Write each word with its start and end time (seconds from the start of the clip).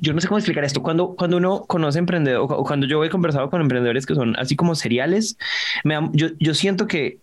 yo 0.00 0.12
no 0.12 0.20
sé 0.20 0.28
cómo 0.28 0.38
explicar 0.38 0.64
esto. 0.64 0.82
Cuando, 0.82 1.14
cuando 1.16 1.36
uno 1.36 1.64
conoce 1.66 1.98
emprendedores 1.98 2.50
o 2.50 2.64
cuando 2.64 2.86
yo 2.86 3.04
he 3.04 3.10
conversado 3.10 3.50
con 3.50 3.60
emprendedores 3.60 4.06
que 4.06 4.14
son 4.14 4.36
así 4.38 4.56
como 4.56 4.74
seriales, 4.74 5.36
me 5.84 5.98
yo, 6.12 6.28
yo 6.38 6.54
siento 6.54 6.86
que 6.86 7.18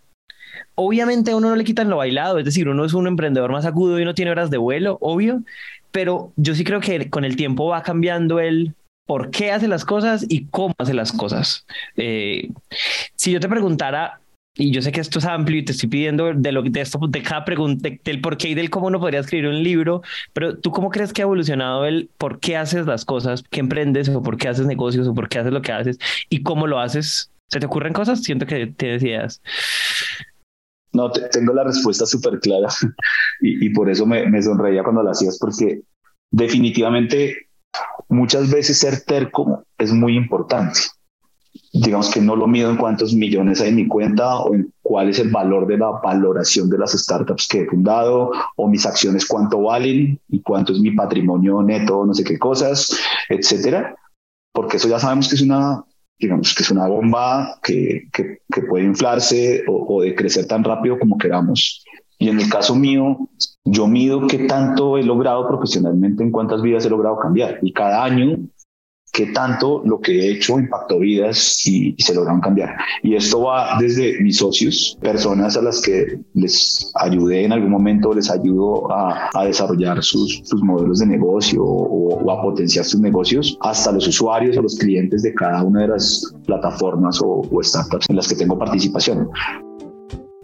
obviamente 0.74 1.32
a 1.32 1.36
uno 1.36 1.50
no 1.50 1.56
le 1.56 1.64
quitan 1.64 1.90
lo 1.90 1.96
bailado, 1.96 2.38
es 2.38 2.44
decir, 2.44 2.68
uno 2.68 2.84
es 2.84 2.94
un 2.94 3.06
emprendedor 3.06 3.50
más 3.52 3.66
agudo 3.66 3.98
y 4.00 4.04
no 4.04 4.14
tiene 4.14 4.30
horas 4.30 4.50
de 4.50 4.58
vuelo, 4.58 4.98
obvio, 5.00 5.42
pero 5.90 6.32
yo 6.36 6.54
sí 6.54 6.64
creo 6.64 6.80
que 6.80 7.10
con 7.10 7.24
el 7.24 7.36
tiempo 7.36 7.66
va 7.66 7.82
cambiando 7.82 8.40
el 8.40 8.74
por 9.06 9.30
qué 9.30 9.52
hace 9.52 9.68
las 9.68 9.84
cosas 9.84 10.26
y 10.28 10.44
cómo 10.46 10.74
hace 10.78 10.94
las 10.94 11.12
cosas. 11.12 11.66
Eh, 11.96 12.50
si 13.16 13.32
yo 13.32 13.40
te 13.40 13.48
preguntara, 13.48 14.20
y 14.58 14.72
yo 14.72 14.82
sé 14.82 14.90
que 14.90 15.00
esto 15.00 15.20
es 15.20 15.24
amplio 15.24 15.60
y 15.60 15.64
te 15.64 15.70
estoy 15.70 15.88
pidiendo 15.88 16.34
de, 16.34 16.52
lo, 16.52 16.62
de 16.62 16.80
esto, 16.80 16.98
de 17.08 17.22
cada 17.22 17.44
pregunta, 17.44 17.88
del 18.04 18.20
por 18.20 18.36
qué 18.36 18.48
y 18.48 18.54
del 18.54 18.70
cómo 18.70 18.88
uno 18.88 18.98
podría 18.98 19.20
escribir 19.20 19.48
un 19.48 19.62
libro, 19.62 20.02
pero 20.32 20.58
tú 20.58 20.72
cómo 20.72 20.90
crees 20.90 21.12
que 21.12 21.22
ha 21.22 21.26
evolucionado 21.26 21.86
el 21.86 22.10
por 22.18 22.40
qué 22.40 22.56
haces 22.56 22.84
las 22.84 23.04
cosas, 23.04 23.44
qué 23.50 23.60
emprendes 23.60 24.08
o 24.08 24.20
por 24.20 24.36
qué 24.36 24.48
haces 24.48 24.66
negocios 24.66 25.06
o 25.06 25.14
por 25.14 25.28
qué 25.28 25.38
haces 25.38 25.52
lo 25.52 25.62
que 25.62 25.70
haces 25.70 25.98
y 26.28 26.42
cómo 26.42 26.66
lo 26.66 26.80
haces? 26.80 27.30
¿Se 27.46 27.60
te 27.60 27.66
ocurren 27.66 27.92
cosas? 27.92 28.24
Siento 28.24 28.46
que 28.46 28.66
tienes 28.66 29.02
ideas. 29.04 29.40
No, 30.92 31.08
tengo 31.10 31.54
la 31.54 31.62
respuesta 31.62 32.04
súper 32.04 32.40
clara 32.40 32.68
y, 33.40 33.70
por 33.70 33.88
eso 33.88 34.06
me, 34.06 34.28
me 34.28 34.42
sonreía 34.42 34.82
cuando 34.82 35.04
la 35.04 35.12
hacías, 35.12 35.38
porque 35.38 35.82
definitivamente 36.32 37.48
muchas 38.08 38.50
veces 38.50 38.80
ser 38.80 39.02
terco 39.02 39.64
es 39.78 39.92
muy 39.92 40.16
importante 40.16 40.80
digamos 41.72 42.10
que 42.10 42.20
no 42.20 42.34
lo 42.34 42.46
mido 42.46 42.70
en 42.70 42.76
cuántos 42.76 43.14
millones 43.14 43.60
hay 43.60 43.68
en 43.70 43.76
mi 43.76 43.88
cuenta 43.88 44.38
o 44.38 44.54
en 44.54 44.72
cuál 44.82 45.10
es 45.10 45.18
el 45.18 45.30
valor 45.30 45.66
de 45.66 45.78
la 45.78 45.90
valoración 46.02 46.70
de 46.70 46.78
las 46.78 46.92
startups 46.92 47.46
que 47.48 47.60
he 47.60 47.66
fundado 47.66 48.30
o 48.56 48.68
mis 48.68 48.86
acciones 48.86 49.26
cuánto 49.26 49.62
valen 49.62 50.18
y 50.28 50.40
cuánto 50.40 50.72
es 50.72 50.80
mi 50.80 50.92
patrimonio 50.92 51.62
neto, 51.62 52.04
no 52.06 52.14
sé 52.14 52.24
qué 52.24 52.38
cosas, 52.38 52.90
etcétera, 53.28 53.94
porque 54.52 54.78
eso 54.78 54.88
ya 54.88 54.98
sabemos 54.98 55.28
que 55.28 55.34
es 55.34 55.42
una 55.42 55.84
digamos 56.18 56.52
que 56.54 56.62
es 56.64 56.70
una 56.70 56.88
bomba 56.88 57.58
que, 57.62 58.08
que, 58.12 58.62
puede 58.62 58.84
inflarse 58.84 59.62
o, 59.68 59.86
o 59.96 60.02
de 60.02 60.16
crecer 60.16 60.46
tan 60.46 60.64
rápido 60.64 60.98
como 60.98 61.16
queramos. 61.16 61.84
Y 62.18 62.28
en 62.28 62.40
el 62.40 62.48
caso 62.50 62.74
mío, 62.74 63.16
yo 63.64 63.86
mido 63.86 64.26
qué 64.26 64.38
tanto 64.38 64.98
he 64.98 65.04
logrado 65.04 65.46
profesionalmente, 65.46 66.24
en 66.24 66.32
cuántas 66.32 66.60
vidas 66.60 66.84
he 66.84 66.90
logrado 66.90 67.18
cambiar. 67.20 67.60
Y 67.62 67.72
cada 67.72 68.02
año 68.02 68.36
qué 69.18 69.26
tanto 69.32 69.82
lo 69.84 70.00
que 70.00 70.12
he 70.12 70.30
hecho 70.34 70.60
impactó 70.60 71.00
vidas 71.00 71.66
y, 71.66 71.96
se 71.98 72.14
lograron 72.14 72.40
cambiar. 72.40 72.76
Y 73.02 73.16
esto 73.16 73.42
va 73.42 73.76
desde 73.80 74.20
mis 74.22 74.36
socios, 74.36 74.96
personas 75.00 75.56
a 75.56 75.62
las 75.62 75.82
que 75.82 76.20
les 76.34 76.92
ayudé 76.94 77.44
en 77.44 77.52
algún 77.52 77.70
momento, 77.70 78.14
les 78.14 78.30
ayudo 78.30 78.88
a, 78.92 79.28
desarrollar 79.44 80.04
sus, 80.04 80.40
sus, 80.44 80.62
modelos 80.62 81.00
de 81.00 81.06
negocio 81.06 81.64
o, 81.64 82.30
a 82.30 82.42
potenciar 82.42 82.84
sus 82.84 83.00
negocios, 83.00 83.58
hasta 83.60 83.90
los 83.90 84.06
usuarios 84.06 84.56
o 84.56 84.62
los 84.62 84.76
clientes 84.76 85.22
de 85.22 85.34
cada 85.34 85.64
una 85.64 85.80
de 85.82 85.88
las 85.88 86.32
plataformas 86.46 87.20
o 87.20 87.42
startups 87.60 88.06
en 88.08 88.16
las 88.16 88.28
que 88.28 88.36
tengo 88.36 88.56
participación. 88.56 89.28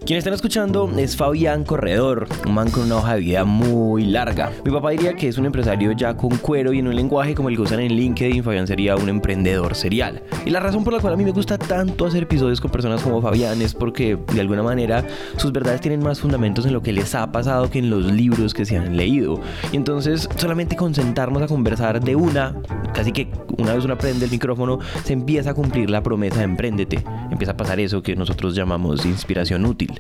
Quien 0.07 0.19
están 0.19 0.35
escuchando 0.35 0.93
es 0.99 1.17
Fabián 1.17 1.65
Corredor, 1.65 2.29
un 2.47 2.53
man 2.53 2.71
con 2.71 2.83
una 2.83 2.97
hoja 2.97 3.15
de 3.15 3.21
vida 3.21 3.45
muy 3.47 4.05
larga. 4.05 4.53
Mi 4.63 4.71
papá 4.71 4.91
diría 4.91 5.15
que 5.15 5.29
es 5.29 5.39
un 5.39 5.47
empresario 5.47 5.93
ya 5.93 6.15
con 6.15 6.37
cuero 6.37 6.75
y 6.75 6.81
en 6.81 6.89
un 6.89 6.95
lenguaje 6.95 7.35
como 7.35 7.49
el 7.49 7.57
que 7.57 7.63
usan 7.63 7.81
en 7.81 7.95
LinkedIn, 7.95 8.45
Fabián 8.45 8.67
sería 8.67 8.97
un 8.97 9.09
emprendedor 9.09 9.75
serial. 9.75 10.23
Y 10.45 10.51
la 10.51 10.61
razón 10.61 10.85
por 10.85 10.93
la 10.93 11.01
cual 11.01 11.15
a 11.15 11.17
mí 11.17 11.25
me 11.25 11.31
gusta 11.31 11.57
tanto 11.57 12.05
hacer 12.05 12.25
episodios 12.25 12.61
con 12.61 12.71
personas 12.71 13.01
como 13.01 13.23
Fabián 13.23 13.63
es 13.63 13.73
porque 13.73 14.19
de 14.35 14.41
alguna 14.43 14.63
manera 14.63 15.07
sus 15.39 15.53
verdades 15.53 15.81
tienen 15.81 16.03
más 16.03 16.21
fundamentos 16.21 16.67
en 16.67 16.75
lo 16.75 16.83
que 16.83 16.93
les 16.93 17.15
ha 17.15 17.33
pasado 17.33 17.71
que 17.71 17.79
en 17.79 17.89
los 17.89 18.05
libros 18.13 18.53
que 18.53 18.67
se 18.67 18.77
han 18.77 18.99
leído. 18.99 19.41
Y 19.73 19.77
entonces 19.77 20.29
solamente 20.37 20.77
con 20.77 20.95
sentarnos 20.95 21.43
a 21.43 21.47
conversar 21.47 22.05
de 22.05 22.15
una, 22.15 22.55
casi 22.93 23.11
que 23.11 23.29
una 23.57 23.73
vez 23.73 23.85
uno 23.87 23.95
aprende 23.95 24.27
el 24.27 24.31
micrófono, 24.31 24.81
se 25.03 25.15
empieza 25.15 25.53
a 25.53 25.55
cumplir 25.55 25.89
la 25.89 26.03
promesa 26.03 26.39
de 26.39 26.45
emprendete. 26.45 27.03
Empieza 27.31 27.53
a 27.53 27.57
pasar 27.57 27.81
eso 27.81 28.03
que 28.03 28.15
nosotros 28.17 28.55
llamamos 28.55 29.07
inspiración 29.07 29.65
útil. 29.65 29.94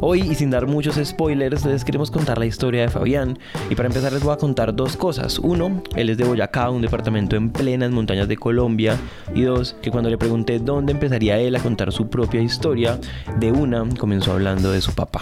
Hoy, 0.00 0.20
y 0.20 0.34
sin 0.36 0.50
dar 0.50 0.68
muchos 0.68 0.94
spoilers, 1.02 1.64
les 1.64 1.84
queremos 1.84 2.12
contar 2.12 2.38
la 2.38 2.46
historia 2.46 2.82
de 2.82 2.88
Fabián. 2.88 3.36
Y 3.68 3.74
para 3.74 3.88
empezar 3.88 4.12
les 4.12 4.22
voy 4.22 4.32
a 4.32 4.36
contar 4.36 4.74
dos 4.76 4.96
cosas. 4.96 5.40
Uno, 5.40 5.82
él 5.96 6.10
es 6.10 6.16
de 6.16 6.24
Boyacá, 6.24 6.70
un 6.70 6.82
departamento 6.82 7.34
en 7.34 7.50
plenas 7.50 7.90
montañas 7.90 8.28
de 8.28 8.36
Colombia. 8.36 8.96
Y 9.34 9.42
dos, 9.42 9.74
que 9.82 9.90
cuando 9.90 10.08
le 10.08 10.16
pregunté 10.16 10.60
dónde 10.60 10.92
empezaría 10.92 11.38
él 11.38 11.56
a 11.56 11.60
contar 11.60 11.92
su 11.92 12.08
propia 12.08 12.40
historia, 12.40 13.00
de 13.40 13.50
una 13.50 13.84
comenzó 13.98 14.32
hablando 14.32 14.70
de 14.70 14.80
su 14.80 14.92
papá. 14.92 15.20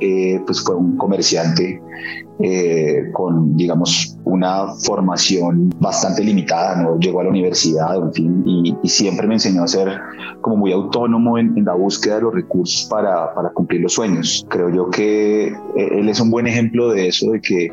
Eh, 0.00 0.40
pues 0.46 0.62
fue 0.62 0.76
un 0.76 0.96
comerciante 0.96 1.80
eh, 2.42 3.10
con, 3.12 3.54
digamos, 3.54 4.16
una 4.24 4.68
formación 4.86 5.74
bastante 5.78 6.24
limitada, 6.24 6.82
no 6.82 6.98
llegó 6.98 7.20
a 7.20 7.24
la 7.24 7.30
universidad, 7.30 7.96
en 7.96 8.12
fin, 8.14 8.42
y, 8.46 8.88
siempre 8.88 9.26
me 9.26 9.34
enseñó 9.34 9.62
a 9.62 9.68
ser 9.68 10.00
como 10.40 10.56
muy 10.56 10.72
autónomo 10.72 11.36
en, 11.36 11.56
en 11.58 11.66
la 11.66 11.74
búsqueda 11.74 12.16
de 12.16 12.22
los 12.22 12.34
recursos 12.34 12.88
para, 12.88 13.34
para 13.34 13.50
cumplir 13.50 13.82
los 13.82 13.92
sueños. 13.92 14.46
Creo 14.48 14.70
yo 14.70 14.88
que 14.88 15.48
eh, 15.48 15.54
él 15.76 16.08
es 16.08 16.18
un 16.20 16.30
buen 16.30 16.46
ejemplo 16.46 16.88
de 16.88 17.08
eso, 17.08 17.30
de 17.30 17.40
que 17.42 17.70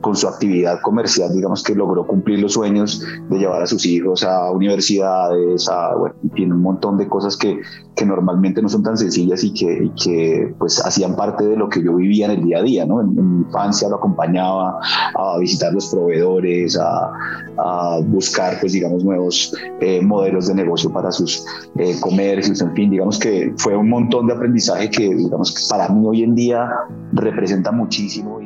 con 0.00 0.16
su 0.16 0.28
actividad 0.28 0.80
comercial, 0.80 1.32
digamos 1.32 1.62
que 1.62 1.74
logró 1.74 2.06
cumplir 2.06 2.38
los 2.40 2.52
sueños 2.52 3.02
de 3.28 3.38
llevar 3.38 3.62
a 3.62 3.66
sus 3.66 3.84
hijos 3.86 4.22
a 4.22 4.50
universidades, 4.50 5.68
a, 5.68 5.94
bueno, 5.96 6.14
tiene 6.34 6.54
un 6.54 6.62
montón 6.62 6.96
de 6.98 7.08
cosas 7.08 7.36
que, 7.36 7.60
que 7.96 8.06
normalmente 8.06 8.62
no 8.62 8.68
son 8.68 8.82
tan 8.82 8.96
sencillas 8.96 9.42
y 9.42 9.52
que, 9.52 9.90
que 10.02 10.54
pues 10.58 10.84
hacían 10.84 11.16
parte 11.16 11.44
de 11.44 11.56
lo 11.56 11.68
que 11.68 11.82
yo 11.82 11.96
vivía 11.96 12.26
en 12.26 12.32
el 12.32 12.44
día 12.44 12.58
a 12.58 12.62
día, 12.62 12.86
¿no? 12.86 13.00
En, 13.00 13.14
mi 13.18 13.44
infancia 13.44 13.88
lo 13.88 13.96
acompañaba 13.96 14.78
a 15.14 15.38
visitar 15.38 15.72
los 15.72 15.88
proveedores, 15.88 16.78
a, 16.78 17.10
a 17.56 18.00
buscar, 18.04 18.58
pues 18.60 18.72
digamos, 18.72 19.04
nuevos 19.04 19.54
eh, 19.80 20.00
modelos 20.00 20.46
de 20.46 20.54
negocio 20.54 20.92
para 20.92 21.10
sus 21.10 21.44
eh, 21.76 21.96
comercios, 22.00 22.60
en 22.60 22.72
fin, 22.74 22.90
digamos 22.90 23.18
que 23.18 23.52
fue 23.56 23.76
un 23.76 23.88
montón 23.88 24.26
de 24.28 24.34
aprendizaje 24.34 24.90
que, 24.90 25.14
digamos, 25.14 25.52
que 25.52 25.62
para 25.68 25.88
mí 25.88 26.06
hoy 26.06 26.22
en 26.22 26.34
día 26.34 26.70
representa 27.12 27.72
muchísimo 27.72 28.38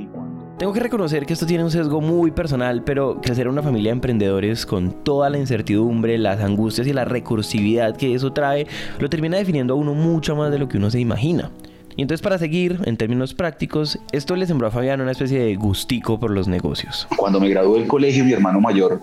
tengo 0.62 0.72
que 0.72 0.78
reconocer 0.78 1.26
que 1.26 1.32
esto 1.32 1.44
tiene 1.44 1.64
un 1.64 1.72
sesgo 1.72 2.00
muy 2.00 2.30
personal, 2.30 2.84
pero 2.84 3.20
crecer 3.20 3.46
en 3.46 3.52
una 3.54 3.64
familia 3.64 3.90
de 3.90 3.94
emprendedores 3.94 4.64
con 4.64 4.92
toda 4.92 5.28
la 5.28 5.36
incertidumbre, 5.36 6.16
las 6.18 6.38
angustias 6.38 6.86
y 6.86 6.92
la 6.92 7.04
recursividad 7.04 7.96
que 7.96 8.14
eso 8.14 8.32
trae, 8.32 8.68
lo 9.00 9.10
termina 9.10 9.38
definiendo 9.38 9.74
a 9.74 9.76
uno 9.76 9.92
mucho 9.92 10.36
más 10.36 10.52
de 10.52 10.60
lo 10.60 10.68
que 10.68 10.76
uno 10.76 10.88
se 10.88 11.00
imagina. 11.00 11.50
Y 11.96 12.02
entonces 12.02 12.22
para 12.22 12.38
seguir, 12.38 12.78
en 12.84 12.96
términos 12.96 13.34
prácticos, 13.34 13.98
esto 14.12 14.36
le 14.36 14.46
sembró 14.46 14.68
a 14.68 14.70
Fabián 14.70 15.00
una 15.00 15.10
especie 15.10 15.40
de 15.40 15.56
gustico 15.56 16.20
por 16.20 16.30
los 16.30 16.46
negocios. 16.46 17.08
Cuando 17.16 17.40
me 17.40 17.48
gradué 17.48 17.80
del 17.80 17.88
colegio, 17.88 18.24
mi 18.24 18.30
hermano 18.30 18.60
mayor 18.60 19.00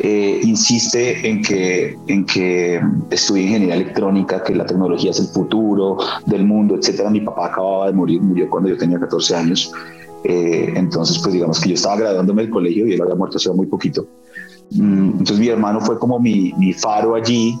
eh, 0.00 0.40
insiste 0.42 1.28
en 1.28 1.42
que, 1.42 1.96
en 2.08 2.26
que 2.26 2.80
estudie 3.10 3.44
ingeniería 3.44 3.76
electrónica, 3.76 4.42
que 4.42 4.52
la 4.52 4.66
tecnología 4.66 5.12
es 5.12 5.20
el 5.20 5.28
futuro 5.28 5.96
del 6.26 6.44
mundo, 6.44 6.74
etc. 6.74 7.08
Mi 7.08 7.20
papá 7.20 7.46
acababa 7.46 7.86
de 7.86 7.92
morir, 7.92 8.20
murió 8.20 8.50
cuando 8.50 8.68
yo 8.68 8.76
tenía 8.76 8.98
14 8.98 9.36
años. 9.36 9.72
Eh, 10.24 10.72
entonces, 10.74 11.18
pues 11.18 11.32
digamos 11.32 11.60
que 11.60 11.70
yo 11.70 11.74
estaba 11.74 11.96
graduándome 11.96 12.42
del 12.42 12.50
colegio 12.50 12.86
y 12.86 12.94
él 12.94 13.02
había 13.02 13.14
muerto 13.14 13.36
hace 13.36 13.50
muy 13.52 13.66
poquito. 13.66 14.06
Mm, 14.70 15.10
entonces 15.12 15.38
mi 15.38 15.48
hermano 15.48 15.80
fue 15.80 15.98
como 15.98 16.18
mi, 16.18 16.52
mi 16.58 16.72
faro 16.72 17.14
allí 17.14 17.58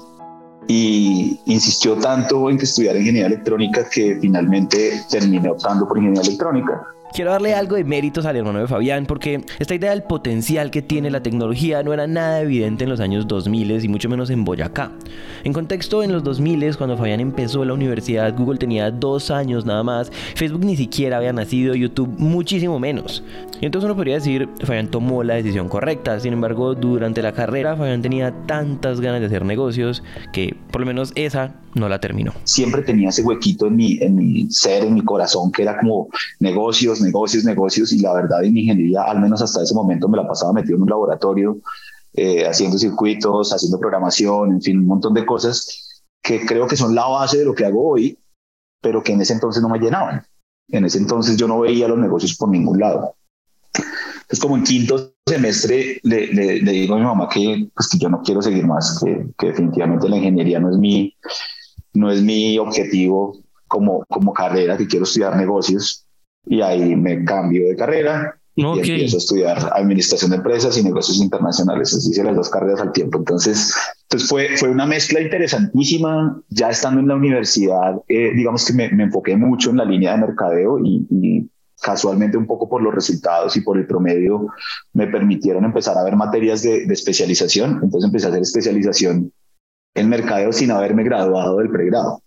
y 0.66 1.40
insistió 1.46 1.94
tanto 1.96 2.50
en 2.50 2.58
que 2.58 2.64
estudiara 2.64 2.98
ingeniería 2.98 3.28
electrónica 3.28 3.88
que 3.88 4.18
finalmente 4.20 5.00
terminé 5.10 5.48
optando 5.48 5.88
por 5.88 5.96
ingeniería 5.96 6.28
electrónica. 6.28 6.86
Quiero 7.14 7.30
darle 7.30 7.54
algo 7.54 7.76
de 7.76 7.84
méritos 7.84 8.26
al 8.26 8.36
hermano 8.36 8.60
de 8.60 8.66
Fabián 8.66 9.06
porque 9.06 9.44
esta 9.58 9.74
idea 9.74 9.90
del 9.90 10.02
potencial 10.02 10.70
que 10.70 10.82
tiene 10.82 11.10
la 11.10 11.22
tecnología 11.22 11.82
no 11.82 11.92
era 11.92 12.06
nada 12.06 12.42
evidente 12.42 12.84
en 12.84 12.90
los 12.90 13.00
años 13.00 13.26
2000 13.26 13.84
y 13.84 13.88
mucho 13.88 14.08
menos 14.08 14.30
en 14.30 14.44
Boyacá. 14.44 14.92
En 15.44 15.52
contexto, 15.52 16.02
en 16.02 16.12
los 16.12 16.22
2000 16.22 16.76
cuando 16.76 16.96
Fabián 16.96 17.20
empezó 17.20 17.64
la 17.64 17.72
universidad, 17.72 18.34
Google 18.36 18.58
tenía 18.58 18.90
dos 18.90 19.30
años 19.30 19.64
nada 19.64 19.82
más, 19.82 20.10
Facebook 20.34 20.64
ni 20.64 20.76
siquiera 20.76 21.18
había 21.18 21.32
nacido, 21.32 21.74
YouTube 21.74 22.14
muchísimo 22.18 22.78
menos. 22.78 23.22
Y 23.60 23.66
entonces 23.66 23.86
uno 23.86 23.96
podría 23.96 24.14
decir, 24.14 24.48
Fabián 24.64 24.88
tomó 24.88 25.22
la 25.22 25.34
decisión 25.34 25.68
correcta, 25.68 26.18
sin 26.20 26.32
embargo, 26.32 26.74
durante 26.74 27.22
la 27.22 27.32
carrera 27.32 27.76
Fabián 27.76 28.02
tenía 28.02 28.32
tantas 28.46 29.00
ganas 29.00 29.20
de 29.20 29.26
hacer 29.26 29.44
negocios 29.44 30.02
que 30.32 30.56
por 30.70 30.80
lo 30.80 30.86
menos 30.86 31.12
esa 31.14 31.54
no 31.74 31.88
la 31.88 32.00
terminó. 32.00 32.32
Siempre 32.44 32.82
tenía 32.82 33.08
ese 33.10 33.22
huequito 33.22 33.66
en 33.66 33.76
mi, 33.76 33.98
en 34.00 34.16
mi 34.16 34.50
ser, 34.50 34.84
en 34.84 34.94
mi 34.94 35.02
corazón, 35.02 35.52
que 35.52 35.62
era 35.62 35.78
como 35.78 36.08
negocios, 36.40 36.97
negocios, 37.00 37.44
negocios, 37.44 37.92
y 37.92 38.00
la 38.00 38.14
verdad 38.14 38.44
en 38.44 38.56
ingeniería, 38.56 39.02
al 39.02 39.20
menos 39.20 39.42
hasta 39.42 39.62
ese 39.62 39.74
momento, 39.74 40.08
me 40.08 40.16
la 40.16 40.26
pasaba 40.26 40.52
metido 40.52 40.76
en 40.76 40.82
un 40.82 40.90
laboratorio, 40.90 41.58
eh, 42.14 42.46
haciendo 42.46 42.78
circuitos, 42.78 43.52
haciendo 43.52 43.78
programación, 43.78 44.52
en 44.52 44.62
fin, 44.62 44.78
un 44.78 44.86
montón 44.86 45.14
de 45.14 45.26
cosas 45.26 46.04
que 46.22 46.44
creo 46.44 46.66
que 46.66 46.76
son 46.76 46.94
la 46.94 47.06
base 47.06 47.38
de 47.38 47.44
lo 47.44 47.54
que 47.54 47.64
hago 47.64 47.90
hoy, 47.90 48.18
pero 48.80 49.02
que 49.02 49.12
en 49.12 49.20
ese 49.20 49.34
entonces 49.34 49.62
no 49.62 49.68
me 49.68 49.78
llenaban. 49.78 50.24
En 50.68 50.84
ese 50.84 50.98
entonces 50.98 51.36
yo 51.36 51.48
no 51.48 51.60
veía 51.60 51.88
los 51.88 51.98
negocios 51.98 52.36
por 52.36 52.48
ningún 52.48 52.78
lado. 52.78 53.14
Entonces, 53.74 54.40
como 54.40 54.56
en 54.56 54.64
quinto 54.64 55.14
semestre, 55.26 56.00
le, 56.02 56.26
le, 56.26 56.72
digo 56.72 56.94
a 56.94 56.98
mi 56.98 57.04
mamá 57.04 57.28
que, 57.28 57.70
pues, 57.74 57.88
que 57.88 57.98
yo 57.98 58.10
no 58.10 58.20
quiero 58.22 58.42
seguir 58.42 58.66
más, 58.66 59.02
que, 59.02 59.26
que, 59.38 59.46
definitivamente 59.46 60.08
la 60.08 60.16
ingeniería 60.16 60.60
no 60.60 60.70
es 60.70 60.76
mi, 60.76 61.14
no 61.94 62.10
es 62.10 62.20
mi 62.20 62.58
objetivo 62.58 63.38
como, 63.66 64.04
como 64.08 64.34
carrera, 64.34 64.76
que 64.76 64.86
quiero 64.86 65.04
estudiar 65.04 65.36
negocios. 65.36 66.06
Y 66.48 66.60
ahí 66.60 66.96
me 66.96 67.24
cambio 67.24 67.68
de 67.68 67.76
carrera 67.76 68.38
y 68.58 68.64
empiezo 68.64 69.16
a 69.16 69.18
estudiar 69.18 69.70
administración 69.72 70.32
de 70.32 70.38
empresas 70.38 70.76
y 70.76 70.82
negocios 70.82 71.18
internacionales. 71.18 71.94
Así 71.94 72.10
hice 72.10 72.24
las 72.24 72.34
dos 72.34 72.50
carreras 72.50 72.80
al 72.80 72.90
tiempo. 72.90 73.18
Entonces, 73.18 73.72
entonces 74.02 74.28
fue, 74.28 74.56
fue 74.56 74.68
una 74.68 74.84
mezcla 74.84 75.20
interesantísima. 75.20 76.42
Ya 76.48 76.70
estando 76.70 77.00
en 77.00 77.06
la 77.06 77.14
universidad, 77.14 77.94
eh, 78.08 78.32
digamos 78.34 78.64
que 78.66 78.72
me, 78.72 78.88
me, 78.90 79.04
enfoqué 79.04 79.36
mucho 79.36 79.70
en 79.70 79.76
la 79.76 79.84
línea 79.84 80.12
de 80.12 80.26
mercadeo 80.26 80.80
y, 80.80 81.06
y 81.08 81.48
casualmente 81.80 82.36
un 82.36 82.48
poco 82.48 82.68
por 82.68 82.82
los 82.82 82.92
resultados 82.92 83.56
y 83.56 83.60
por 83.60 83.78
el 83.78 83.86
promedio 83.86 84.48
me 84.92 85.06
permitieron 85.06 85.64
empezar 85.64 85.96
a 85.96 86.02
ver 86.02 86.16
materias 86.16 86.60
de, 86.62 86.84
de, 86.84 86.94
especialización. 86.94 87.78
Entonces 87.82 88.08
empecé 88.08 88.26
a 88.26 88.30
hacer 88.30 88.42
especialización 88.42 89.32
en 89.94 90.08
mercadeo 90.08 90.52
sin 90.52 90.72
haberme 90.72 91.04
graduado 91.04 91.58
del 91.58 91.70
pregrado. 91.70 92.22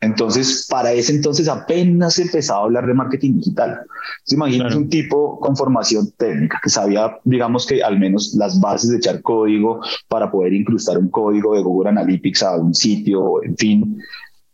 Entonces, 0.00 0.66
para 0.70 0.92
ese 0.92 1.12
entonces 1.12 1.48
apenas 1.48 2.18
empezaba 2.18 2.60
a 2.60 2.64
hablar 2.64 2.86
de 2.86 2.94
marketing 2.94 3.38
digital. 3.38 3.70
Entonces, 3.70 4.32
imagínate 4.32 4.76
un 4.76 4.88
tipo 4.88 5.40
con 5.40 5.56
formación 5.56 6.12
técnica 6.16 6.60
que 6.62 6.70
sabía, 6.70 7.18
digamos 7.24 7.66
que 7.66 7.82
al 7.82 7.98
menos 7.98 8.34
las 8.34 8.60
bases 8.60 8.90
de 8.90 8.98
echar 8.98 9.22
código 9.22 9.80
para 10.06 10.30
poder 10.30 10.52
incrustar 10.52 10.98
un 10.98 11.08
código 11.08 11.54
de 11.54 11.62
Google 11.62 11.90
Analytics 11.90 12.42
a 12.44 12.56
un 12.56 12.74
sitio, 12.74 13.42
en 13.42 13.56
fin, 13.56 13.98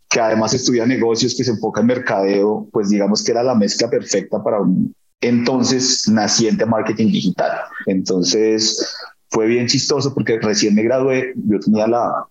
que 0.09 0.19
además 0.19 0.53
estudia 0.53 0.85
negocios, 0.85 1.35
que 1.35 1.43
se 1.43 1.51
enfoca 1.51 1.81
en 1.81 1.87
mercadeo, 1.87 2.67
pues 2.71 2.89
digamos 2.89 3.23
que 3.23 3.31
era 3.31 3.43
la 3.43 3.53
mezcla 3.53 3.87
perfecta 3.89 4.43
para 4.43 4.61
un 4.61 4.95
entonces 5.21 6.07
naciente 6.07 6.65
marketing 6.65 7.07
digital. 7.07 7.51
Entonces, 7.85 8.95
fue 9.29 9.45
bien 9.45 9.67
chistoso 9.67 10.13
porque 10.13 10.39
recién 10.39 10.73
me 10.73 10.83
gradué, 10.83 11.33
yo 11.35 11.59
tenía 11.59 11.87
la, 11.87 12.27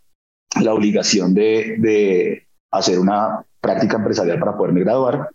la 0.60 0.74
obligación 0.74 1.34
de, 1.34 1.76
de 1.78 2.43
hacer 2.78 2.98
una 2.98 3.44
práctica 3.60 3.96
empresarial 3.96 4.38
para 4.38 4.56
poderme 4.56 4.80
graduar 4.80 5.30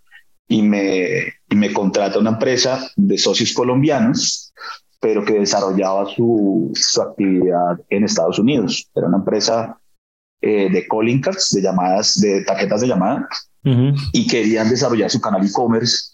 y 0.47 0.61
me, 0.61 1.33
y 1.49 1.55
me 1.55 1.71
contrata 1.71 2.19
una 2.19 2.31
empresa 2.31 2.89
de 2.95 3.17
socios 3.17 3.53
colombianos, 3.53 4.51
pero 4.99 5.23
que 5.23 5.39
desarrollaba 5.39 6.05
su, 6.07 6.71
su 6.73 7.01
actividad 7.01 7.79
en 7.89 8.03
Estados 8.03 8.39
Unidos. 8.39 8.89
Era 8.95 9.07
una 9.07 9.17
empresa 9.17 9.79
eh, 10.41 10.69
de 10.71 10.87
calling 10.87 11.21
cards, 11.21 11.51
de 11.51 11.61
llamadas, 11.61 12.19
de 12.19 12.43
tarjetas 12.43 12.81
de 12.81 12.87
llamada, 12.87 13.27
y 14.13 14.25
querían 14.25 14.69
desarrollar 14.69 15.11
su 15.11 15.21
canal 15.21 15.45
e-commerce. 15.45 16.09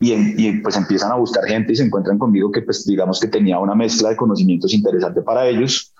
Y, 0.00 0.12
y, 0.12 0.60
pues 0.60 0.76
empiezan 0.76 1.12
a 1.12 1.14
buscar 1.14 1.44
gente 1.44 1.72
y 1.72 1.76
se 1.76 1.84
encuentran 1.84 2.18
conmigo 2.18 2.50
que 2.50 2.62
pues 2.62 2.84
digamos 2.84 3.20
que 3.20 3.28
tenía 3.28 3.60
una 3.60 3.76
mezcla 3.76 4.10
de 4.10 4.16
conocimientos 4.16 4.74
interesante 4.74 5.22
para 5.22 5.46
ellos 5.46 5.93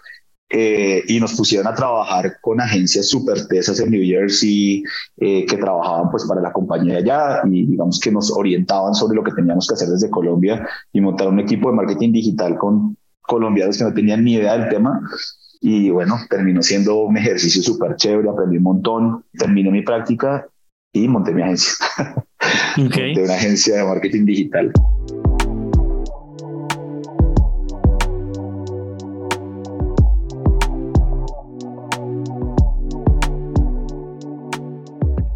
eh, 0.50 1.02
y 1.08 1.18
nos 1.20 1.34
pusieron 1.34 1.66
a 1.66 1.74
trabajar 1.74 2.36
con 2.40 2.60
agencias 2.60 3.08
súper 3.08 3.46
tesas 3.48 3.80
en 3.80 3.90
New 3.90 4.04
Jersey 4.04 4.82
eh, 5.16 5.46
que 5.46 5.56
trabajaban 5.56 6.10
pues 6.10 6.24
para 6.26 6.40
la 6.40 6.52
compañía 6.52 6.98
allá 6.98 7.42
y 7.50 7.66
digamos 7.66 7.98
que 7.98 8.12
nos 8.12 8.30
orientaban 8.30 8.94
sobre 8.94 9.16
lo 9.16 9.24
que 9.24 9.32
teníamos 9.32 9.66
que 9.66 9.74
hacer 9.74 9.88
desde 9.88 10.10
Colombia 10.10 10.68
y 10.92 11.00
montar 11.00 11.28
un 11.28 11.40
equipo 11.40 11.70
de 11.70 11.76
marketing 11.76 12.12
digital 12.12 12.56
con 12.56 12.96
colombianos 13.22 13.78
que 13.78 13.84
no 13.84 13.94
tenían 13.94 14.22
ni 14.22 14.34
idea 14.34 14.58
del 14.58 14.68
tema 14.68 15.00
y 15.66 15.88
bueno, 15.88 16.18
terminó 16.28 16.62
siendo 16.62 17.04
un 17.04 17.16
ejercicio 17.16 17.62
súper 17.62 17.96
chévere, 17.96 18.28
aprendí 18.28 18.58
un 18.58 18.64
montón, 18.64 19.24
terminé 19.32 19.70
mi 19.70 19.80
práctica 19.80 20.46
y 20.92 21.08
monté 21.08 21.32
mi 21.32 21.42
agencia. 21.42 21.74
Okay. 22.76 23.14
monté 23.14 23.22
una 23.22 23.34
agencia 23.34 23.76
de 23.76 23.84
marketing 23.84 24.26
digital. 24.26 24.72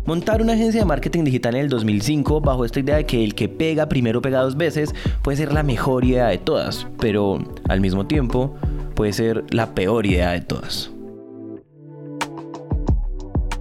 Montar 0.09 0.41
una 0.41 0.55
agencia 0.55 0.81
de 0.81 0.87
marketing 0.87 1.25
digital 1.25 1.55
en 1.55 1.61
el 1.65 1.69
2005 1.69 2.41
bajo 2.41 2.65
esta 2.65 2.81
idea 2.81 2.97
de 2.97 3.05
que 3.05 3.23
el 3.23 3.35
que 3.35 3.47
pega 3.47 3.91
primero 3.91 4.23
pega 4.23 4.41
dos 4.41 4.57
veces 4.57 4.95
puede 5.23 5.37
ser 5.37 5.53
la 5.53 5.63
mejor 5.63 6.03
idea 6.03 6.29
de 6.29 6.39
todas, 6.39 6.87
pero 6.99 7.39
al 7.69 7.83
mismo 7.83 8.07
tiempo 8.07 8.55
puede 8.95 9.13
ser 9.13 9.45
la 9.51 9.75
peor 9.75 10.07
idea 10.07 10.31
de 10.31 10.41
todas. 10.41 10.91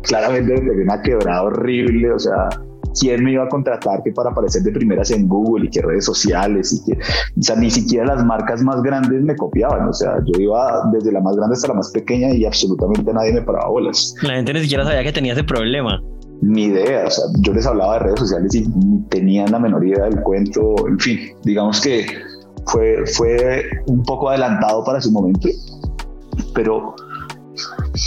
Claramente 0.04 0.62
me 0.62 0.84
una 0.84 1.02
quebrada 1.02 1.44
horrible, 1.44 2.14
o 2.14 2.20
sea, 2.20 2.48
¿quién 2.98 3.26
me 3.26 3.34
iba 3.34 3.44
a 3.44 3.50
contratar 3.50 4.02
que 4.04 4.14
para 4.14 4.30
aparecer 4.30 4.62
de 4.62 4.72
primeras 4.72 5.12
en 5.12 5.28
Google 5.28 5.66
y 5.66 5.70
que 5.70 5.82
redes 5.82 6.06
sociales 6.06 6.72
y 6.72 6.86
que, 6.86 6.98
o 6.98 7.44
sea, 7.44 7.58
ni 7.58 7.70
siquiera 7.70 8.06
las 8.06 8.24
marcas 8.24 8.64
más 8.64 8.82
grandes 8.84 9.22
me 9.22 9.36
copiaban, 9.36 9.90
o 9.90 9.92
sea, 9.92 10.20
yo 10.24 10.40
iba 10.40 10.90
desde 10.94 11.12
la 11.12 11.20
más 11.20 11.36
grande 11.36 11.56
hasta 11.56 11.68
la 11.68 11.74
más 11.74 11.92
pequeña 11.92 12.30
y 12.30 12.46
absolutamente 12.46 13.12
nadie 13.12 13.34
me 13.34 13.42
paraba 13.42 13.68
bolas. 13.68 14.16
La 14.22 14.36
gente 14.36 14.54
ni 14.54 14.62
siquiera 14.62 14.86
sabía 14.86 15.04
que 15.04 15.12
tenía 15.12 15.34
ese 15.34 15.44
problema 15.44 16.02
ni 16.42 16.66
idea, 16.66 17.06
o 17.08 17.10
sea, 17.10 17.26
yo 17.42 17.54
les 17.54 17.66
hablaba 17.66 17.94
de 17.94 18.00
redes 18.00 18.20
sociales 18.20 18.54
y 18.56 18.70
tenían 19.10 19.52
la 19.52 19.60
menor 19.60 19.86
idea 19.86 20.06
del 20.06 20.22
cuento, 20.22 20.88
en 20.88 21.00
fin, 21.00 21.20
digamos 21.44 21.82
que 21.82 22.06
fue, 22.66 23.06
fue 23.08 23.64
un 23.88 24.04
poco 24.04 24.30
adelantado 24.30 24.84
para 24.84 25.02
su 25.02 25.12
momento, 25.12 25.50
pero 26.54 26.96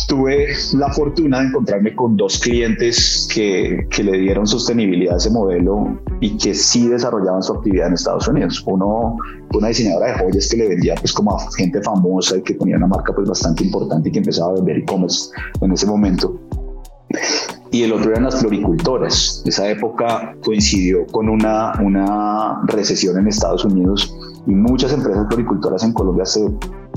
tuve 0.07 0.49
la 0.75 0.93
fortuna 0.93 1.41
de 1.41 1.47
encontrarme 1.47 1.95
con 1.97 2.17
dos 2.17 2.39
clientes 2.39 3.29
que, 3.33 3.87
que, 3.91 4.05
le 4.05 4.19
dieron 4.19 4.47
sostenibilidad 4.47 5.15
a 5.15 5.17
ese 5.17 5.31
modelo 5.31 6.01
y 6.21 6.37
que 6.37 6.55
sí 6.55 6.89
desarrollaban 6.89 7.43
su 7.43 7.55
actividad 7.55 7.89
en 7.89 7.95
Estados 7.95 8.29
Unidos. 8.29 8.63
Uno, 8.67 9.17
una 9.53 9.69
diseñadora 9.69 10.13
de 10.13 10.19
joyas 10.19 10.49
que 10.49 10.57
le 10.59 10.69
vendía 10.69 10.95
pues 10.95 11.13
como 11.13 11.37
a 11.37 11.41
gente 11.57 11.83
famosa 11.83 12.37
y 12.37 12.43
que 12.43 12.55
tenía 12.55 12.77
una 12.77 12.87
marca 12.87 13.13
pues 13.13 13.29
bastante 13.29 13.65
importante 13.65 14.09
y 14.09 14.13
que 14.13 14.19
empezaba 14.19 14.53
a 14.53 14.55
vender 14.55 14.79
e-commerce 14.79 15.31
en 15.61 15.73
ese 15.73 15.87
momento 15.87 16.39
y 17.73 17.83
el 17.83 17.93
otro 17.93 18.11
eran 18.11 18.25
las 18.25 18.41
floricultoras. 18.41 19.43
Esa 19.47 19.69
época 19.69 20.35
coincidió 20.45 21.07
con 21.07 21.29
una, 21.29 21.73
una 21.81 22.63
recesión 22.67 23.19
en 23.19 23.29
Estados 23.29 23.65
Unidos 23.65 24.15
y 24.47 24.55
muchas 24.55 24.93
empresas 24.93 25.27
floricultoras 25.29 25.85
en 25.85 25.93
Colombia 25.93 26.25
se 26.25 26.49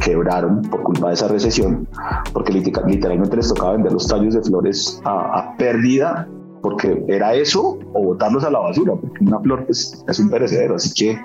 quebraron 0.01 0.61
por 0.63 0.81
culpa 0.83 1.09
de 1.09 1.13
esa 1.13 1.27
recesión, 1.27 1.87
porque 2.33 2.53
literalmente 2.53 3.35
les 3.35 3.49
tocaba 3.49 3.73
vender 3.73 3.91
los 3.91 4.07
tallos 4.07 4.33
de 4.33 4.41
flores 4.41 5.01
a, 5.05 5.53
pérdida, 5.57 6.27
porque 6.61 7.03
era 7.07 7.35
eso 7.35 7.77
o 7.93 8.03
botarlos 8.03 8.43
a 8.43 8.49
la 8.49 8.59
basura, 8.59 8.93
porque 8.95 9.23
una 9.23 9.39
flor 9.39 9.65
pues, 9.65 10.03
es 10.07 10.19
un 10.19 10.29
perecedero, 10.29 10.75
así 10.75 10.93
que 10.93 11.19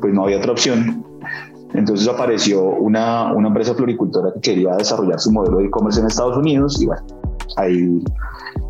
pues 0.00 0.12
no 0.12 0.24
había 0.24 0.38
otra 0.38 0.52
opción. 0.52 1.04
Entonces 1.74 2.06
apareció 2.06 2.62
una, 2.62 3.32
una 3.32 3.48
empresa 3.48 3.74
floricultora 3.74 4.30
que 4.34 4.40
quería 4.40 4.76
desarrollar 4.76 5.18
su 5.18 5.32
modelo 5.32 5.58
de 5.58 5.66
e-commerce 5.66 6.00
en 6.00 6.06
Estados 6.06 6.36
Unidos 6.36 6.82
y 6.82 6.86
bueno, 6.86 7.02
ahí 7.56 8.02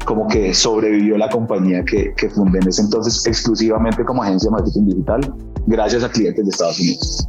como 0.04 0.26
que 0.28 0.52
sobrevivió 0.52 1.16
la 1.16 1.28
compañía 1.28 1.84
que, 1.84 2.12
que 2.16 2.28
fundé 2.30 2.58
en 2.58 2.68
ese 2.68 2.82
entonces 2.82 3.26
exclusivamente 3.26 4.04
como 4.04 4.22
agencia 4.22 4.50
de 4.50 4.56
marketing 4.56 4.86
digital, 4.86 5.34
gracias 5.66 6.04
a 6.04 6.08
clientes 6.08 6.44
de 6.44 6.50
Estados 6.50 6.80
Unidos. 6.80 7.28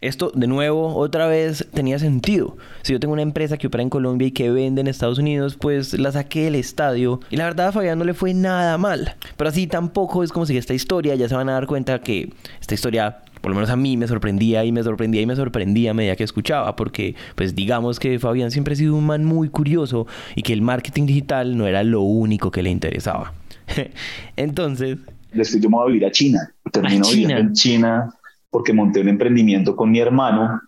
Esto, 0.00 0.32
de 0.34 0.46
nuevo, 0.46 0.96
otra 0.96 1.26
vez 1.26 1.66
tenía 1.74 1.98
sentido. 1.98 2.56
Si 2.82 2.92
yo 2.92 3.00
tengo 3.00 3.12
una 3.12 3.22
empresa 3.22 3.58
que 3.58 3.66
opera 3.66 3.82
en 3.82 3.90
Colombia 3.90 4.28
y 4.28 4.32
que 4.32 4.50
vende 4.50 4.80
en 4.80 4.86
Estados 4.88 5.18
Unidos, 5.18 5.58
pues 5.60 5.92
la 5.98 6.10
saqué 6.10 6.44
del 6.44 6.54
estadio. 6.54 7.20
Y 7.28 7.36
la 7.36 7.44
verdad 7.44 7.68
a 7.68 7.72
Fabián 7.72 7.98
no 7.98 8.04
le 8.04 8.14
fue 8.14 8.32
nada 8.32 8.78
mal. 8.78 9.16
Pero 9.36 9.50
así 9.50 9.66
tampoco 9.66 10.24
es 10.24 10.32
como 10.32 10.46
si 10.46 10.56
esta 10.56 10.72
historia, 10.72 11.16
ya 11.16 11.28
se 11.28 11.34
van 11.34 11.50
a 11.50 11.52
dar 11.52 11.66
cuenta 11.66 12.00
que 12.00 12.32
esta 12.60 12.74
historia 12.74 13.22
por 13.40 13.50
lo 13.50 13.54
menos 13.54 13.70
a 13.70 13.76
mí 13.76 13.96
me 13.96 14.06
sorprendía 14.06 14.64
y 14.64 14.72
me 14.72 14.82
sorprendía 14.82 15.20
y 15.20 15.26
me 15.26 15.36
sorprendía 15.36 15.90
a 15.92 15.94
medida 15.94 16.16
que 16.16 16.24
escuchaba, 16.24 16.76
porque 16.76 17.14
pues 17.34 17.54
digamos 17.54 17.98
que 17.98 18.18
Fabián 18.18 18.50
siempre 18.50 18.74
ha 18.74 18.76
sido 18.76 18.94
un 18.94 19.06
man 19.06 19.24
muy 19.24 19.48
curioso 19.48 20.06
y 20.34 20.42
que 20.42 20.52
el 20.52 20.62
marketing 20.62 21.06
digital 21.06 21.56
no 21.56 21.66
era 21.66 21.82
lo 21.82 22.02
único 22.02 22.50
que 22.50 22.62
le 22.62 22.70
interesaba. 22.70 23.32
Entonces... 24.36 24.98
Después 25.32 25.62
yo 25.62 25.70
me 25.70 25.76
voy 25.76 25.84
a 25.84 25.86
vivir 25.88 26.06
a 26.06 26.10
China, 26.10 26.54
termino 26.72 27.08
viviendo 27.08 27.36
en 27.36 27.52
China 27.52 28.14
porque 28.50 28.72
monté 28.72 29.00
un 29.00 29.08
emprendimiento 29.08 29.76
con 29.76 29.90
mi 29.90 30.00
hermano 30.00 30.60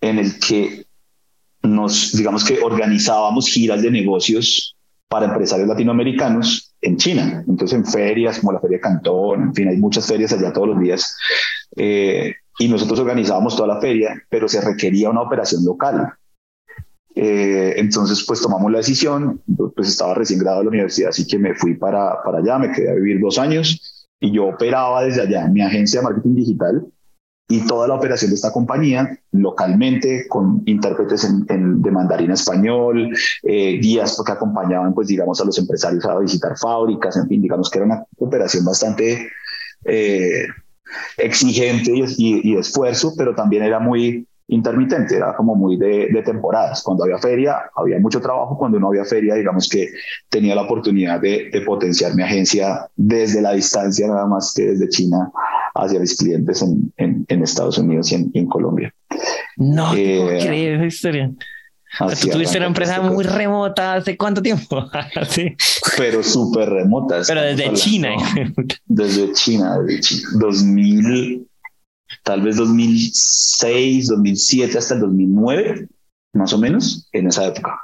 en 0.00 0.18
el 0.18 0.38
que 0.38 0.86
nos, 1.62 2.16
digamos 2.16 2.44
que 2.44 2.60
organizábamos 2.62 3.48
giras 3.48 3.82
de 3.82 3.90
negocios 3.90 4.76
para 5.08 5.26
empresarios 5.26 5.68
latinoamericanos 5.68 6.73
en 6.84 6.96
China. 6.96 7.44
Entonces, 7.48 7.78
en 7.78 7.84
ferias 7.84 8.38
como 8.38 8.52
la 8.52 8.60
Feria 8.60 8.80
Cantón, 8.80 9.42
en 9.42 9.54
fin, 9.54 9.68
hay 9.68 9.76
muchas 9.76 10.06
ferias 10.06 10.32
allá 10.32 10.52
todos 10.52 10.68
los 10.68 10.80
días. 10.80 11.16
Eh, 11.76 12.34
y 12.58 12.68
nosotros 12.68 13.00
organizábamos 13.00 13.56
toda 13.56 13.74
la 13.74 13.80
feria, 13.80 14.22
pero 14.28 14.48
se 14.48 14.60
requería 14.60 15.10
una 15.10 15.22
operación 15.22 15.64
local. 15.64 16.12
Eh, 17.16 17.74
entonces, 17.76 18.24
pues 18.26 18.40
tomamos 18.40 18.70
la 18.70 18.78
decisión, 18.78 19.40
pues 19.74 19.88
estaba 19.88 20.14
recién 20.14 20.38
graduado 20.38 20.60
de 20.60 20.64
la 20.64 20.70
universidad, 20.70 21.10
así 21.10 21.26
que 21.26 21.38
me 21.38 21.54
fui 21.54 21.74
para, 21.74 22.22
para 22.22 22.38
allá, 22.38 22.58
me 22.58 22.72
quedé 22.72 22.90
a 22.90 22.94
vivir 22.94 23.20
dos 23.20 23.38
años 23.38 24.06
y 24.20 24.32
yo 24.32 24.46
operaba 24.46 25.04
desde 25.04 25.22
allá 25.22 25.44
en 25.44 25.52
mi 25.52 25.62
agencia 25.62 26.00
de 26.00 26.04
marketing 26.04 26.34
digital 26.34 26.86
y 27.48 27.66
toda 27.66 27.86
la 27.86 27.94
operación 27.94 28.30
de 28.30 28.36
esta 28.36 28.52
compañía 28.52 29.18
localmente 29.32 30.26
con 30.28 30.62
intérpretes 30.64 31.24
en, 31.24 31.82
de 31.82 31.90
mandarín 31.90 32.30
español, 32.30 33.14
eh, 33.42 33.78
guías 33.80 34.20
que 34.24 34.32
acompañaban, 34.32 34.94
pues 34.94 35.08
digamos, 35.08 35.40
a 35.40 35.44
los 35.44 35.58
empresarios 35.58 36.04
a 36.06 36.18
visitar 36.18 36.56
fábricas, 36.56 37.16
en 37.16 37.28
fin, 37.28 37.42
digamos 37.42 37.68
que 37.68 37.78
era 37.78 37.86
una 37.86 38.04
operación 38.18 38.64
bastante 38.64 39.28
eh, 39.84 40.46
exigente 41.18 41.92
y, 41.94 42.04
y, 42.16 42.54
de 42.54 42.60
esfuerzo, 42.60 43.12
pero 43.16 43.34
también 43.34 43.62
era 43.62 43.78
muy 43.78 44.26
intermitente, 44.48 45.16
era 45.16 45.34
como 45.34 45.54
muy 45.54 45.76
de, 45.76 46.08
de, 46.12 46.22
temporadas. 46.22 46.82
Cuando 46.82 47.04
había 47.04 47.18
feria, 47.18 47.70
había 47.74 47.98
mucho 47.98 48.20
trabajo. 48.20 48.58
Cuando 48.58 48.78
no 48.78 48.88
había 48.88 49.04
feria, 49.04 49.34
digamos 49.34 49.68
que 49.68 49.88
tenía 50.28 50.54
la 50.54 50.62
oportunidad 50.62 51.20
de, 51.20 51.50
de 51.50 51.60
potenciar 51.62 52.14
mi 52.14 52.22
agencia 52.22 52.86
desde 52.94 53.40
la 53.40 53.52
distancia, 53.52 54.06
nada 54.06 54.26
más 54.26 54.52
que 54.54 54.64
desde 54.64 54.88
China 54.88 55.30
hacia 55.74 55.98
mis 55.98 56.16
clientes 56.16 56.62
en, 56.62 56.92
en, 56.96 57.24
en 57.28 57.42
Estados 57.42 57.78
Unidos 57.78 58.12
y 58.12 58.16
en, 58.16 58.30
en 58.34 58.46
Colombia. 58.46 58.94
No, 59.56 59.94
eh, 59.94 60.74
esa 60.74 60.84
historia. 60.84 61.32
tú 61.98 62.28
tuviste 62.28 62.58
una 62.58 62.66
empresa 62.66 62.96
este 62.96 63.08
muy 63.08 63.24
remota, 63.24 63.94
¿hace 63.94 64.16
cuánto 64.16 64.42
tiempo? 64.42 64.84
sí. 65.28 65.56
Pero 65.96 66.22
súper 66.22 66.68
remota. 66.70 67.22
Pero 67.26 67.40
desde 67.42 67.72
China. 67.72 68.10
desde 68.86 69.32
China, 69.32 69.78
desde 69.80 70.00
China. 70.00 70.28
2000, 70.38 71.48
tal 72.24 72.42
vez 72.42 72.56
2006, 72.56 74.08
2007 74.08 74.78
hasta 74.78 74.94
el 74.94 75.00
2009, 75.00 75.88
más 76.32 76.52
o 76.52 76.58
menos, 76.58 77.08
en 77.12 77.28
esa 77.28 77.46
época. 77.46 77.78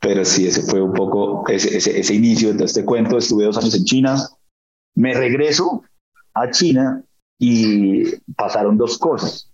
Pero 0.00 0.24
sí, 0.24 0.46
ese 0.46 0.62
fue 0.62 0.82
un 0.82 0.92
poco 0.92 1.48
ese, 1.48 1.76
ese, 1.76 1.98
ese 1.98 2.14
inicio 2.14 2.52
de 2.52 2.64
este 2.64 2.84
cuento. 2.84 3.16
Estuve 3.16 3.46
dos 3.46 3.56
años 3.56 3.74
en 3.74 3.84
China. 3.84 4.16
Me 4.94 5.14
regreso 5.14 5.82
a 6.34 6.50
China 6.50 7.02
y 7.38 8.14
pasaron 8.36 8.76
dos 8.76 8.98
cosas. 8.98 9.50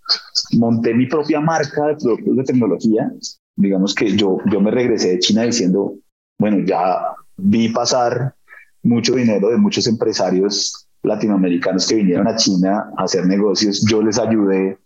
Monté 0.53 0.93
mi 0.93 1.07
propia 1.07 1.41
marca 1.41 1.87
de 1.87 1.97
productos 1.97 2.37
de 2.37 2.45
tecnología. 2.45 3.13
Digamos 3.57 3.95
que 3.95 4.17
yo, 4.17 4.39
yo 4.51 4.61
me 4.61 4.73
regresé 4.73 5.11
de 5.11 5.19
China 5.21 5.43
diciendo, 5.43 5.95
bueno, 6.39 6.67
ya 6.67 7.15
vi 7.37 7.69
pasar 7.69 8.35
mucho 8.83 9.15
dinero 9.15 9.51
de 9.51 9.57
muchos 9.57 9.87
empresarios 9.87 10.89
latinoamericanos 11.03 11.89
que 11.89 11.97
vinieron 11.97 12.29
a 12.29 12.37
China 12.37 12.91
a 12.97 13.05
hacer 13.05 13.27
negocios. 13.27 13.85
Yo 13.89 14.03
les 14.03 14.19
ayudé 14.19 14.79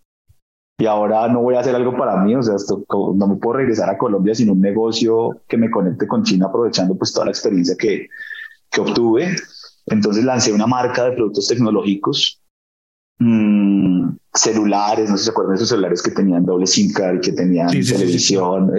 y 0.79 0.87
ahora 0.87 1.29
no 1.29 1.43
voy 1.43 1.55
a 1.55 1.61
hacer 1.61 1.75
algo 1.75 1.97
para 1.97 2.17
mí, 2.17 2.35
o 2.35 2.43
sea, 2.43 2.57
esto, 2.57 2.85
no 2.89 3.27
me 3.27 3.37
puedo 3.37 3.59
regresar 3.59 3.89
a 3.89 3.97
Colombia 3.97 4.35
sin 4.35 4.51
un 4.51 4.61
negocio 4.61 5.43
que 5.49 5.57
me 5.57 5.71
conecte 5.71 6.09
con 6.09 6.25
China 6.25 6.47
aprovechando 6.47 6.97
pues 6.97 7.13
toda 7.13 7.27
la 7.27 7.31
experiencia 7.31 7.77
que, 7.79 8.09
que 8.71 8.81
obtuve. 8.81 9.37
Entonces 9.87 10.25
lancé 10.25 10.53
una 10.53 10.67
marca 10.67 11.05
de 11.05 11.13
productos 11.13 11.47
tecnológicos, 11.47 12.43
mmm, 13.19 14.17
celulares, 14.33 15.11
no 15.11 15.17
sé 15.17 15.21
si 15.21 15.25
se 15.27 15.31
acuerdan 15.31 15.53
de 15.53 15.57
esos 15.57 15.69
celulares 15.69 16.03
que 16.03 16.11
tenían 16.11 16.45
doble 16.45 16.67
SIM 16.67 16.93
card 16.93 17.17
y 17.17 17.21
que 17.21 17.33
tenían 17.33 17.69
televisión, 17.69 18.73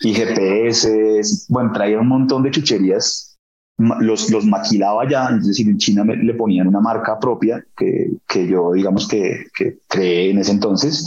y 0.00 0.14
GPS, 0.14 1.20
bueno, 1.48 1.72
traía 1.72 1.98
un 1.98 2.08
montón 2.08 2.42
de 2.44 2.52
chucherías, 2.52 3.27
los, 3.78 4.30
los 4.30 4.44
maquilaba 4.44 5.08
ya, 5.08 5.28
es 5.28 5.46
decir, 5.46 5.68
en 5.68 5.78
China 5.78 6.04
le 6.04 6.34
ponían 6.34 6.66
una 6.66 6.80
marca 6.80 7.18
propia 7.18 7.64
que, 7.76 8.10
que 8.26 8.46
yo, 8.46 8.72
digamos, 8.72 9.06
que, 9.06 9.46
que 9.56 9.78
creé 9.88 10.30
en 10.30 10.38
ese 10.38 10.52
entonces, 10.52 11.06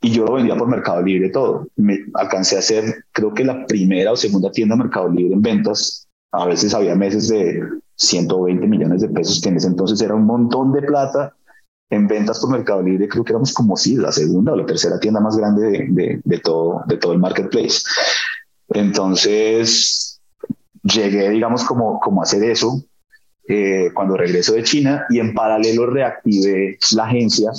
y 0.00 0.10
yo 0.10 0.24
lo 0.24 0.34
vendía 0.34 0.56
por 0.56 0.68
Mercado 0.68 1.00
Libre 1.00 1.30
todo. 1.30 1.68
Me 1.76 2.00
alcancé 2.14 2.56
a 2.56 2.58
hacer, 2.58 3.04
creo 3.12 3.32
que 3.32 3.44
la 3.44 3.64
primera 3.66 4.10
o 4.10 4.16
segunda 4.16 4.50
tienda 4.50 4.74
Mercado 4.74 5.08
Libre 5.08 5.34
en 5.34 5.42
ventas 5.42 6.08
a 6.32 6.44
veces 6.46 6.74
había 6.74 6.96
meses 6.96 7.28
de 7.28 7.62
120 7.94 8.66
millones 8.66 9.02
de 9.02 9.08
pesos, 9.08 9.40
que 9.40 9.50
en 9.50 9.58
ese 9.58 9.68
entonces 9.68 10.00
era 10.00 10.14
un 10.14 10.24
montón 10.24 10.72
de 10.72 10.82
plata. 10.82 11.36
En 11.88 12.08
ventas 12.08 12.40
por 12.40 12.50
Mercado 12.50 12.82
Libre 12.82 13.06
creo 13.06 13.22
que 13.22 13.32
éramos 13.32 13.52
como 13.52 13.76
si 13.76 13.94
la 13.96 14.10
segunda 14.10 14.52
o 14.52 14.56
la 14.56 14.66
tercera 14.66 14.98
tienda 14.98 15.20
más 15.20 15.36
grande 15.36 15.86
de, 15.88 16.20
de, 16.24 16.38
todo, 16.38 16.82
de 16.88 16.96
todo 16.96 17.12
el 17.12 17.20
marketplace. 17.20 17.82
Entonces 18.70 20.11
llegué, 20.82 21.30
digamos, 21.30 21.64
como, 21.64 21.98
como 22.00 22.20
a 22.20 22.24
hacer 22.24 22.42
eso 22.44 22.82
eh, 23.48 23.90
cuando 23.94 24.16
regreso 24.16 24.54
de 24.54 24.62
China 24.62 25.04
y 25.10 25.18
en 25.18 25.34
paralelo 25.34 25.86
reactivé 25.86 26.78
la 26.94 27.04
agencia 27.04 27.50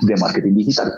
de 0.00 0.16
marketing 0.16 0.54
digital. 0.54 0.92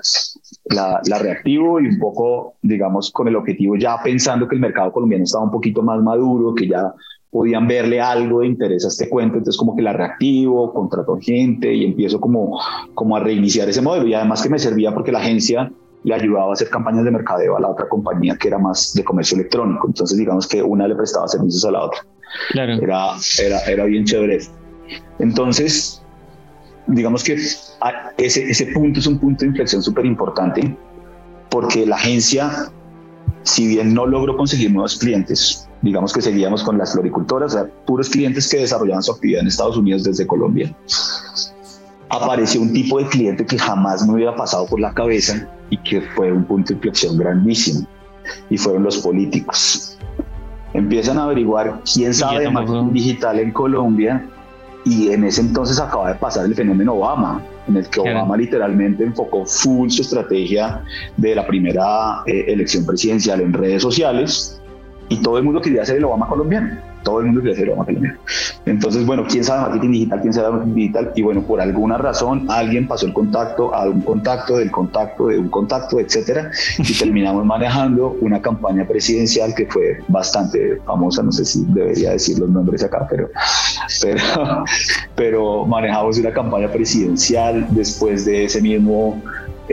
La, 0.67 1.01
la, 1.07 1.19
reactivo 1.19 1.81
y 1.81 1.87
un 1.87 1.99
poco, 1.99 2.55
digamos, 2.63 3.11
con 3.11 3.29
el 3.29 3.37
objetivo 3.37 3.77
ya 3.77 4.01
pensando 4.03 4.49
que 4.49 4.55
el 4.55 4.61
mercado 4.61 4.93
colombiano 4.93 5.25
estaba 5.25 5.45
un 5.45 5.51
poquito 5.51 5.83
más 5.83 6.01
maduro, 6.03 6.55
que 6.55 6.69
ya 6.69 6.95
podían 7.33 7.67
verle 7.67 7.99
algo 8.01 8.41
de 8.41 8.47
interés 8.47 8.85
a 8.85 8.89
este 8.89 9.09
cuento, 9.09 9.39
entonces 9.39 9.59
como 9.59 9.75
que 9.75 9.81
la 9.81 9.95
reactivo, 9.95 10.73
contrato 10.75 11.19
gente 11.19 11.73
y 11.73 11.85
empiezo 11.85 12.21
como, 12.21 12.61
como 12.95 13.17
a 13.17 13.21
reiniciar 13.21 13.69
ese 13.71 13.81
modelo 13.81 14.07
y 14.07 14.13
además 14.13 14.43
que 14.43 14.51
me 14.51 14.59
servía 14.59 14.93
porque 14.93 15.13
la 15.13 15.21
agencia 15.21 15.73
le 16.05 16.15
ayudaba 16.15 16.51
a 16.51 16.53
hacer 16.53 16.69
campañas 16.69 17.05
de 17.05 17.11
mercadeo 17.11 17.57
a 17.57 17.61
la 17.61 17.69
otra 17.69 17.89
compañía 17.89 18.37
que 18.37 18.49
era 18.49 18.59
más 18.59 18.93
de 18.95 19.05
comercio 19.05 19.37
electrónico, 19.37 19.87
entonces 19.87 20.19
digamos 20.19 20.47
que 20.49 20.63
una 20.63 20.89
le 20.89 20.97
prestaba 20.97 21.29
servicios 21.29 21.65
a 21.65 21.71
la 21.71 21.85
otra. 21.85 22.01
Claro. 22.51 22.75
Era, 22.75 23.11
era, 23.39 23.61
era 23.61 23.85
bien 23.85 24.05
chévere. 24.05 24.41
Entonces, 25.19 26.03
digamos 26.87 27.23
que 27.23 27.35
ese, 27.35 28.51
ese 28.51 28.67
punto 28.73 29.01
es 29.01 29.07
un 29.07 29.19
punto 29.19 29.41
de 29.45 29.49
inflexión 29.49 29.83
súper 29.83 30.07
importante 30.07 30.77
porque 31.51 31.87
la 31.87 31.97
agencia, 31.97 32.73
si 33.43 33.67
bien 33.67 33.93
no 33.93 34.07
logró 34.07 34.37
conseguir 34.37 34.73
nuevos 34.73 34.97
clientes, 34.97 35.69
digamos 35.83 36.13
que 36.13 36.23
seguíamos 36.23 36.65
con 36.65 36.79
las 36.79 36.93
floricultoras, 36.93 37.55
o 37.55 37.59
sea, 37.59 37.71
puros 37.87 38.09
clientes 38.09 38.49
que 38.49 38.59
desarrollaban 38.59 39.03
su 39.03 39.13
actividad 39.13 39.43
en 39.43 39.49
Estados 39.49 39.77
Unidos 39.77 40.05
desde 40.05 40.27
Colombia. 40.27 40.75
Apareció 42.13 42.61
un 42.61 42.75
tipo 42.75 42.99
de 42.99 43.07
cliente 43.07 43.47
que 43.47 43.59
jamás 43.59 44.07
me 44.07 44.13
hubiera 44.15 44.37
pasado 44.37 44.67
por 44.67 44.79
la 44.79 44.93
cabeza 44.93 45.49
y 45.71 45.79
que 45.79 46.03
fue 46.03 46.31
un 46.31 46.45
punto 46.45 46.69
de 46.69 46.75
inflexión 46.75 47.17
grandísimo, 47.17 47.87
y 48.51 48.59
fueron 48.59 48.83
los 48.83 48.99
políticos. 48.99 49.99
Empiezan 50.75 51.17
a 51.17 51.25
averiguar 51.25 51.81
quién 51.91 52.13
sabe 52.13 52.41
de 52.41 52.51
marketing 52.51 52.93
digital 52.93 53.39
en 53.39 53.51
Colombia. 53.51 54.29
Y 54.85 55.13
en 55.13 55.23
ese 55.23 55.43
entonces 55.43 55.79
acaba 55.79 56.09
de 56.09 56.17
pasar 56.17 56.45
el 56.45 56.57
fenómeno 56.57 56.95
Obama, 56.95 57.41
en 57.69 57.77
el 57.77 57.89
que 57.89 58.01
Obama 58.01 58.37
literalmente 58.37 59.05
enfocó 59.05 59.47
full 59.47 59.89
su 59.89 60.03
estrategia 60.03 60.83
de 61.17 61.37
la 61.37 61.47
primera 61.47 62.23
eh, 62.27 62.47
elección 62.49 62.85
presidencial 62.85 63.41
en 63.41 63.53
redes 63.53 63.81
sociales. 63.81 64.61
Y 65.09 65.19
todo 65.19 65.39
el 65.39 65.45
mundo 65.45 65.61
quería 65.61 65.85
ser 65.87 65.99
el 65.99 66.05
Obama 66.05 66.27
colombiano 66.27 66.92
todo 67.03 67.21
el 67.21 67.27
mundo 67.27 67.41
quiere 67.41 67.57
ser 67.57 67.69
Obama 67.69 67.85
colombiano. 67.85 68.19
Entonces, 68.67 69.07
bueno, 69.07 69.25
¿quién 69.29 69.45
sabe 69.45 69.63
marketing 69.63 69.93
digital? 69.93 70.21
¿Quién 70.21 70.33
sabe 70.33 70.51
marketing 70.51 70.75
digital? 70.75 71.13
Y 71.15 71.23
bueno, 71.23 71.43
por 71.43 71.61
alguna 71.61 71.99
razón 71.99 72.47
alguien 72.51 72.87
pasó 72.87 73.07
el 73.07 73.13
contacto 73.13 73.75
a 73.75 73.85
un 73.89 74.01
contacto 74.03 74.57
del 74.57 74.71
contacto 74.71 75.27
de 75.27 75.39
un 75.39 75.49
contacto, 75.49 76.01
etcétera, 76.01 76.51
y 76.79 76.93
terminamos 76.99 77.45
manejando 77.45 78.17
una 78.21 78.41
campaña 78.41 78.87
presidencial 78.87 79.55
que 79.55 79.67
fue 79.67 79.99
bastante 80.09 80.81
famosa, 80.87 81.23
no 81.23 81.33
sé 81.33 81.45
si 81.45 81.65
debería 81.69 82.13
decir 82.13 82.39
los 82.39 82.49
nombres 82.49 82.83
acá, 82.85 83.07
pero, 83.11 83.29
pero, 84.01 84.21
pero 85.17 85.67
manejamos 85.67 86.19
una 86.19 86.33
campaña 86.33 86.69
presidencial 86.69 87.67
después 87.71 88.25
de 88.25 88.45
ese 88.45 88.61
mismo 88.61 89.21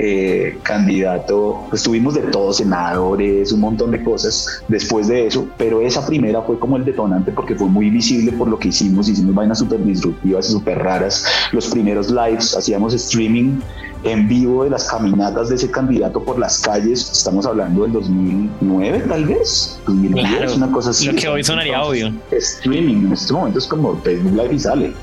eh, 0.01 0.57
candidato, 0.63 1.65
pues 1.69 1.83
tuvimos 1.83 2.13
de 2.13 2.21
todos, 2.21 2.57
senadores, 2.57 3.51
un 3.51 3.59
montón 3.59 3.91
de 3.91 4.01
cosas 4.01 4.63
después 4.69 5.09
de 5.09 5.27
eso, 5.27 5.45
pero 5.57 5.81
esa 5.81 6.07
primera 6.07 6.41
fue 6.41 6.57
como 6.57 6.77
el 6.77 6.85
detonante 6.85 7.33
porque 7.33 7.53
fue 7.53 7.67
muy 7.67 7.89
visible 7.89 8.31
por 8.31 8.47
lo 8.47 8.57
que 8.57 8.69
hicimos, 8.69 9.09
hicimos 9.09 9.35
vainas 9.35 9.59
súper 9.59 9.83
disruptivas 9.83 10.47
y 10.47 10.51
súper 10.53 10.79
raras. 10.79 11.25
Los 11.51 11.67
primeros 11.67 12.09
lives, 12.09 12.55
hacíamos 12.55 12.93
streaming 12.93 13.59
en 14.03 14.29
vivo 14.29 14.63
de 14.63 14.69
las 14.69 14.85
caminatas 14.89 15.49
de 15.49 15.55
ese 15.55 15.69
candidato 15.69 16.23
por 16.23 16.39
las 16.39 16.59
calles, 16.59 17.11
estamos 17.11 17.45
hablando 17.45 17.83
del 17.83 17.91
2009 17.91 19.03
tal 19.09 19.25
vez, 19.25 19.81
2010, 19.85 20.55
una 20.55 20.71
cosa 20.71 20.91
así. 20.91 21.07
Lo 21.07 21.15
que 21.15 21.27
hoy 21.27 21.43
sonaría 21.43 21.83
obvio. 21.83 22.13
Streaming 22.31 23.07
en 23.07 23.11
este 23.11 23.33
momento 23.33 23.59
es 23.59 23.67
como 23.67 23.99
Facebook 24.01 24.31
Live 24.31 24.53
y 24.53 24.59
sale. 24.59 24.93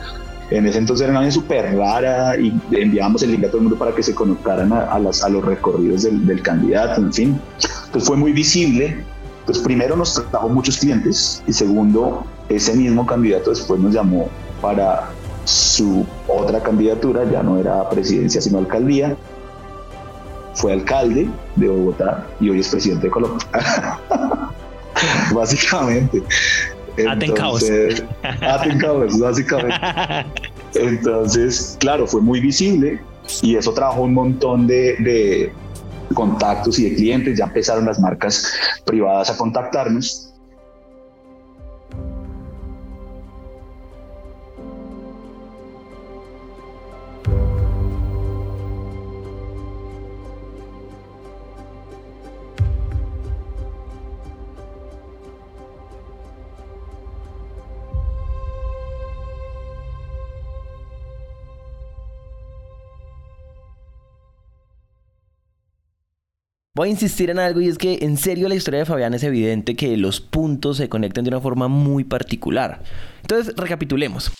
En 0.50 0.66
ese 0.66 0.78
entonces 0.78 1.08
era 1.08 1.18
una 1.18 1.30
súper 1.30 1.76
rara 1.76 2.36
y 2.36 2.56
enviábamos 2.70 3.22
el 3.22 3.32
link 3.32 3.44
a 3.44 3.48
todo 3.48 3.58
el 3.58 3.62
mundo 3.64 3.78
para 3.78 3.92
que 3.92 4.02
se 4.02 4.14
conectaran 4.14 4.72
a, 4.72 4.98
las, 4.98 5.24
a 5.24 5.28
los 5.28 5.44
recorridos 5.44 6.04
del, 6.04 6.42
candidato, 6.42 7.00
en 7.00 7.12
fin. 7.12 7.40
Entonces 7.86 8.06
fue 8.06 8.16
muy 8.16 8.32
visible. 8.32 9.04
Pues 9.44 9.58
primero 9.58 9.96
nos 9.96 10.14
trajo 10.30 10.48
muchos 10.48 10.78
clientes 10.78 11.42
y 11.46 11.52
segundo, 11.52 12.24
ese 12.48 12.74
mismo 12.74 13.06
candidato 13.06 13.50
después 13.50 13.80
nos 13.80 13.94
llamó 13.94 14.28
para 14.60 15.08
su 15.44 16.04
otra 16.26 16.60
candidatura, 16.60 17.22
ya 17.30 17.44
no 17.44 17.58
era 17.58 17.88
presidencia 17.88 18.40
sino 18.40 18.58
alcaldía. 18.58 19.16
Fue 20.54 20.72
alcalde 20.72 21.28
de 21.54 21.68
Bogotá 21.68 22.26
y 22.40 22.50
hoy 22.50 22.60
es 22.60 22.68
presidente 22.68 23.06
de 23.06 23.10
Colombia. 23.10 23.46
Básicamente. 25.34 26.22
Entonces, 26.96 28.04
Attencaos, 28.22 29.18
básicamente. 29.20 29.76
Entonces, 30.74 31.76
claro, 31.80 32.06
fue 32.06 32.20
muy 32.20 32.40
visible 32.40 33.00
y 33.42 33.56
eso 33.56 33.72
trajo 33.72 34.02
un 34.02 34.14
montón 34.14 34.66
de, 34.66 34.96
de 34.98 35.52
contactos 36.14 36.78
y 36.78 36.90
de 36.90 36.96
clientes. 36.96 37.38
Ya 37.38 37.44
empezaron 37.44 37.86
las 37.86 37.98
marcas 37.98 38.52
privadas 38.84 39.30
a 39.30 39.36
contactarnos 39.36 40.32
Voy 66.76 66.88
a 66.88 66.90
insistir 66.90 67.30
en 67.30 67.38
algo 67.38 67.62
y 67.62 67.68
es 67.68 67.78
que 67.78 68.00
en 68.02 68.18
serio 68.18 68.50
la 68.50 68.54
historia 68.54 68.80
de 68.80 68.84
Fabián 68.84 69.14
es 69.14 69.22
evidente 69.22 69.74
que 69.76 69.96
los 69.96 70.20
puntos 70.20 70.76
se 70.76 70.90
conectan 70.90 71.24
de 71.24 71.30
una 71.30 71.40
forma 71.40 71.68
muy 71.68 72.04
particular. 72.04 72.82
Entonces, 73.22 73.54
recapitulemos. 73.56 74.30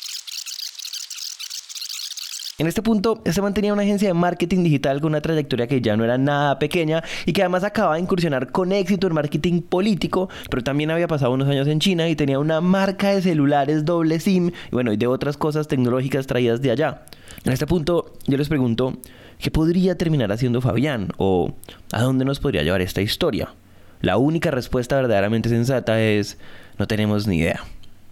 En 2.58 2.66
este 2.66 2.82
punto, 2.82 3.22
este 3.24 3.40
mantenía 3.40 3.72
una 3.72 3.84
agencia 3.84 4.08
de 4.08 4.12
marketing 4.12 4.64
digital 4.64 5.00
con 5.00 5.12
una 5.12 5.22
trayectoria 5.22 5.66
que 5.66 5.80
ya 5.80 5.96
no 5.96 6.04
era 6.04 6.18
nada 6.18 6.58
pequeña 6.58 7.02
y 7.24 7.32
que 7.32 7.40
además 7.40 7.64
acababa 7.64 7.94
de 7.94 8.02
incursionar 8.02 8.52
con 8.52 8.70
éxito 8.70 9.06
en 9.06 9.14
marketing 9.14 9.62
político, 9.62 10.28
pero 10.50 10.62
también 10.62 10.90
había 10.90 11.08
pasado 11.08 11.32
unos 11.32 11.48
años 11.48 11.66
en 11.68 11.80
China 11.80 12.06
y 12.06 12.16
tenía 12.16 12.38
una 12.38 12.60
marca 12.60 13.14
de 13.14 13.22
celulares 13.22 13.86
doble 13.86 14.20
SIM 14.20 14.48
y 14.48 14.72
bueno, 14.72 14.92
y 14.92 14.98
de 14.98 15.06
otras 15.06 15.38
cosas 15.38 15.68
tecnológicas 15.68 16.26
traídas 16.26 16.60
de 16.60 16.70
allá. 16.70 17.02
En 17.46 17.52
este 17.52 17.66
punto, 17.66 18.12
yo 18.26 18.36
les 18.36 18.48
pregunto, 18.48 18.92
¿Qué 19.38 19.50
podría 19.50 19.96
terminar 19.96 20.32
haciendo 20.32 20.60
Fabián? 20.60 21.08
¿O 21.18 21.52
a 21.92 22.02
dónde 22.02 22.24
nos 22.24 22.40
podría 22.40 22.62
llevar 22.62 22.80
esta 22.80 23.02
historia? 23.02 23.54
La 24.00 24.16
única 24.16 24.50
respuesta 24.50 24.96
verdaderamente 24.96 25.48
sensata 25.48 26.00
es 26.00 26.38
no 26.78 26.86
tenemos 26.86 27.26
ni 27.26 27.38
idea. 27.38 27.60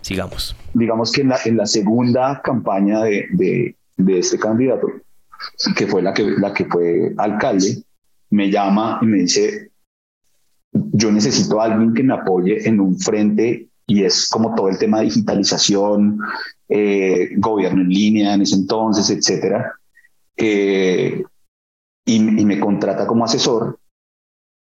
Sigamos. 0.02 0.54
Digamos 0.74 1.12
que 1.12 1.22
en 1.22 1.28
la, 1.30 1.38
en 1.44 1.56
la 1.56 1.66
segunda 1.66 2.40
campaña 2.42 3.02
de, 3.02 3.26
de, 3.32 3.74
de, 3.96 4.18
este 4.18 4.38
candidato, 4.38 4.86
que 5.76 5.86
fue 5.86 6.02
la 6.02 6.12
que, 6.12 6.24
la 6.38 6.52
que 6.52 6.66
fue 6.66 7.14
alcalde, 7.16 7.82
me 8.28 8.50
llama 8.50 8.98
y 9.00 9.06
me 9.06 9.18
dice, 9.20 9.70
yo 10.72 11.10
necesito 11.10 11.60
a 11.60 11.66
alguien 11.66 11.94
que 11.94 12.02
me 12.02 12.12
apoye 12.12 12.68
en 12.68 12.80
un 12.80 12.98
frente 12.98 13.68
y 13.86 14.04
es 14.04 14.28
como 14.28 14.54
todo 14.54 14.68
el 14.68 14.76
tema 14.76 14.98
de 14.98 15.06
digitalización, 15.06 16.18
eh, 16.68 17.30
gobierno 17.36 17.82
en 17.82 17.88
línea 17.88 18.34
en 18.34 18.42
ese 18.42 18.56
entonces, 18.56 19.10
etcétera 19.10 19.74
y, 22.04 22.20
me 22.20 22.60
contrata 22.60 23.06
como 23.06 23.24
asesor. 23.24 23.78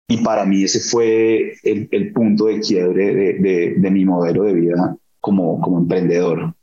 Y 0.08 0.18
para 0.18 0.44
mí 0.44 0.64
ese 0.64 0.80
fue 0.80 1.54
el, 1.62 2.12
punto 2.12 2.46
de 2.46 2.60
quiebre 2.60 3.14
de, 3.14 3.90
mi 3.90 4.04
modelo 4.04 4.42
de 4.44 4.52
vida 4.52 4.96
como, 5.20 5.78
emprendedor. 5.78 6.54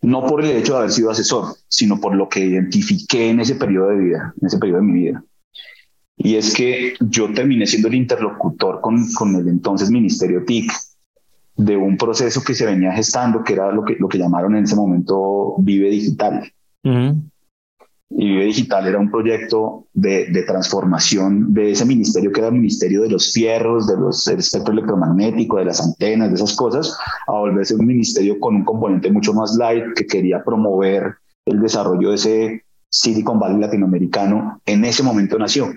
No 0.00 0.26
por 0.26 0.44
el 0.44 0.56
hecho 0.56 0.72
de 0.72 0.78
haber 0.78 0.90
sido 0.90 1.10
asesor, 1.10 1.54
sino 1.68 2.00
por 2.00 2.14
lo 2.14 2.28
que 2.28 2.40
identifiqué 2.40 3.30
en 3.30 3.40
ese 3.40 3.54
periodo 3.54 3.90
de 3.90 3.98
vida, 3.98 4.34
en 4.40 4.46
ese 4.46 4.58
periodo 4.58 4.80
de 4.80 4.86
mi 4.86 5.00
vida. 5.00 5.24
Y 6.16 6.36
es 6.36 6.54
que 6.54 6.94
yo 7.00 7.32
terminé 7.32 7.66
siendo 7.66 7.88
el 7.88 7.94
interlocutor 7.94 8.80
con 8.80 9.36
el 9.36 9.48
entonces 9.48 9.90
Ministerio 9.90 10.44
TIC 10.44 10.72
de 11.56 11.76
un 11.76 11.96
proceso 11.96 12.42
que 12.42 12.54
se 12.54 12.66
venía 12.66 12.92
gestando, 12.92 13.44
que 13.44 13.54
era 13.54 13.70
lo 13.72 13.84
que, 13.84 13.96
lo 13.98 14.08
que 14.08 14.18
llamaron 14.18 14.56
en 14.56 14.64
ese 14.64 14.76
momento 14.76 15.54
Vive 15.58 15.90
Digital. 15.90 16.50
Y 16.84 18.28
Vive 18.28 18.44
Digital 18.44 18.86
era 18.86 18.98
un 18.98 19.10
proyecto 19.10 19.86
de, 19.92 20.26
de, 20.30 20.42
transformación 20.42 21.52
de 21.52 21.72
ese 21.72 21.84
ministerio 21.84 22.32
que 22.32 22.40
era 22.40 22.48
el 22.48 22.54
ministerio 22.54 23.02
de 23.02 23.10
los 23.10 23.32
fierros, 23.32 23.86
de 23.86 23.96
los, 23.96 24.24
del 24.24 24.40
espectro 24.40 24.72
electromagnético, 24.72 25.58
de 25.58 25.66
las 25.66 25.80
antenas, 25.80 26.30
de 26.30 26.34
esas 26.36 26.54
cosas, 26.56 26.96
a 27.26 27.32
volverse 27.32 27.74
un 27.74 27.86
ministerio 27.86 28.38
con 28.40 28.56
un 28.56 28.64
componente 28.64 29.10
mucho 29.10 29.32
más 29.32 29.56
light 29.56 29.84
que 29.94 30.06
quería 30.06 30.42
promover 30.42 31.14
el 31.46 31.60
desarrollo 31.60 32.10
de 32.10 32.14
ese 32.14 32.64
Silicon 32.90 33.38
Valley 33.38 33.58
latinoamericano. 33.58 34.60
En 34.66 34.84
ese 34.84 35.02
momento 35.02 35.38
nació. 35.38 35.72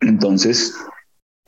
Entonces, 0.00 0.74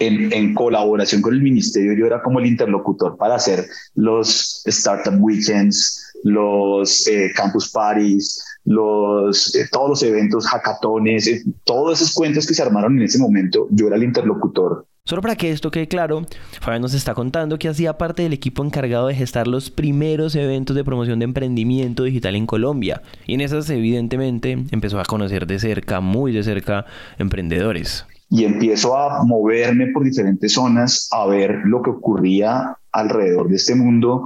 en, 0.00 0.54
colaboración 0.54 1.23
con 1.23 1.35
el 1.35 1.42
ministerio, 1.42 1.92
yo 1.92 2.07
era 2.07 2.23
como 2.23 2.40
el 2.40 2.47
interlocutor 2.47 3.16
para 3.16 3.37
hacer 3.37 3.66
los 3.95 4.62
Startup 4.66 5.14
Weekends, 5.19 6.02
los 6.25 7.07
eh, 7.07 7.30
Campus 7.37 7.71
Parties, 7.71 8.42
los, 8.64 9.54
eh, 9.54 9.69
todos 9.71 9.90
los 9.90 10.02
eventos, 10.02 10.47
hackatones, 10.47 11.26
eh, 11.26 11.42
todas 11.64 12.00
esas 12.00 12.14
cuentas 12.14 12.47
que 12.47 12.54
se 12.54 12.62
armaron 12.62 12.96
en 12.96 13.05
ese 13.05 13.18
momento, 13.18 13.68
yo 13.70 13.87
era 13.87 13.96
el 13.96 14.05
interlocutor. 14.05 14.87
Solo 15.05 15.22
para 15.22 15.35
que 15.35 15.51
esto 15.51 15.70
quede 15.70 15.88
claro, 15.88 16.27
Fabián 16.61 16.83
nos 16.83 16.94
está 16.94 17.14
contando 17.14 17.59
que 17.59 17.68
hacía 17.68 17.96
parte 17.98 18.22
del 18.22 18.33
equipo 18.33 18.64
encargado 18.64 19.07
de 19.07 19.14
gestar 19.14 19.48
los 19.48 19.70
primeros 19.70 20.35
eventos 20.37 20.77
de 20.77 20.85
promoción 20.85 21.18
de 21.18 21.25
emprendimiento 21.25 22.05
digital 22.05 22.37
en 22.37 22.46
Colombia. 22.46 23.03
Y 23.27 23.35
en 23.35 23.40
esas, 23.40 23.68
evidentemente, 23.70 24.59
empezó 24.70 25.01
a 25.01 25.05
conocer 25.05 25.46
de 25.46 25.59
cerca, 25.59 26.01
muy 26.01 26.33
de 26.33 26.44
cerca, 26.44 26.85
emprendedores. 27.18 28.07
Y 28.31 28.45
empiezo 28.45 28.97
a 28.97 29.25
moverme 29.25 29.88
por 29.88 30.05
diferentes 30.05 30.53
zonas, 30.53 31.09
a 31.11 31.27
ver 31.27 31.62
lo 31.64 31.83
que 31.83 31.90
ocurría 31.90 32.77
alrededor 32.93 33.49
de 33.49 33.57
este 33.57 33.75
mundo 33.75 34.25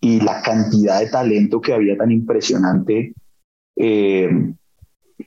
y 0.00 0.20
la 0.20 0.42
cantidad 0.42 1.00
de 1.00 1.08
talento 1.08 1.60
que 1.60 1.72
había 1.72 1.96
tan 1.96 2.10
impresionante 2.10 3.14
eh, 3.76 4.28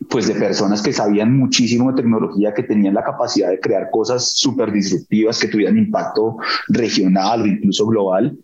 pues 0.10 0.28
de 0.28 0.36
personas 0.36 0.82
que 0.82 0.94
sabían 0.94 1.38
muchísimo 1.38 1.92
de 1.92 2.02
tecnología, 2.02 2.54
que 2.54 2.64
tenían 2.64 2.94
la 2.94 3.04
capacidad 3.04 3.50
de 3.50 3.60
crear 3.60 3.90
cosas 3.92 4.38
súper 4.38 4.72
disruptivas, 4.72 5.40
que 5.40 5.48
tuvieran 5.48 5.78
impacto 5.78 6.38
regional 6.68 7.42
o 7.42 7.48
incluso 7.48 7.86
global, 7.88 8.38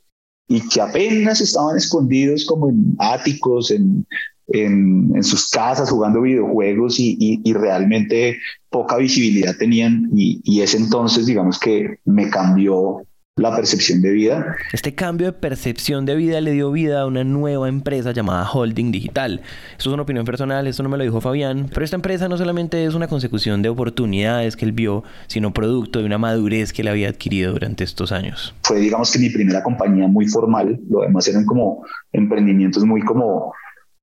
y 0.47 0.67
que 0.67 0.81
apenas 0.81 1.41
estaban 1.41 1.77
escondidos 1.77 2.45
como 2.45 2.69
en 2.69 2.95
áticos, 2.99 3.71
en, 3.71 4.05
en, 4.47 5.23
sus 5.23 5.49
casas 5.49 5.89
jugando 5.89 6.21
videojuegos 6.21 6.99
y, 6.99 7.17
y, 7.43 7.53
realmente 7.53 8.37
poca 8.69 8.97
visibilidad 8.97 9.55
tenían. 9.57 10.09
Y, 10.15 10.41
y 10.43 10.61
ese 10.61 10.77
entonces, 10.77 11.25
digamos 11.25 11.59
que 11.59 11.99
me 12.05 12.29
cambió 12.29 13.05
la 13.37 13.53
percepción 13.53 14.01
de 14.01 14.11
vida. 14.11 14.55
Este 14.71 14.95
cambio 14.95 15.27
de 15.27 15.33
percepción 15.33 16.05
de 16.05 16.15
vida 16.15 16.39
le 16.39 16.51
dio 16.51 16.71
vida 16.71 17.01
a 17.01 17.05
una 17.05 17.25
nueva 17.25 17.67
empresa 17.67 18.13
llamada 18.13 18.49
Holding 18.49 18.93
Digital. 18.93 19.41
Esto 19.71 19.89
es 19.89 19.93
una 19.93 20.03
opinión 20.03 20.23
personal, 20.23 20.67
esto 20.67 20.83
no 20.83 20.89
me 20.89 20.97
lo 20.97 21.03
dijo 21.03 21.19
Fabián, 21.19 21.69
pero 21.73 21.83
esta 21.83 21.97
empresa 21.97 22.29
no 22.29 22.37
solamente 22.37 22.85
es 22.85 22.93
una 22.93 23.09
consecución 23.09 23.61
de 23.61 23.67
oportunidades 23.67 24.55
que 24.55 24.63
él 24.63 24.71
vio, 24.71 25.03
sino 25.27 25.51
producto 25.51 25.99
de 25.99 26.05
una 26.05 26.17
madurez 26.17 26.71
que 26.71 26.81
él 26.81 26.87
había 26.87 27.09
adquirido 27.09 27.51
durante 27.51 27.83
estos 27.83 28.13
años. 28.13 28.55
Fue 28.63 28.79
digamos 28.79 29.11
que 29.11 29.19
mi 29.19 29.29
primera 29.29 29.61
compañía 29.61 30.07
muy 30.07 30.27
formal, 30.27 30.79
lo 30.89 31.01
demás 31.01 31.27
eran 31.27 31.43
como 31.43 31.85
emprendimientos 32.13 32.85
muy 32.85 33.01
como, 33.01 33.53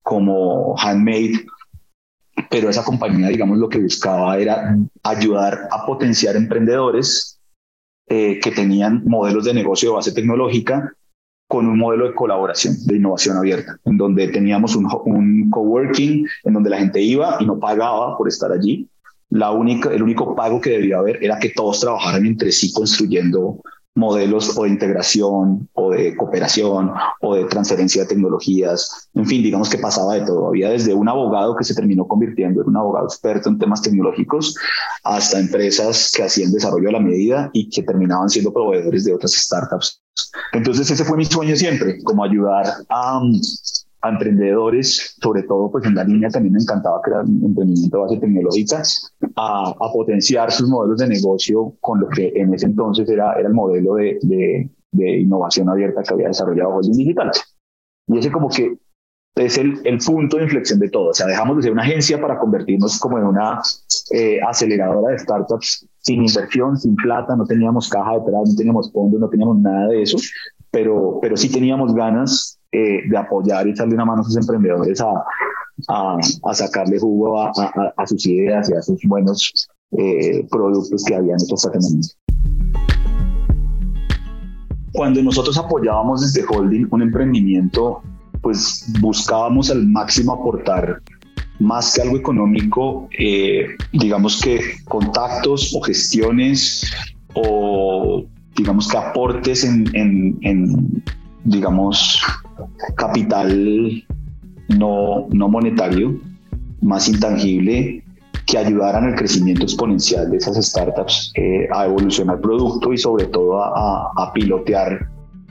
como 0.03 0.75
handmade, 0.77 1.45
pero 2.49 2.69
esa 2.69 2.83
compañía 2.83 3.29
digamos 3.29 3.57
lo 3.57 3.69
que 3.69 3.79
buscaba 3.79 4.37
era 4.37 4.77
ayudar 5.03 5.67
a 5.71 5.85
potenciar 5.85 6.35
emprendedores 6.35 7.39
eh, 8.07 8.39
que 8.39 8.51
tenían 8.51 9.03
modelos 9.05 9.45
de 9.45 9.53
negocio 9.53 9.89
de 9.89 9.95
base 9.95 10.11
tecnológica 10.11 10.93
con 11.47 11.67
un 11.67 11.77
modelo 11.77 12.07
de 12.07 12.15
colaboración, 12.15 12.75
de 12.85 12.97
innovación 12.97 13.37
abierta, 13.37 13.77
en 13.85 13.97
donde 13.97 14.27
teníamos 14.27 14.75
un, 14.75 14.87
un 15.05 15.49
coworking, 15.49 16.27
en 16.43 16.53
donde 16.53 16.69
la 16.69 16.79
gente 16.79 17.01
iba 17.01 17.37
y 17.39 17.45
no 17.45 17.59
pagaba 17.59 18.17
por 18.17 18.27
estar 18.27 18.51
allí. 18.51 18.89
La 19.29 19.51
única, 19.51 19.91
el 19.93 20.03
único 20.03 20.35
pago 20.35 20.59
que 20.59 20.71
debía 20.71 20.97
haber 20.97 21.23
era 21.23 21.39
que 21.39 21.49
todos 21.49 21.79
trabajaran 21.79 22.25
entre 22.25 22.51
sí 22.51 22.73
construyendo 22.73 23.61
modelos 23.95 24.57
o 24.57 24.63
de 24.63 24.69
integración 24.69 25.69
o 25.73 25.91
de 25.91 26.15
cooperación 26.15 26.91
o 27.21 27.35
de 27.35 27.45
transferencia 27.45 28.03
de 28.03 28.07
tecnologías. 28.07 29.09
En 29.13 29.25
fin, 29.25 29.43
digamos 29.43 29.69
que 29.69 29.77
pasaba 29.77 30.15
de 30.15 30.25
todo. 30.25 30.47
Había 30.47 30.69
desde 30.69 30.93
un 30.93 31.07
abogado 31.07 31.55
que 31.55 31.63
se 31.63 31.75
terminó 31.75 32.07
convirtiendo 32.07 32.61
en 32.61 32.69
un 32.69 32.77
abogado 32.77 33.05
experto 33.05 33.49
en 33.49 33.59
temas 33.59 33.81
tecnológicos 33.81 34.55
hasta 35.03 35.39
empresas 35.39 36.11
que 36.15 36.23
hacían 36.23 36.51
desarrollo 36.51 36.89
a 36.89 36.93
la 36.93 36.99
medida 36.99 37.49
y 37.53 37.69
que 37.69 37.83
terminaban 37.83 38.29
siendo 38.29 38.51
proveedores 38.51 39.05
de 39.05 39.13
otras 39.13 39.33
startups. 39.33 40.01
Entonces 40.53 40.89
ese 40.89 41.05
fue 41.05 41.17
mi 41.17 41.25
sueño 41.25 41.55
siempre, 41.55 42.01
como 42.03 42.23
ayudar 42.23 42.65
a, 42.89 43.21
a 44.03 44.09
emprendedores, 44.09 45.15
sobre 45.21 45.43
todo 45.43 45.71
pues 45.71 45.85
en 45.85 45.95
la 45.95 46.03
línea 46.03 46.29
también 46.29 46.53
me 46.53 46.59
encantaba 46.59 47.01
crear 47.01 47.23
un 47.23 47.41
emprendimiento 47.45 48.01
base 48.01 48.17
tecnológica, 48.17 48.83
a, 49.35 49.69
a, 49.69 49.93
potenciar 49.93 50.51
sus 50.51 50.67
modelos 50.67 50.97
de 50.99 51.07
negocio 51.07 51.73
con 51.79 52.01
lo 52.01 52.09
que 52.09 52.33
en 52.35 52.53
ese 52.53 52.65
entonces 52.65 53.09
era, 53.09 53.33
era 53.33 53.47
el 53.47 53.53
modelo 53.53 53.95
de, 53.95 54.19
de, 54.21 54.69
de 54.91 55.19
innovación 55.19 55.69
abierta 55.69 56.03
que 56.03 56.13
había 56.13 56.27
desarrollado 56.27 56.75
Holding 56.75 56.97
Digital. 56.97 57.31
Y 58.07 58.17
ese 58.17 58.29
como 58.29 58.49
que 58.49 58.77
es 59.35 59.57
el, 59.57 59.79
el, 59.85 59.97
punto 59.99 60.35
de 60.35 60.43
inflexión 60.43 60.79
de 60.79 60.89
todo. 60.89 61.09
O 61.09 61.13
sea, 61.13 61.25
dejamos 61.25 61.55
de 61.55 61.63
ser 61.63 61.71
una 61.71 61.83
agencia 61.83 62.19
para 62.19 62.37
convertirnos 62.37 62.99
como 62.99 63.17
en 63.17 63.23
una 63.23 63.61
eh, 64.11 64.39
aceleradora 64.45 65.13
de 65.13 65.19
startups 65.19 65.87
sin 65.99 66.25
inversión, 66.25 66.77
sin 66.77 66.95
plata, 66.97 67.37
no 67.37 67.45
teníamos 67.45 67.89
caja 67.89 68.19
detrás, 68.19 68.49
no 68.49 68.55
teníamos 68.55 68.91
fondos, 68.91 69.21
no 69.21 69.29
teníamos 69.29 69.59
nada 69.59 69.87
de 69.87 70.01
eso, 70.01 70.17
pero, 70.69 71.19
pero 71.21 71.37
sí 71.37 71.49
teníamos 71.49 71.95
ganas 71.95 72.59
eh, 72.73 73.07
de 73.07 73.17
apoyar 73.17 73.67
y 73.67 73.69
echarle 73.69 73.93
una 73.93 74.05
mano 74.05 74.21
a 74.21 74.25
sus 74.25 74.35
emprendedores 74.35 74.99
a, 74.99 75.13
a, 75.87 76.53
sacarle 76.55 76.97
jugo 76.99 77.39
a, 77.39 77.51
a, 77.97 78.07
sus 78.07 78.25
ideas 78.25 78.67
y 78.69 78.73
a 78.73 78.81
sus 78.81 78.99
buenos 79.03 79.69
eh, 79.91 80.43
productos 80.49 81.03
que 81.03 81.13
habían 81.13 81.37
hecho 81.39 81.53
hasta 81.53 81.71
Cuando 84.91 85.21
nosotros 85.21 85.55
apoyábamos 85.55 86.21
desde 86.21 86.47
Holding 86.49 86.87
un 86.89 87.03
emprendimiento, 87.03 88.01
pues 88.41 88.91
buscábamos 88.99 89.69
al 89.69 89.85
máximo 89.87 90.33
aportar 90.33 90.99
más 91.59 91.93
que 91.93 92.01
algo 92.01 92.17
económico, 92.17 93.07
eh, 93.19 93.67
digamos 93.91 94.41
que 94.41 94.59
contactos 94.85 95.75
o 95.75 95.81
gestiones 95.83 96.91
o 97.35 98.25
digamos 98.55 98.87
que 98.87 98.97
aportes 98.97 99.63
en, 99.63 99.85
en, 99.95 100.37
en 100.41 101.03
digamos, 101.43 102.21
capital 102.95 104.03
no, 104.69 105.27
no 105.31 105.47
monetario, 105.49 106.19
más 106.81 107.07
intangible, 107.07 108.03
que 108.45 108.57
ayudaran 108.57 109.05
al 109.05 109.15
crecimiento 109.15 109.63
exponencial 109.63 110.29
de 110.29 110.37
esas 110.37 110.57
startups 110.65 111.31
eh, 111.35 111.67
a 111.73 111.85
evolucionar 111.85 112.41
producto 112.41 112.91
y 112.93 112.97
sobre 112.97 113.25
todo 113.25 113.63
a, 113.63 114.31
pilotear 114.33 115.07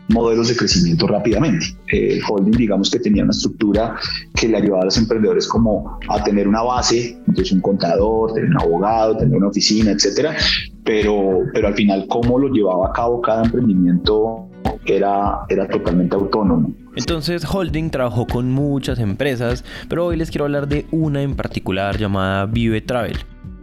modelos 0.09 0.49
de 0.49 0.57
crecimiento 0.57 1.07
rápidamente. 1.07 1.67
El 1.89 2.21
holding, 2.29 2.53
digamos 2.53 2.91
que 2.91 2.99
tenía 2.99 3.23
una 3.23 3.31
estructura 3.31 3.97
que 4.35 4.49
le 4.49 4.59
ayudaba 4.59 4.83
a 4.83 4.85
los 4.87 4.99
emprendedores 4.99 5.49
como 5.49 5.99
a 6.09 6.23
tener 6.23 6.49
una 6.49 6.63
base, 6.63 7.17
entonces 7.27 7.53
un 7.53 7.61
contador, 7.61 8.35
tener 8.35 8.51
un 8.51 8.61
abogado, 8.61 9.17
tener 9.17 9.37
una 9.37 9.49
oficina, 9.49 9.93
etcétera, 9.93 10.37
pero, 10.85 11.41
pero 11.55 11.69
al 11.69 11.75
final 11.75 12.07
cómo 12.09 12.39
lo 12.39 12.49
llevaba 12.49 12.89
a 12.89 12.93
cabo 12.93 13.23
cada 13.23 13.45
emprendimiento 13.45 14.49
era, 14.85 15.41
era 15.49 15.69
totalmente 15.69 16.15
autónomo. 16.15 16.75
Entonces 16.97 17.45
Holding 17.45 17.91
trabajó 17.91 18.27
con 18.27 18.51
muchas 18.51 18.99
empresas, 18.99 19.65
pero 19.89 20.07
hoy 20.07 20.17
les 20.17 20.31
quiero 20.31 20.45
hablar 20.45 20.69
de 20.69 20.87
una 20.91 21.23
en 21.23 21.35
particular 21.37 21.99
llamada 21.99 22.47
Vive 22.47 22.81
Travel. 22.81 23.19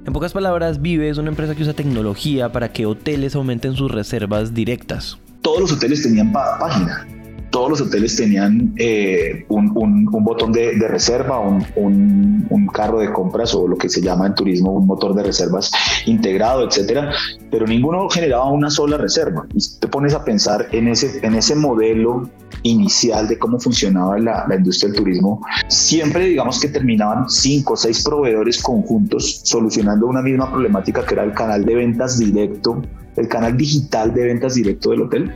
En 0.06 0.14
pocas 0.14 0.34
palabras, 0.34 0.82
Vive 0.82 1.10
es 1.10 1.18
una 1.18 1.30
empresa 1.30 1.56
que 1.56 1.62
usa 1.62 1.74
tecnología 1.74 2.52
para 2.52 2.72
que 2.72 2.86
hoteles 2.86 3.36
aumenten 3.36 3.76
sus 3.76 3.92
reservas 3.92 4.54
directas 4.54 5.20
todos 5.42 5.62
los 5.62 5.72
hoteles 5.72 6.04
tenían 6.04 6.32
página. 6.32 7.08
Todos 7.50 7.70
los 7.70 7.82
hoteles 7.82 8.16
tenían 8.16 8.74
eh, 8.78 9.46
un, 9.50 10.06
botón 10.06 10.52
de, 10.52 10.74
reserva, 10.88 11.40
un, 11.40 12.70
carro 12.72 13.00
de 13.00 13.12
compras 13.12 13.56
o 13.56 13.68
lo 13.68 13.78
que 13.78 13.90
se 13.90 14.02
llama 14.02 14.28
en 14.28 14.36
turismo 14.36 14.72
un 14.72 14.86
motor 14.86 15.16
de 15.16 15.24
reservas 15.24 15.72
integrado, 16.06 16.68
etcétera, 16.68 17.12
pero 17.50 17.66
ninguno 17.66 18.08
generaba 18.10 18.50
una 18.52 18.70
sola 18.70 18.98
reserva. 18.98 19.48
Y 19.54 19.60
te 19.80 19.88
pones 19.88 20.14
a 20.14 20.24
pensar 20.24 20.68
en 20.72 20.88
ese, 20.88 21.20
en 21.26 21.34
ese 21.36 21.56
modelo 21.56 22.30
inicial 22.62 23.28
de 23.28 23.40
cómo 23.40 23.60
funcionaba 23.60 24.20
la, 24.20 24.46
la, 24.48 24.56
industria 24.56 24.92
del 24.92 25.02
turismo, 25.02 25.42
siempre 25.68 26.26
digamos 26.26 26.60
que 26.60 26.68
terminaban 26.68 27.30
cinco 27.30 27.74
o 27.74 27.78
seis 27.78 28.04
proveedores 28.04 28.62
conjuntos 28.62 29.42
solucionando 29.44 30.08
una 30.08 30.22
misma 30.22 30.50
problemática 30.52 31.06
que 31.06 31.16
era 31.16 31.24
el 31.24 31.34
canal 31.34 31.66
de 31.66 31.76
ventas 31.76 32.20
directo 32.20 32.82
el 33.20 33.28
canal 33.28 33.58
digital 33.58 34.14
de 34.14 34.24
ventas 34.24 34.56
directo 34.56 34.92
del 34.92 35.04
hotel. 35.04 35.34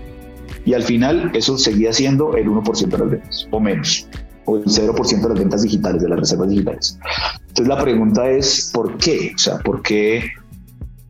Y 0.65 0.73
al 0.73 0.84
final 0.84 1.32
eso 1.34 1.58
seguía 1.58 1.91
siendo 1.91 2.36
el 2.36 2.47
1% 2.47 2.88
de 2.88 2.97
las 2.97 3.10
ventas, 3.10 3.47
o 3.52 3.60
menos, 3.60 4.08
o 4.45 4.58
el 4.58 4.65
0% 4.65 5.21
de 5.21 5.30
las 5.30 5.39
ventas 5.39 5.63
digitales, 5.63 6.02
de 6.02 6.10
las 6.10 6.19
reservas 6.19 6.49
digitales. 6.49 6.99
Entonces 7.39 7.67
la 7.67 7.82
pregunta 7.82 8.30
es, 8.30 8.71
¿por 8.73 8.97
qué? 8.97 9.34
O 9.36 9.38
sea, 9.38 9.58
¿por 9.60 9.82
qué 9.82 10.23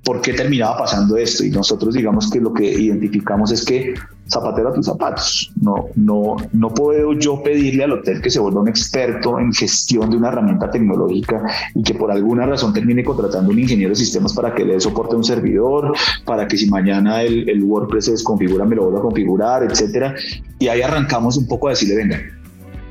por 0.04 0.22
qué 0.22 0.34
terminaba 0.34 0.78
pasando 0.78 1.18
esto. 1.18 1.44
Y 1.44 1.50
nosotros 1.50 1.94
digamos 1.94 2.30
que 2.30 2.39
lo 2.39 2.54
que 2.54 2.66
identificamos 2.66 3.52
es 3.52 3.63
que 3.63 3.94
zapatero 4.28 4.70
a 4.70 4.74
tus 4.74 4.86
zapatos. 4.86 5.52
No, 5.62 5.88
no, 5.96 6.36
no 6.52 6.74
puedo 6.74 7.13
yo 7.13 7.42
pedirle 7.42 7.84
al 7.84 7.94
hotel 7.94 8.22
que 8.22 8.30
se 8.30 8.39
vuelva 8.39 8.62
un 8.62 8.68
experto 8.68 9.39
en 9.39 9.54
gestión 9.54 10.10
de 10.10 10.18
una 10.18 10.30
herramienta 10.30 10.70
tecnológica 10.70 11.44
y 11.76 11.84
que 11.84 11.94
por 11.94 12.12
alguna 12.12 12.46
razón 12.46 12.74
termine 12.74 13.04
contratando 13.04 13.52
un 13.52 13.60
ingeniero 13.60 13.89
de 13.89 13.96
sistemas 13.96 14.34
para 14.34 14.54
que 14.54 14.66
le 14.66 14.74
dé 14.74 14.80
soporte 14.80 15.16
a 15.16 15.18
un 15.18 15.24
servidor, 15.24 15.94
para 16.26 16.48
que 16.48 16.58
si 16.58 16.70
mañana 16.70 17.22
el, 17.22 17.50
el 17.50 17.63
WordPress 17.63 18.06
se 18.06 18.12
desconfigura 18.12 18.66
me 18.66 18.76
lo 18.76 18.84
vuelva 18.84 19.00
a 19.00 19.04
configurar, 19.04 19.63
etcétera. 19.63 20.16
Y 20.60 20.68
ahí 20.68 20.82
arrancamos 20.82 21.38
un 21.38 21.48
poco 21.48 21.68
a 21.68 21.72
decirle, 21.72 21.96
venga, 21.96 22.20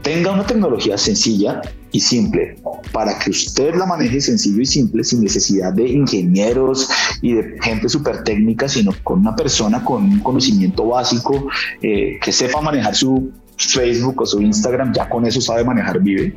tenga 0.02 0.32
una 0.32 0.44
tecnología 0.44 0.98
sencilla 0.98 1.62
y 1.92 2.00
simple 2.00 2.56
para 2.92 3.18
que 3.18 3.30
usted 3.30 3.74
la 3.74 3.86
maneje 3.86 4.20
sencillo 4.20 4.60
y 4.60 4.66
simple 4.66 5.04
sin 5.04 5.22
necesidad 5.22 5.72
de 5.72 5.88
ingenieros 5.88 6.88
y 7.20 7.34
de 7.34 7.56
gente 7.62 7.88
súper 7.88 8.24
técnica, 8.24 8.68
sino 8.68 8.92
con 9.04 9.20
una 9.20 9.36
persona 9.36 9.84
con 9.84 10.04
un 10.04 10.18
conocimiento 10.20 10.86
básico 10.86 11.46
eh, 11.80 12.18
que 12.22 12.32
sepa 12.32 12.60
manejar 12.60 12.94
su 12.94 13.30
Facebook 13.56 14.20
o 14.20 14.26
su 14.26 14.40
Instagram, 14.40 14.92
ya 14.92 15.08
con 15.08 15.24
eso 15.26 15.40
sabe 15.40 15.64
manejar 15.64 16.00
Vive. 16.00 16.34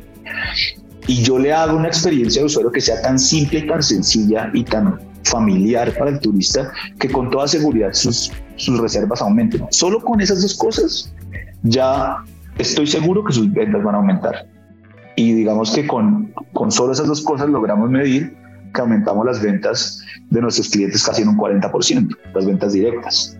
Y 1.08 1.22
yo 1.22 1.38
le 1.38 1.52
hago 1.52 1.76
una 1.76 1.88
experiencia 1.88 2.42
de 2.42 2.46
usuario 2.46 2.70
que 2.70 2.80
sea 2.80 3.00
tan 3.02 3.18
simple 3.18 3.62
tan 3.62 3.82
sencilla 3.82 4.50
y 4.52 4.64
tan 4.64 5.00
familiar 5.24 5.96
para 5.96 6.10
el 6.10 6.20
turista 6.20 6.70
que 6.98 7.08
con 7.10 7.30
toda 7.30 7.48
seguridad 7.48 7.92
sus, 7.92 8.32
sus 8.56 8.78
reservas 8.78 9.22
aumenten. 9.22 9.66
Solo 9.70 10.00
con 10.00 10.20
esas 10.20 10.42
dos 10.42 10.54
cosas 10.54 11.12
ya 11.62 12.22
estoy 12.58 12.86
seguro 12.86 13.24
que 13.24 13.32
sus 13.32 13.52
ventas 13.52 13.82
van 13.82 13.94
a 13.94 13.98
aumentar. 13.98 14.46
Y 15.16 15.32
digamos 15.32 15.74
que 15.74 15.86
con, 15.86 16.32
con 16.52 16.70
solo 16.70 16.92
esas 16.92 17.06
dos 17.06 17.22
cosas 17.22 17.48
logramos 17.48 17.90
medir 17.90 18.36
que 18.74 18.80
aumentamos 18.80 19.24
las 19.24 19.42
ventas 19.42 20.02
de 20.30 20.40
nuestros 20.40 20.68
clientes 20.68 21.04
casi 21.04 21.22
en 21.22 21.28
un 21.28 21.38
40%, 21.38 22.16
las 22.34 22.46
ventas 22.46 22.72
directas. 22.72 23.36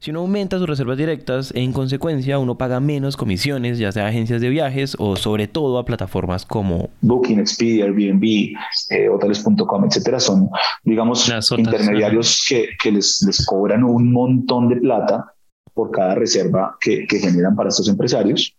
Si 0.00 0.12
uno 0.12 0.20
aumenta 0.20 0.58
sus 0.58 0.68
reservas 0.68 0.96
directas, 0.96 1.52
en 1.56 1.72
consecuencia 1.72 2.38
uno 2.38 2.56
paga 2.56 2.78
menos 2.78 3.16
comisiones, 3.16 3.78
ya 3.78 3.90
sea 3.90 4.04
a 4.04 4.08
agencias 4.08 4.40
de 4.40 4.48
viajes 4.48 4.94
o 5.00 5.16
sobre 5.16 5.48
todo 5.48 5.76
a 5.76 5.84
plataformas 5.84 6.46
como 6.46 6.90
Booking, 7.00 7.40
Expedia, 7.40 7.86
Airbnb, 7.86 8.54
eh, 8.90 9.08
hoteles.com, 9.08 9.84
etcétera. 9.86 10.20
Son, 10.20 10.50
digamos, 10.84 11.28
intermediarios 11.56 12.46
que, 12.48 12.68
que 12.80 12.92
les, 12.92 13.22
les, 13.26 13.44
cobran 13.44 13.82
un 13.82 14.12
montón 14.12 14.68
de 14.68 14.76
plata 14.76 15.34
por 15.74 15.90
cada 15.90 16.14
reserva 16.14 16.76
que, 16.80 17.04
que 17.08 17.18
generan 17.18 17.56
para 17.56 17.70
estos 17.70 17.88
empresarios. 17.88 18.54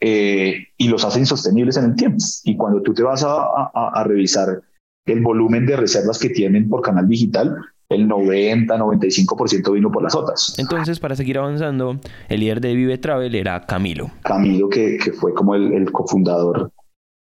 Eh, 0.00 0.68
y 0.78 0.88
los 0.88 1.04
hacen 1.04 1.26
sostenibles 1.26 1.76
en 1.76 1.84
el 1.84 1.96
tiempo. 1.96 2.16
Y 2.44 2.56
cuando 2.56 2.80
tú 2.80 2.94
te 2.94 3.02
vas 3.02 3.22
a, 3.22 3.34
a, 3.34 3.90
a 3.92 4.04
revisar 4.04 4.62
el 5.04 5.20
volumen 5.20 5.66
de 5.66 5.76
reservas 5.76 6.18
que 6.18 6.30
tienen 6.30 6.70
por 6.70 6.80
canal 6.80 7.06
digital, 7.06 7.56
el 7.92 8.08
90, 8.08 8.76
95% 8.76 9.72
vino 9.72 9.90
por 9.90 10.02
las 10.02 10.14
otras. 10.14 10.54
Entonces, 10.58 10.98
para 10.98 11.16
seguir 11.16 11.38
avanzando, 11.38 11.98
el 12.28 12.40
líder 12.40 12.60
de 12.60 12.74
Vive 12.74 12.98
Travel 12.98 13.34
era 13.34 13.64
Camilo. 13.66 14.10
Camilo, 14.22 14.68
que, 14.68 14.98
que 14.98 15.12
fue 15.12 15.34
como 15.34 15.54
el, 15.54 15.72
el, 15.72 15.92
cofundador, 15.92 16.72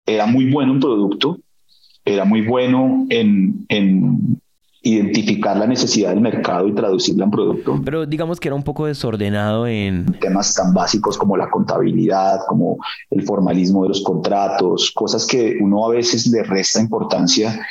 era 0.06 0.26
muy 0.26 0.52
bueno 0.52 0.74
en 0.74 0.80
producto, 0.80 1.38
era 2.04 2.26
muy 2.26 2.42
bueno 2.42 3.06
en, 3.10 3.66
en 3.70 4.40
identificar 4.86 5.58
la 5.58 5.66
necesidad 5.66 6.12
del 6.12 6.22
mercado 6.22 6.68
y 6.68 6.76
traducirla 6.76 7.26
en 7.26 7.32
producto. 7.32 7.82
Pero 7.84 8.06
digamos 8.06 8.40
que 8.40 8.50
era 8.50 8.56
un 8.56 8.64
poco 8.64 8.86
desordenado 8.86 9.66
en 9.66 10.06
temas 10.20 10.54
tan 10.54 10.74
básicos 10.76 11.18
como 11.18 11.36
la 11.36 11.50
contabilidad, 11.50 12.42
como 12.48 12.78
el 13.10 13.24
formalismo 13.24 13.82
de 13.82 13.90
los 13.90 14.04
contratos, 14.04 14.92
cosas 14.92 15.26
que 15.26 15.58
uno 15.60 15.88
a 15.88 15.90
veces 15.90 16.28
le 16.28 16.44
resta 16.44 16.80
importancia. 16.80 17.66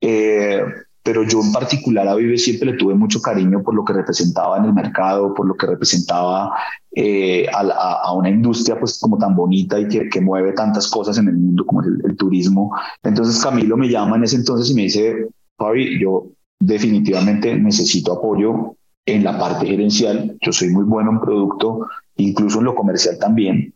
Eh, 0.00 0.60
pero 1.06 1.22
yo 1.22 1.40
en 1.40 1.52
particular 1.52 2.08
a 2.08 2.16
Vive 2.16 2.36
siempre 2.36 2.72
le 2.72 2.76
tuve 2.76 2.96
mucho 2.96 3.22
cariño 3.22 3.62
por 3.62 3.76
lo 3.76 3.84
que 3.84 3.92
representaba 3.92 4.58
en 4.58 4.64
el 4.64 4.72
mercado, 4.72 5.32
por 5.32 5.46
lo 5.46 5.54
que 5.54 5.68
representaba 5.68 6.52
eh, 6.96 7.46
a, 7.48 7.60
a, 8.02 8.12
una 8.12 8.28
industria 8.28 8.76
pues 8.76 8.98
como 8.98 9.16
tan 9.16 9.36
bonita 9.36 9.78
y 9.78 9.86
que, 9.86 10.08
que 10.08 10.20
mueve 10.20 10.52
tantas 10.52 10.88
cosas 10.88 11.16
en 11.18 11.28
el 11.28 11.36
mundo 11.36 11.64
como 11.64 11.84
el, 11.84 12.02
el, 12.04 12.16
turismo. 12.16 12.76
Entonces 13.04 13.40
Camilo 13.40 13.76
me 13.76 13.88
llama 13.88 14.16
en 14.16 14.24
ese 14.24 14.34
entonces 14.34 14.68
y 14.72 14.74
me 14.74 14.82
dice, 14.82 15.28
Fabi, 15.56 16.00
yo 16.00 16.26
definitivamente 16.58 17.54
necesito 17.54 18.14
apoyo 18.14 18.74
en 19.06 19.22
la 19.22 19.38
parte 19.38 19.64
gerencial, 19.64 20.36
yo 20.40 20.52
soy 20.52 20.70
muy 20.70 20.82
bueno 20.82 21.12
en 21.12 21.20
producto, 21.20 21.86
incluso 22.16 22.58
en 22.58 22.64
lo 22.64 22.74
comercial 22.74 23.16
también, 23.20 23.72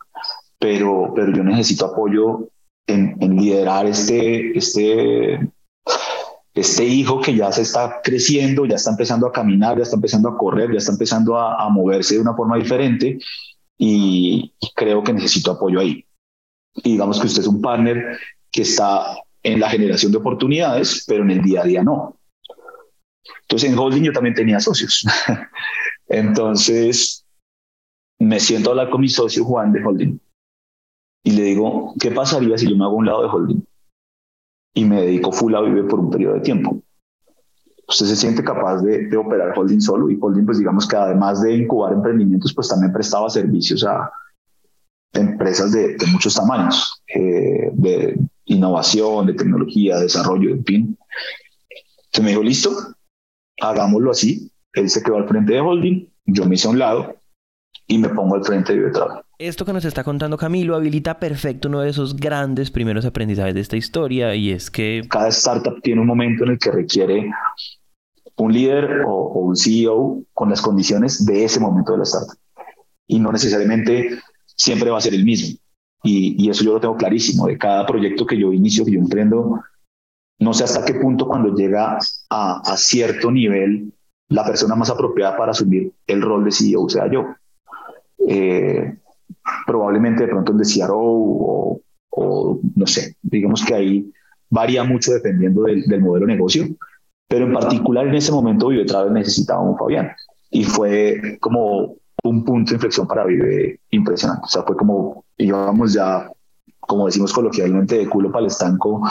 pero, 0.58 1.12
pero 1.14 1.30
yo 1.32 1.44
necesito 1.44 1.86
apoyo 1.86 2.48
en, 2.88 3.16
en 3.20 3.36
liderar 3.36 3.86
este, 3.86 4.58
este 4.58 5.38
este 6.54 6.84
hijo 6.84 7.20
que 7.20 7.34
ya 7.34 7.52
se 7.52 7.62
está 7.62 8.00
creciendo, 8.02 8.66
ya 8.66 8.76
está 8.76 8.90
empezando 8.90 9.26
a 9.26 9.32
caminar, 9.32 9.76
ya 9.76 9.84
está 9.84 9.96
empezando 9.96 10.28
a 10.28 10.36
correr, 10.36 10.72
ya 10.72 10.78
está 10.78 10.92
empezando 10.92 11.38
a, 11.38 11.68
moverse 11.68 12.16
de 12.16 12.20
una 12.20 12.34
forma 12.34 12.56
diferente 12.56 13.18
y, 13.78 14.52
creo 14.74 15.02
que 15.02 15.12
necesito 15.12 15.52
apoyo 15.52 15.80
ahí. 15.80 16.04
Y 16.76 16.92
digamos 16.92 17.20
que 17.20 17.26
usted 17.26 17.42
es 17.42 17.48
un 17.48 17.60
partner 17.60 18.18
que 18.50 18.62
está 18.62 19.16
en 19.42 19.60
la 19.60 19.70
generación 19.70 20.12
de 20.12 20.18
oportunidades, 20.18 21.04
pero 21.06 21.22
en 21.22 21.30
el 21.30 21.42
día 21.42 21.62
a 21.62 21.64
día 21.64 21.82
no. 21.82 22.18
Entonces 23.42 23.70
en 23.70 23.78
Holding 23.78 24.04
yo 24.04 24.12
también 24.12 24.34
tenía 24.34 24.60
socios. 24.60 25.04
Entonces 26.08 27.24
me 28.18 28.38
siento 28.40 28.70
a 28.70 28.72
hablar 28.72 28.90
con 28.90 29.00
mi 29.00 29.08
socio 29.08 29.44
Juan 29.44 29.72
de 29.72 29.84
Holding 29.84 30.20
y 31.24 31.30
le 31.32 31.42
digo, 31.42 31.94
¿qué 32.00 32.10
pasaría 32.10 32.56
si 32.58 32.68
yo 32.68 32.76
me 32.76 32.84
hago 32.84 32.96
un 32.96 33.06
lado 33.06 33.22
de 33.22 33.28
Holding? 33.28 33.64
Y 34.74 34.85
me 34.85 35.02
dedico 35.02 35.33
full 35.33 35.54
a 35.54 35.61
Vive 35.61 35.85
por 35.85 36.00
un 36.00 36.11
periodo 36.11 36.35
de 36.35 36.40
tiempo. 36.40 36.83
Usted 37.88 38.06
se 38.06 38.16
siente 38.16 38.44
capaz 38.44 38.83
de, 38.83 39.09
de, 39.09 39.16
operar 39.16 39.52
holding 39.56 39.80
solo 39.80 40.11
y 40.11 40.18
holding, 40.20 40.46
pues 40.46 40.59
digamos 40.59 40.87
que 40.87 40.96
además 40.96 41.42
de 41.42 41.56
incubar 41.56 41.92
emprendimientos, 41.92 42.54
pues 42.54 42.68
también 42.68 42.92
prestaba 42.92 43.28
servicios 43.28 43.85
a 43.85 44.12
empresas 45.12 45.72
de, 45.72 45.96
de 45.96 46.06
muchos 46.06 46.35
tamaños, 46.35 47.02
eh, 47.12 47.70
de 47.72 48.16
innovación, 48.44 49.26
de 49.26 49.35
tecnología, 49.35 49.96
de 49.96 50.02
desarrollo, 50.02 50.50
en 50.50 50.64
fin. 50.64 50.98
Se 52.12 52.22
me 52.22 52.30
dijo, 52.30 52.42
listo, 52.42 52.70
hagámoslo 53.61 54.12
así. 54.12 54.52
Él 54.72 54.88
se 54.88 55.02
quedó 55.02 55.16
al 55.16 55.28
frente 55.28 55.54
de 55.54 55.61
holding, 55.61 56.06
yo 56.26 56.46
me 56.46 56.54
hice 56.54 56.68
a 56.68 56.70
un 56.70 56.78
lado 56.78 57.19
y 57.90 57.98
me 57.98 58.09
pongo 58.09 58.37
al 58.37 58.44
frente 58.44 58.72
de 58.72 58.79
Vive 58.79 58.92
Travel. 58.92 59.22
Esto 59.38 59.64
que 59.64 59.72
nos 59.72 59.85
está 59.85 60.05
contando 60.05 60.37
Camilo 60.37 60.76
habilita 60.76 61.18
perfecto 61.18 61.68
uno 61.68 61.81
de 61.81 61.90
esos 61.90 62.14
grandes 62.14 62.70
primeros 62.70 63.05
aprendizajes 63.05 63.55
de 63.55 63.61
esta 63.61 63.76
historia 63.76 64.35
y 64.35 64.50
es 64.50 64.70
que 64.70 65.03
cada 65.11 65.29
startup 65.29 65.83
tiene 65.83 66.00
un 66.00 66.07
momento 66.07 66.44
en 66.44 66.50
el 66.50 66.59
que 66.59 66.70
requiere 66.70 67.31
un 68.37 68.53
líder 68.53 69.03
o, 69.07 69.12
o 69.12 69.40
un 69.40 69.57
CEO 69.57 70.22
con 70.33 70.50
las 70.50 70.62
condiciones 70.62 71.26
de 71.26 71.44
ese 71.44 71.59
momento 71.59 71.92
de 71.92 71.98
la 71.98 72.05
startup 72.05 72.38
y 73.09 73.18
no 73.18 73.33
necesariamente 73.33 74.20
siempre 74.44 74.90
va 74.90 74.98
a 74.98 75.00
ser 75.00 75.14
el 75.14 75.24
mismo. 75.24 75.59
y, 76.05 76.48
eso 76.48 76.64
yo 76.64 76.74
lo 76.74 76.81
tengo 76.81 76.96
clarísimo. 76.96 77.48
De 77.48 77.59
cada 77.59 77.85
proyecto 77.85 78.24
que 78.24 78.38
yo 78.38 78.53
inicio, 78.53 78.85
que 78.85 78.92
yo 78.92 79.00
emprendo, 79.00 79.61
no 80.38 80.55
sé 80.55 80.64
hasta 80.64 80.85
qué 80.85 80.94
punto 80.94 81.26
cuando 81.26 81.55
llega 81.55 81.98
a, 82.31 82.76
cierto 82.76 83.33
nivel, 83.33 83.92
la 84.29 84.44
persona 84.44 84.76
más 84.76 84.90
apropiada 84.90 85.37
para 85.37 85.50
asumir 85.50 85.92
el 86.07 86.22
rol 86.22 86.44
de 86.44 86.53
CEO 86.53 86.88
sea 86.88 87.11
yo. 87.11 87.35
Eh, 88.28 88.94
probablemente 89.66 90.24
de 90.24 90.28
pronto 90.28 90.52
el 90.52 90.59
de 90.59 90.64
CRO 90.64 90.98
o, 90.98 91.80
o, 92.11 92.61
no 92.74 92.87
sé, 92.87 93.16
digamos 93.22 93.64
que 93.64 93.74
ahí 93.74 94.12
varía 94.50 94.85
mucho 94.85 95.12
dependiendo 95.12 95.62
del, 95.62 96.00
modelo 96.00 96.26
de 96.26 96.35
negocio, 96.35 96.68
pero 97.28 97.46
en 97.46 97.52
particular 97.52 98.06
en 98.09 98.14
ese 98.14 98.33
momento 98.33 98.68
Vive 98.68 98.85
Travel 98.85 99.12
necesitaba 99.12 99.62
un 99.62 99.78
Fabián 99.78 100.11
y 100.50 100.64
fue 100.64 101.38
como 101.40 101.94
un 102.24 102.44
punto 102.44 102.70
de 102.70 102.74
inflexión 102.74 103.06
para 103.06 103.24
Vive 103.24 103.80
impresionante. 103.90 104.42
O 104.44 104.48
sea, 104.48 104.62
fue 104.64 104.76
como 104.76 105.24
íbamos 105.38 105.92
ya, 105.92 106.30
como 106.80 107.06
decimos 107.06 107.33
coloquialmente, 107.33 107.98
de 107.98 108.09
culo 108.09 108.30
para 108.33 108.40
el 108.40 108.48
estanco, 108.48 109.02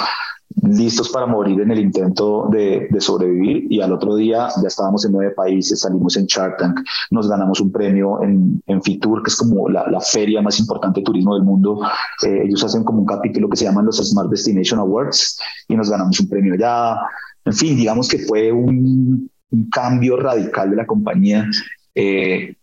listos 0.64 1.10
para 1.10 1.26
morir 1.26 1.62
en 1.62 1.72
el 1.72 1.80
intento 1.80 2.48
de, 2.52 2.90
sobrevivir 3.00 3.72
y 3.72 3.82
al 3.82 3.94
otro 3.94 4.16
día 4.16 4.50
ya 4.62 4.68
estábamos 4.68 5.06
en 5.06 5.12
nueve 5.12 5.32
países, 5.32 5.82
salimos 5.82 6.18
en 6.18 6.26
Shark 6.26 6.58
Tank, 6.58 6.80
nos 7.12 7.30
ganamos 7.30 7.60
un 7.60 7.72
premio 7.72 8.22
en, 8.24 8.62
en 8.66 8.82
Fitur, 8.82 9.24
que 9.24 9.30
es 9.30 9.36
como 9.36 9.70
la, 9.70 10.00
feria 10.02 10.42
más 10.42 10.60
importante 10.60 11.02
de 11.02 11.04
turismo 11.04 11.36
del 11.36 11.44
mundo. 11.44 11.82
Eh, 12.26 12.44
ellos 12.46 12.64
hacen 12.64 12.84
como 12.84 13.00
un 13.00 13.06
capítulo 13.06 13.50
que 13.50 13.58
se 13.58 13.66
llaman 13.66 13.86
los 13.86 13.98
Smart 13.98 14.30
Destination 14.30 14.80
Awards 14.80 15.40
y 15.68 15.76
nos 15.76 15.90
ganamos 15.90 16.20
un 16.20 16.30
premio 16.30 16.56
ya. 16.56 16.98
En 17.46 17.54
fin, 17.54 17.76
digamos 17.76 18.08
que 18.08 18.20
fue 18.20 18.52
un, 18.52 19.30
cambio 19.72 20.16
radical 20.16 20.70
de 20.70 20.76
la 20.76 20.86
compañía. 20.86 21.50
Eh, 21.96 22.56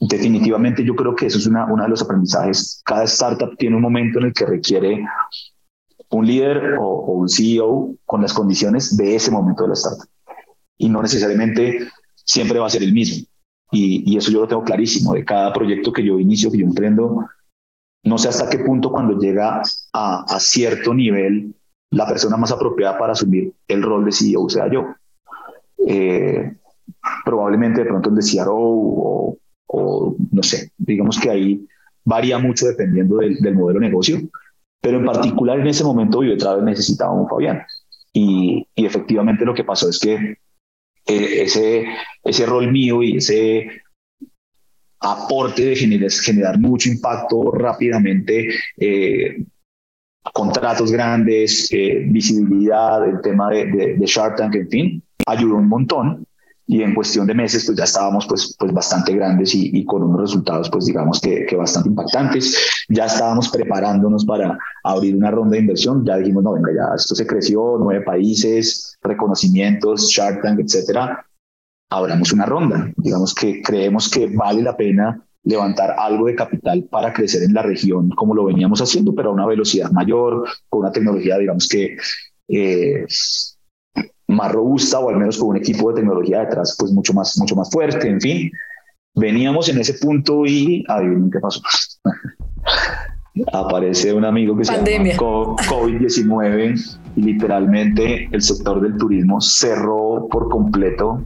definitivamente 0.00 0.84
yo 0.84 0.94
creo 0.94 1.14
que 1.14 1.26
eso 1.26 1.38
es 1.38 1.46
una, 1.46 1.66
uno 1.66 1.82
de 1.82 1.88
los 1.88 2.02
aprendizajes. 2.02 2.80
Cada 2.84 3.04
startup 3.04 3.56
tiene 3.58 3.76
un 3.76 3.82
momento 3.82 4.20
en 4.20 4.26
el 4.26 4.32
que 4.32 4.46
requiere 4.46 5.04
un 6.10 6.26
líder 6.26 6.76
o, 6.78 7.12
un 7.12 7.28
CEO 7.28 7.94
con 8.04 8.22
las 8.22 8.32
condiciones 8.32 8.96
de 8.96 9.16
ese 9.16 9.30
momento 9.30 9.62
de 9.62 9.68
la 9.68 9.74
startup. 9.74 10.08
Y 10.78 10.88
no 10.88 11.02
necesariamente 11.02 11.88
siempre 12.14 12.58
va 12.58 12.66
a 12.66 12.70
ser 12.70 12.82
el 12.82 12.92
mismo. 12.92 13.26
Y, 13.70 14.16
eso 14.16 14.30
yo 14.30 14.40
lo 14.40 14.48
tengo 14.48 14.64
clarísimo. 14.64 15.14
De 15.14 15.24
cada 15.24 15.52
proyecto 15.52 15.92
que 15.92 16.04
yo 16.04 16.18
inicio, 16.18 16.50
que 16.50 16.58
yo 16.58 16.66
emprendo, 16.66 17.26
no 18.04 18.18
sé 18.18 18.28
hasta 18.28 18.48
qué 18.48 18.58
punto 18.58 18.90
cuando 18.90 19.18
llega 19.18 19.62
a, 19.92 20.40
cierto 20.40 20.94
nivel, 20.94 21.54
la 21.90 22.06
persona 22.06 22.36
más 22.36 22.52
apropiada 22.52 22.98
para 22.98 23.12
asumir 23.12 23.52
el 23.66 23.82
rol 23.82 24.04
de 24.04 24.12
CEO 24.12 24.48
sea 24.48 24.70
yo. 24.70 24.86
Eh, 25.86 26.56
probablemente 27.24 27.82
de 27.82 27.86
pronto 27.86 28.10
el 28.10 28.16
de 28.16 28.22
CRO 28.22 28.56
o, 29.70 30.16
no 30.30 30.42
sé, 30.42 30.72
digamos 30.78 31.18
que 31.18 31.30
ahí 31.30 31.66
varía 32.04 32.38
mucho 32.38 32.66
dependiendo 32.66 33.18
del, 33.18 33.36
del 33.40 33.54
modelo 33.54 33.80
de 33.80 33.86
negocio 33.86 34.18
pero 34.80 34.98
en 34.98 35.04
particular 35.04 35.58
en 35.60 35.66
ese 35.66 35.84
momento 35.84 36.20
Travel 36.38 36.64
necesitaba 36.64 37.12
un 37.12 37.28
Fabián. 37.28 37.62
Y, 38.12 38.66
y, 38.74 38.86
efectivamente 38.86 39.44
lo 39.44 39.54
que 39.54 39.64
pasó 39.64 39.90
es 39.90 39.98
que 39.98 40.14
eh, 40.14 41.42
ese, 41.42 41.84
ese 42.24 42.46
rol 42.46 42.70
mío 42.70 43.02
y 43.02 43.18
ese 43.18 43.82
aporte 45.00 45.64
de 45.64 45.76
generar, 45.76 46.10
generar 46.10 46.58
mucho 46.58 46.88
impacto 46.88 47.50
rápidamente, 47.52 48.48
eh, 48.78 49.44
contratos 50.32 50.90
grandes, 50.90 51.68
eh, 51.72 52.02
visibilidad, 52.06 53.08
el 53.08 53.20
tema 53.20 53.50
de, 53.50 53.66
de, 53.66 53.94
de 53.96 54.06
Shark 54.06 54.36
Tank, 54.36 54.54
en 54.54 54.68
fin, 54.68 55.02
ayudó 55.26 55.56
un 55.56 55.68
montón 55.68 56.27
y 56.70 56.82
en 56.82 56.94
cuestión 56.94 57.26
de 57.26 57.34
meses 57.34 57.64
pues 57.64 57.78
ya 57.78 57.84
estábamos 57.84 58.26
pues, 58.26 58.54
pues 58.58 58.72
bastante 58.72 59.14
grandes 59.14 59.54
y, 59.54 59.84
con 59.86 60.02
unos 60.02 60.20
resultados 60.20 60.68
pues 60.70 60.84
digamos 60.84 61.18
que, 61.18 61.46
que, 61.46 61.56
bastante 61.56 61.88
impactantes. 61.88 62.84
Ya 62.90 63.06
estábamos 63.06 63.48
preparándonos 63.48 64.24
para 64.26 64.56
abrir 64.84 65.16
una 65.16 65.30
ronda 65.30 65.52
de 65.52 65.60
inversión, 65.60 66.04
ya 66.04 66.18
dijimos, 66.18 66.44
no, 66.44 66.52
venga, 66.52 66.68
ya 66.74 66.94
esto 66.94 67.14
se 67.14 67.26
creció, 67.26 67.76
nueve 67.78 68.04
países, 68.04 68.98
reconocimientos, 69.02 70.10
Shark 70.10 70.42
Tank, 70.42 70.60
etcétera. 70.60 71.24
Abramos 71.90 72.32
una 72.34 72.44
ronda, 72.44 72.92
digamos 72.98 73.34
que 73.34 73.62
creemos 73.62 74.10
que 74.10 74.26
vale 74.26 74.60
la 74.60 74.76
pena 74.76 75.24
levantar 75.44 75.94
algo 75.98 76.26
de 76.26 76.34
capital 76.34 76.86
para 76.90 77.14
crecer 77.14 77.42
en 77.44 77.54
la 77.54 77.62
región 77.62 78.10
como 78.10 78.34
lo 78.34 78.44
veníamos 78.44 78.82
haciendo, 78.82 79.14
pero 79.14 79.30
a 79.30 79.32
una 79.32 79.46
velocidad 79.46 79.90
mayor, 79.90 80.46
con 80.68 80.80
una 80.80 80.92
tecnología, 80.92 81.38
digamos 81.38 81.66
que 81.66 81.96
eh, 82.48 83.06
más 84.38 84.52
robusta 84.52 85.00
o 85.00 85.10
al 85.10 85.16
menos 85.16 85.36
con 85.36 85.48
un 85.48 85.56
equipo 85.56 85.90
de 85.90 85.96
tecnología 86.00 86.40
detrás 86.40 86.76
pues 86.78 86.92
mucho 86.92 87.12
más, 87.12 87.36
mucho 87.38 87.56
más 87.56 87.70
fuerte, 87.70 88.08
en 88.08 88.20
fin. 88.20 88.50
Veníamos 89.14 89.68
en 89.68 89.78
ese 89.78 89.94
punto 89.94 90.46
y 90.46 90.84
adivinen 90.88 91.30
qué 91.30 91.40
pasó. 91.40 91.60
Aparece 93.52 94.12
un 94.14 94.24
amigo 94.24 94.56
que 94.56 94.64
se 94.64 94.72
llama 94.72 94.86
COVID-19 95.16 96.98
y 97.16 97.22
literalmente 97.22 98.28
el 98.32 98.42
sector 98.42 98.80
del 98.80 98.96
turismo 98.96 99.40
cerró 99.40 100.28
por 100.30 100.48
completo. 100.48 101.22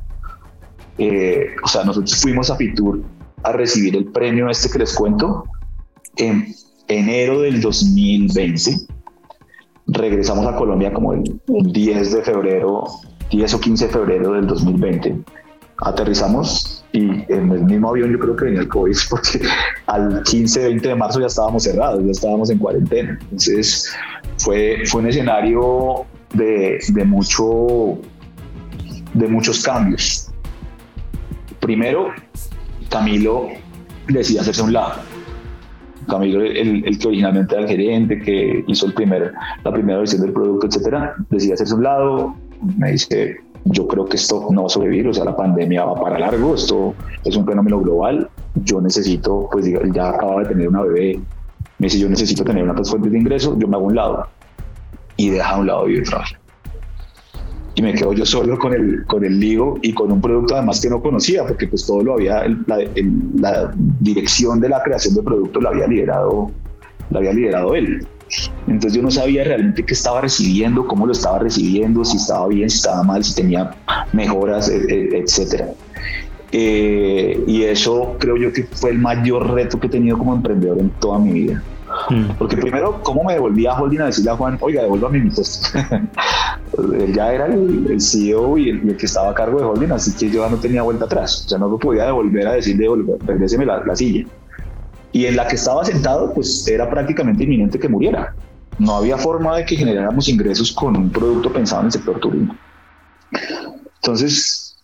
Eh, 0.99 1.49
o 1.63 1.69
sea, 1.69 1.85
nosotros 1.85 2.21
fuimos 2.21 2.51
a 2.51 2.57
Fitur 2.57 3.03
a 3.43 3.53
recibir 3.53 3.97
el 3.97 4.07
premio 4.07 4.49
este 4.51 4.69
que 4.71 4.79
les 4.79 4.95
cuento 4.95 5.45
en 6.17 6.47
enero 6.89 7.41
del 7.41 7.61
2020 7.61 8.87
regresamos 9.87 10.47
a 10.47 10.57
Colombia 10.57 10.93
como 10.93 11.13
el 11.13 11.23
10 11.47 12.13
de 12.13 12.23
febrero, 12.23 12.85
10 13.31 13.55
o 13.55 13.61
15 13.61 13.87
de 13.87 13.93
febrero 13.93 14.33
del 14.33 14.47
2020. 14.47 15.19
Aterrizamos 15.79 16.85
y 16.93 17.01
en 17.33 17.51
el 17.51 17.65
mismo 17.65 17.91
avión 17.91 18.13
yo 18.13 18.19
creo 18.19 18.37
que 18.37 18.45
venía 18.45 18.61
el 18.61 18.69
COVID 18.69 18.97
porque 19.11 19.41
al 19.87 20.23
15, 20.23 20.65
20 20.65 20.89
de 20.89 20.95
marzo 20.95 21.21
ya 21.21 21.27
estábamos 21.27 21.65
cerrados, 21.65 22.05
ya 22.05 22.11
estábamos 22.11 22.51
en 22.51 22.59
cuarentena. 22.59 23.19
Entonces 23.23 23.93
fue, 24.39 24.83
fue 24.87 25.01
un 25.01 25.09
escenario 25.09 26.05
de, 26.35 26.79
de, 26.89 27.05
mucho, 27.05 27.99
de 29.15 29.29
muchos 29.29 29.63
cambios. 29.63 30.31
Primero, 31.61 32.09
Camilo 32.89 33.49
decidió 34.09 34.41
hacerse 34.41 34.63
un 34.63 34.73
lado 34.73 35.12
Camilo, 36.09 36.43
el, 36.43 36.99
que 36.99 37.09
originalmente 37.09 37.55
era 37.55 37.65
el 37.65 37.69
gerente, 37.69 38.21
que 38.21 38.65
hizo 38.67 38.87
el 38.87 38.95
primer, 38.95 39.33
la 39.65 39.73
primera 39.73 39.99
versión 39.99 40.23
del 40.23 40.33
producto, 40.33 40.67
etcétera, 40.67 41.15
decide 41.31 41.55
hacerse 41.55 41.75
un 41.75 41.83
lado, 41.83 42.35
me 42.79 42.93
dice, 42.93 43.37
yo 43.65 43.87
creo 43.87 44.05
que 44.07 44.17
esto 44.17 44.49
no 44.51 44.63
va 44.63 44.67
a 44.67 44.71
sobrevivir, 44.71 45.09
o 45.09 45.15
sea, 45.15 45.25
la 45.25 45.37
pandemia 45.37 45.85
va 45.85 45.95
para 45.95 46.19
largo, 46.19 46.55
esto 46.55 46.95
es 47.25 47.37
un 47.37 47.47
fenómeno 47.47 47.81
global, 47.81 48.29
yo 48.65 48.81
necesito, 48.81 49.49
pues 49.51 49.67
ya 49.93 50.11
acababa 50.11 50.43
de 50.43 50.49
tener 50.49 50.69
una 50.69 50.83
bebé, 50.83 51.21
me 51.79 51.87
dice, 51.87 51.99
yo 51.99 52.09
necesito 52.09 52.45
tener 52.45 52.65
una 52.65 52.75
fuente 52.85 53.11
de 53.11 53.19
ingreso, 53.19 53.59
yo 53.59 53.69
me 53.69 53.77
hago 53.77 53.87
un 53.87 53.97
lado 53.97 54.27
y 55.17 55.31
deja 55.31 55.51
a 55.51 55.59
un 55.59 55.67
lado 55.67 55.87
trabajo 56.05 56.42
y 57.75 57.83
me 57.83 57.95
quedo 57.95 58.13
yo 58.13 58.27
solo 58.27 58.59
con 58.59 58.75
el, 58.75 59.05
con 59.07 59.25
el 59.25 59.41
lío 59.41 59.77
y 59.83 59.93
con 59.93 60.13
un 60.13 60.21
producto 60.21 60.55
además 60.55 60.81
que 60.81 60.91
no 60.91 61.01
conocía, 61.01 61.47
porque 61.47 61.67
pues 61.67 61.87
todo 61.87 62.03
lo 62.03 62.15
había, 62.15 62.47
la, 62.67 62.79
la 63.39 63.73
dirección 64.01 64.61
de 64.61 64.69
la 64.69 64.83
creación 64.83 65.15
de 65.15 65.23
producto 65.23 65.61
la 65.61 65.71
había 65.71 65.87
liderado, 65.87 66.51
la 67.11 67.19
había 67.19 67.33
liderado 67.33 67.75
él. 67.75 68.07
Entonces 68.67 68.95
yo 68.95 69.03
no 69.03 69.11
sabía 69.11 69.45
realmente 69.45 69.85
qué 69.85 69.95
estaba 69.95 70.21
recibiendo, 70.21 70.87
cómo 70.87 71.07
lo 71.07 71.13
estaba 71.13 71.39
recibiendo, 71.39 72.05
si 72.05 72.17
estaba 72.17 72.49
bien, 72.49 72.69
si 72.71 72.77
estaba 72.77 73.03
mal, 73.03 73.25
si 73.25 73.35
tenía 73.35 73.75
mejoras, 74.13 74.69
e, 74.69 74.77
e, 74.77 75.19
etcétera. 75.19 75.69
Eh, 76.53 77.43
y 77.47 77.63
eso 77.63 78.17
creo 78.19 78.37
yo 78.37 78.53
que 78.53 78.65
fue 78.65 78.91
el 78.91 78.99
mayor 78.99 79.51
reto 79.53 79.81
que 79.81 79.87
he 79.87 79.91
tenido 79.91 80.19
como 80.19 80.35
emprendedor 80.35 80.79
en 80.79 80.91
toda 80.91 81.19
mi 81.19 81.33
vida. 81.33 81.63
Mm. 82.11 82.31
Porque 82.39 82.57
primero, 82.57 83.01
¿cómo 83.03 83.25
me 83.25 83.35
devolví 83.35 83.67
a 83.67 83.75
Holding 83.75 84.01
a 84.01 84.07
decirle 84.07 84.31
a 84.31 84.37
Juan, 84.37 84.59
oiga, 84.61 84.83
devuélvame 84.83 85.21
mi 85.21 85.31
puesto? 85.31 85.79
Él 86.99 87.13
ya 87.15 87.33
era 87.33 87.47
el, 87.47 88.01
CEO 88.01 88.59
y 88.59 88.71
el, 88.71 88.97
que 88.97 89.07
estaba 89.07 89.31
a 89.31 89.35
cargo 89.35 89.59
de 89.59 89.65
Holding, 89.65 89.93
así 89.93 90.13
que 90.13 90.31
yo 90.31 90.45
ya 90.45 90.51
no 90.51 90.57
tenía 90.59 90.83
vuelta 90.83 91.05
atrás. 91.05 91.45
O 91.47 91.49
sea, 91.49 91.59
no 91.59 91.69
lo 91.69 91.79
podía 91.79 92.07
devolver 92.07 92.47
a 92.49 92.53
decirle, 92.53 92.89
regreseme 93.25 93.67
la, 93.67 93.85
la 93.85 93.95
silla. 93.95 94.27
Y 95.13 95.27
en 95.27 95.37
la 95.37 95.47
que 95.47 95.57
estaba 95.57 95.85
sentado, 95.85 96.33
pues 96.33 96.67
era 96.67 96.89
prácticamente 96.89 97.45
inminente 97.45 97.79
que 97.79 97.89
muriera. 97.89 98.35
No 98.79 98.97
había 98.97 99.19
forma 99.19 99.57
de 99.59 99.65
que 99.67 99.77
generáramos 99.77 100.29
ingresos 100.29 100.73
con 100.73 100.97
un 100.97 101.11
producto 101.11 101.53
pensado 101.53 101.83
en 101.83 101.87
el 101.87 101.93
sector 101.93 102.19
turismo. 102.19 102.57
Entonces, 103.97 104.77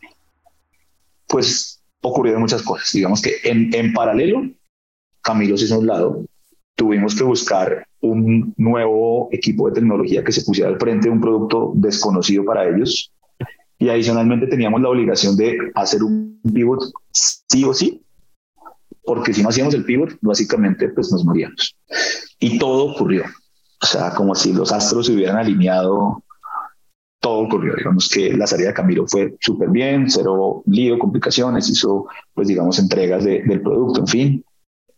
pues 1.26 1.80
ocurrieron 2.02 2.42
muchas 2.42 2.62
cosas. 2.62 2.90
Digamos 2.92 3.22
que 3.22 3.36
en, 3.44 3.74
en 3.74 3.92
paralelo, 3.92 4.42
Camilo 5.22 5.56
se 5.56 5.64
hizo 5.64 5.76
a 5.76 5.78
un 5.78 5.86
lado, 5.86 6.24
tuvimos 6.78 7.16
que 7.16 7.24
buscar 7.24 7.86
un 8.00 8.54
nuevo 8.56 9.28
equipo 9.32 9.68
de 9.68 9.74
tecnología 9.74 10.22
que 10.22 10.30
se 10.30 10.42
pusiera 10.42 10.70
al 10.70 10.78
frente 10.78 11.08
de 11.08 11.12
un 11.12 11.20
producto 11.20 11.72
desconocido 11.74 12.44
para 12.44 12.68
ellos. 12.68 13.12
Y 13.80 13.88
adicionalmente 13.88 14.46
teníamos 14.46 14.80
la 14.80 14.88
obligación 14.88 15.36
de 15.36 15.58
hacer 15.74 16.04
un 16.04 16.40
pivot 16.54 16.80
sí 17.10 17.64
o 17.64 17.74
sí, 17.74 18.00
porque 19.02 19.34
si 19.34 19.42
no 19.42 19.48
hacíamos 19.48 19.74
el 19.74 19.84
pivot, 19.84 20.18
básicamente 20.20 20.88
pues 20.90 21.10
nos 21.10 21.24
moríamos. 21.24 21.76
Y 22.38 22.58
todo 22.58 22.92
ocurrió. 22.92 23.24
O 23.82 23.86
sea, 23.86 24.14
como 24.14 24.36
si 24.36 24.52
los 24.52 24.70
astros 24.70 25.06
se 25.06 25.14
hubieran 25.14 25.36
alineado, 25.36 26.22
todo 27.18 27.40
ocurrió. 27.40 27.74
Digamos 27.74 28.08
que 28.08 28.36
la 28.36 28.46
salida 28.46 28.68
de 28.68 28.74
Camilo 28.74 29.04
fue 29.08 29.36
súper 29.40 29.70
bien, 29.70 30.08
cero 30.08 30.62
lío, 30.66 30.96
complicaciones, 30.96 31.68
hizo, 31.68 32.06
pues 32.34 32.46
digamos, 32.46 32.78
entregas 32.78 33.24
del 33.24 33.62
producto, 33.62 34.00
en 34.00 34.06
fin. 34.06 34.44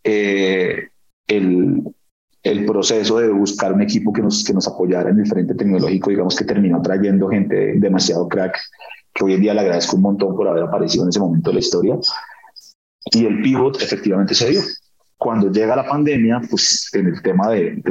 Eh, 0.04 0.90
el, 1.26 1.83
el 2.42 2.64
proceso 2.64 3.18
de 3.18 3.28
buscar 3.28 3.72
un 3.72 3.83
equipo 3.83 4.12
que 4.12 4.22
nos, 4.22 4.44
que 4.44 4.52
nos 4.52 4.66
apoyara 4.66 5.11
en 5.11 5.20
el 5.20 5.26
frente 5.26 5.54
tecnológico, 5.54 6.11
digamos 6.11 6.37
que 6.37 6.44
terminó 6.44 6.80
trayendo 6.80 7.28
gente 7.28 7.74
demasiado 7.76 8.28
crack, 8.28 8.59
que 9.12 9.24
hoy 9.24 9.35
en 9.35 9.42
día 9.42 9.54
le 9.54 9.61
agradezco 9.61 9.96
un 9.96 10.02
montón 10.02 10.35
por 10.35 10.48
haber 10.48 10.64
aparecido 10.64 11.04
en 11.04 11.11
ese 11.11 11.20
momento 11.20 11.50
de 11.50 11.54
la 11.54 11.61
historia. 11.61 11.98
Y 13.12 13.26
el 13.26 13.42
pivot 13.42 13.80
efectivamente 13.83 14.35
se 14.35 14.50
dio. 14.50 14.61
Cuando 15.18 15.50
llega 15.50 15.76
la 15.76 15.87
pandemia, 15.87 16.40
pues 16.48 16.88
en 16.94 17.09
el 17.09 17.22
tema 17.22 17.50
de, 17.50 17.83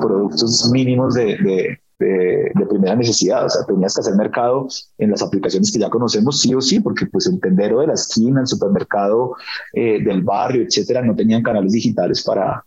productos 0.00 0.70
mínimos 0.72 1.14
de, 1.14 1.36
de, 1.38 1.81
de, 2.02 2.66
primera 2.68 2.96
necesidad, 2.96 3.44
o 3.44 3.48
sea, 3.48 3.64
tenías 3.64 3.94
que 3.94 4.00
hacer 4.00 4.14
mercado 4.14 4.66
en 4.98 5.10
las 5.10 5.22
aplicaciones 5.22 5.72
que 5.72 5.78
ya 5.78 5.90
conocemos, 5.90 6.40
sí 6.40 6.54
o 6.54 6.60
sí, 6.60 6.80
porque 6.80 7.06
pues 7.06 7.26
el 7.26 7.40
tendero 7.40 7.80
de 7.80 7.88
la 7.88 7.94
esquina, 7.94 8.40
el 8.40 8.46
supermercado 8.46 9.36
eh, 9.72 10.02
del 10.02 10.22
barrio, 10.22 10.62
etcétera, 10.62 11.02
no 11.02 11.14
tenían 11.14 11.42
canales 11.42 11.72
digitales 11.72 12.22
para, 12.22 12.64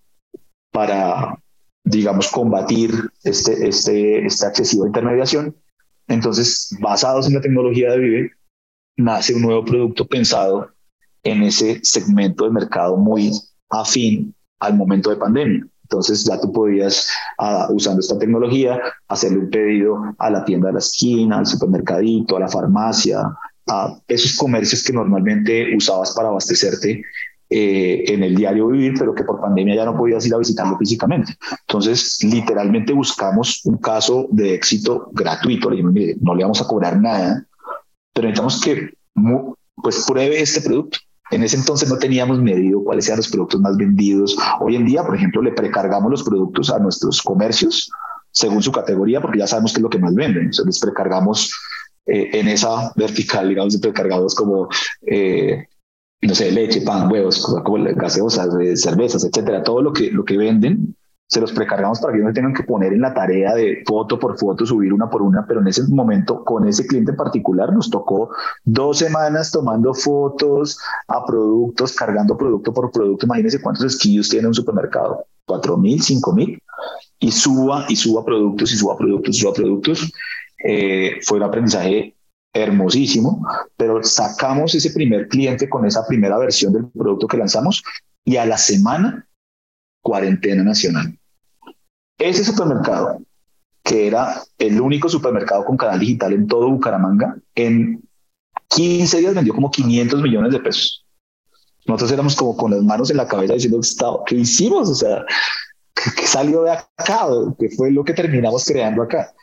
para, 0.72 1.38
digamos, 1.84 2.30
combatir 2.30 2.92
este, 3.24 3.68
este, 3.68 4.26
esta 4.26 4.50
excesiva 4.50 4.88
intermediación. 4.88 5.56
Entonces, 6.08 6.76
basados 6.80 7.28
en 7.28 7.36
la 7.36 7.42
tecnología 7.42 7.92
de 7.92 7.98
Vive, 7.98 8.32
nace 8.98 9.34
un 9.34 9.42
nuevo 9.42 9.66
producto 9.66 10.08
pensado 10.08 10.70
en 11.24 11.44
ese 11.44 11.80
segmento 11.84 12.46
de 12.46 12.52
mercado 12.52 12.96
muy 12.96 13.32
afín 13.70 14.36
al 14.60 14.76
momento 14.76 15.10
de 15.10 15.18
pandemia. 15.18 15.68
Entonces 15.86 16.26
ya 16.26 16.40
tú 16.42 16.52
podías, 16.52 17.08
ah, 17.38 17.68
usando 17.72 18.00
esta 18.00 18.18
tecnología, 18.18 18.80
hacerle 19.08 19.40
un 19.40 19.50
pedido 19.50 20.02
a 20.18 20.30
la 20.32 20.44
tienda 20.44 20.68
de 20.68 20.74
la 20.74 20.80
esquina, 20.80 21.38
al 21.38 21.46
supermercadito, 21.46 22.38
a 22.38 22.40
la 22.40 22.48
farmacia, 22.48 23.22
a 23.68 23.96
esos 24.08 24.36
comercios 24.36 24.84
que 24.84 24.94
normalmente 24.94 25.76
usabas 25.76 26.14
para 26.14 26.30
abastecerte 26.30 27.04
eh, 27.50 28.04
en 28.08 28.24
el 28.24 28.36
diario 28.36 28.68
vivir, 28.68 28.96
pero 28.98 29.14
que 29.14 29.24
por 29.24 29.40
pandemia 29.40 29.76
ya 29.76 29.86
no 29.86 29.96
podías 29.96 30.26
ir 30.26 30.34
a 30.34 30.40
visitarlo 30.40 30.76
físicamente. 30.80 31.38
Entonces, 31.68 32.18
literalmente 32.24 32.92
buscamos 32.92 33.62
un 33.66 33.78
caso 33.78 34.28
de 34.32 34.56
éxito 34.56 35.10
gratuito. 35.14 35.70
Mire, 35.70 36.16
no 36.22 36.34
le 36.34 36.44
vamos 36.44 36.62
a 36.62 36.68
cobrar 36.68 37.00
nada, 37.00 37.46
pero 38.14 38.28
necesitamos 38.28 38.62
que 38.62 38.90
pues 39.76 40.04
pruebe 40.08 40.42
este 40.42 40.62
producto. 40.62 40.98
En 41.32 41.44
ese 41.44 41.58
entonces 41.58 41.90
no 41.90 41.98
teníamos 41.98 42.40
medido 42.40 42.84
cuáles 42.84 43.08
eran 43.08 43.18
los 43.18 43.30
productos 43.30 43.60
más 43.62 43.76
vendidos. 43.78 44.38
Hoy 44.60 44.76
en 44.76 44.86
día, 44.86 45.04
por 45.04 45.16
ejemplo, 45.16 45.42
le 45.42 45.52
precargamos 45.52 46.12
los 46.12 46.24
productos 46.24 46.70
a 46.70 46.80
nuestros 46.80 47.22
comercios 47.22 47.92
según 48.32 48.62
su 48.62 48.72
categoría, 48.72 49.22
porque 49.22 49.40
ya 49.40 49.48
sabemos 49.48 49.72
qué 49.72 49.80
es 49.80 49.84
lo 49.84 49.90
que 49.90 50.00
más 50.00 50.14
venden. 50.14 50.44
Entonces 50.44 50.66
les 50.66 50.80
precargamos 50.80 51.54
eh, 52.06 52.30
en 52.34 52.48
esa 52.48 52.92
vertical, 52.96 53.50
digamos, 53.50 53.78
precargados 53.78 54.36
como 54.36 54.68
eh, 55.08 55.66
no 56.22 56.36
sé, 56.36 56.52
leche, 56.52 56.82
pan, 56.82 57.12
huevos, 57.12 57.56
gaseosas, 57.96 58.50
eh, 58.60 58.76
cervezas, 58.76 59.24
etcétera, 59.24 59.64
todo 59.64 59.82
lo 59.82 59.94
que, 59.94 60.12
lo 60.12 60.26
que 60.26 60.38
venden, 60.38 60.96
se 61.28 61.42
los 61.42 61.52
precargamos 61.52 62.00
para 62.00 62.14
que 62.14 62.20
no 62.20 62.32
tengan 62.32 62.54
que 62.54 62.64
poner 62.64 62.94
en 62.94 63.02
la 63.02 63.14
tarea 63.14 63.56
de 63.56 63.84
foto 63.88 64.20
por 64.20 64.38
foto, 64.38 64.66
subir 64.66 64.94
una 64.94 65.10
por 65.10 65.22
una, 65.22 65.46
pero 65.48 65.60
en 65.60 65.68
ese 65.68 65.84
momento, 65.88 66.44
con 66.44 66.68
ese 66.68 66.86
cliente 66.86 67.12
en 67.12 67.18
particular, 67.18 67.74
nos 67.74 67.90
tocó 67.90 68.30
dos 68.64 69.00
semanas 69.00 69.52
tomando 69.52 69.94
fotos 69.94 70.80
a 71.08 71.26
productos, 71.26 71.94
cargando 71.94 72.38
producto 72.38 72.74
por 72.74 72.92
producto. 72.92 73.26
Imagínense 73.26 73.62
cuántos 73.62 73.94
skills 73.94 74.30
tiene 74.30 74.48
un 74.48 74.54
supermercado, 74.54 75.26
cuatro 75.46 75.78
mil, 75.78 76.02
cinco 76.02 76.32
mil, 76.32 76.60
y 77.20 77.32
suba 77.32 77.86
y 77.90 77.96
suba 77.96 78.24
productos 78.24 78.72
y 78.74 78.78
suba 78.78 78.96
productos 78.96 79.36
y 79.36 79.40
suba 79.40 79.54
productos. 79.54 80.12
Eh, 80.64 81.20
fue 81.24 81.38
un 81.38 81.44
aprendizaje 81.44 82.16
hermosísimo, 82.54 83.46
pero 83.76 84.02
sacamos 84.04 84.74
ese 84.76 84.92
primer 84.92 85.28
cliente 85.28 85.68
con 85.68 85.86
esa 85.86 86.06
primera 86.08 86.38
versión 86.38 86.72
del 86.72 86.88
producto 86.88 87.28
que 87.28 87.38
lanzamos 87.38 87.84
y 88.24 88.38
a 88.38 88.46
la 88.46 88.58
semana, 88.58 89.28
cuarentena 90.06 90.64
nacional. 90.64 91.18
Ese 92.20 92.44
supermercado, 92.44 93.24
que 93.84 94.06
era 94.06 94.44
el 94.60 94.80
único 94.80 95.10
supermercado 95.10 95.66
con 95.66 95.78
canal 95.78 96.00
digital 96.00 96.32
en 96.32 96.48
todo 96.48 96.70
Bucaramanga, 96.70 97.36
en 97.56 98.04
15 98.68 99.18
días 99.18 99.34
vendió 99.34 99.56
como 99.56 99.72
500 99.72 100.22
millones 100.22 100.52
de 100.52 100.60
pesos. 100.60 101.04
Nosotros 101.88 102.12
éramos 102.12 102.36
como 102.36 102.56
con 102.56 102.70
las 102.70 102.84
manos 102.84 103.10
en 103.10 103.18
la 103.18 103.28
cabeza 103.28 103.56
diciendo, 103.56 103.82
¿qué 104.28 104.36
hicimos? 104.36 104.90
O 104.90 104.96
sea, 104.96 105.26
¿qué 106.18 106.28
salió 106.28 106.62
de 106.62 106.72
acá? 106.74 107.28
¿Qué 107.58 107.70
fue 107.76 107.90
lo 107.90 108.04
que 108.04 108.14
terminamos 108.14 108.64
creando 108.64 109.02
acá? 109.02 109.34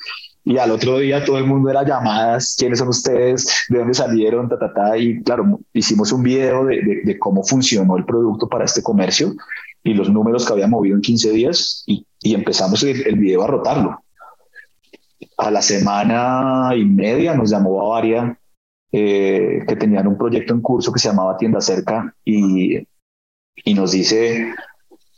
y 0.45 0.59
al 0.59 0.73
otro 0.73 0.99
día 0.99 1.25
todo 1.25 1.39
el 1.39 1.47
mundo 1.47 1.71
era 1.71 1.85
llamadas, 1.85 2.57
quiénes 2.59 2.81
son 2.81 2.89
ustedes, 2.89 3.65
de 3.69 3.79
dónde 3.79 3.95
salieron, 3.95 4.49
ta, 4.49 4.59
ta, 4.59 4.73
ta, 4.75 4.99
y 4.99 5.23
claro, 5.23 5.61
hicimos 5.73 6.11
un 6.11 6.25
video 6.25 6.65
de, 6.65 7.03
de, 7.05 7.19
cómo 7.19 7.45
funcionó 7.45 7.97
el 7.97 8.05
producto 8.05 8.49
para 8.49 8.65
este 8.65 8.83
comercio 8.83 9.37
y 9.85 9.95
los 9.95 10.11
números 10.11 10.47
que 10.47 10.53
había 10.53 10.69
movido 10.69 10.97
en 10.97 11.03
15 11.03 11.31
días 11.33 11.85
y, 11.87 12.07
y 12.21 12.35
empezamos 12.35 12.83
el, 12.83 13.07
el, 13.07 13.17
video 13.17 13.43
a 13.43 13.47
rotarlo. 13.49 14.03
A 15.39 15.51
la 15.51 15.63
semana 15.63 16.75
y 16.77 16.85
media 16.85 17.35
nos 17.35 17.51
llamó 17.51 17.77
Bavaria, 17.77 18.39
eh, 18.93 19.65
que 19.67 19.77
tenían 19.77 20.07
un 20.07 20.19
proyecto 20.19 20.55
en 20.55 20.61
curso 20.61 20.93
que 20.93 21.01
se 21.01 21.09
llamaba 21.09 21.37
Tienda 21.37 21.61
Cerca 21.61 22.15
y, 22.25 22.77
y 23.57 23.75
nos 23.75 23.93
dice, 23.93 24.55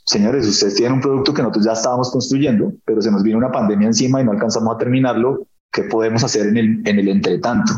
señores, 0.05 0.47
ustedes 0.47 0.77
tienen 0.77 0.95
un 0.95 1.01
producto 1.01 1.35
que 1.35 1.43
nosotros 1.43 1.65
ya 1.65 1.73
estábamos 1.73 2.11
construyendo, 2.11 2.73
pero 2.85 3.03
se 3.03 3.11
nos 3.11 3.23
vino 3.23 3.39
una 3.39 3.53
pandemia 3.53 3.89
encima 3.89 4.21
y 4.21 4.25
no 4.25 4.33
alcanzamos 4.33 4.75
a 4.75 4.79
terminarlo. 4.79 5.47
¿Qué 5.71 5.83
podemos 5.83 6.23
hacer 6.23 6.47
en 6.47 6.57
el, 6.57 6.89
en 6.89 6.99
el 7.01 7.09
entretanto? 7.09 7.73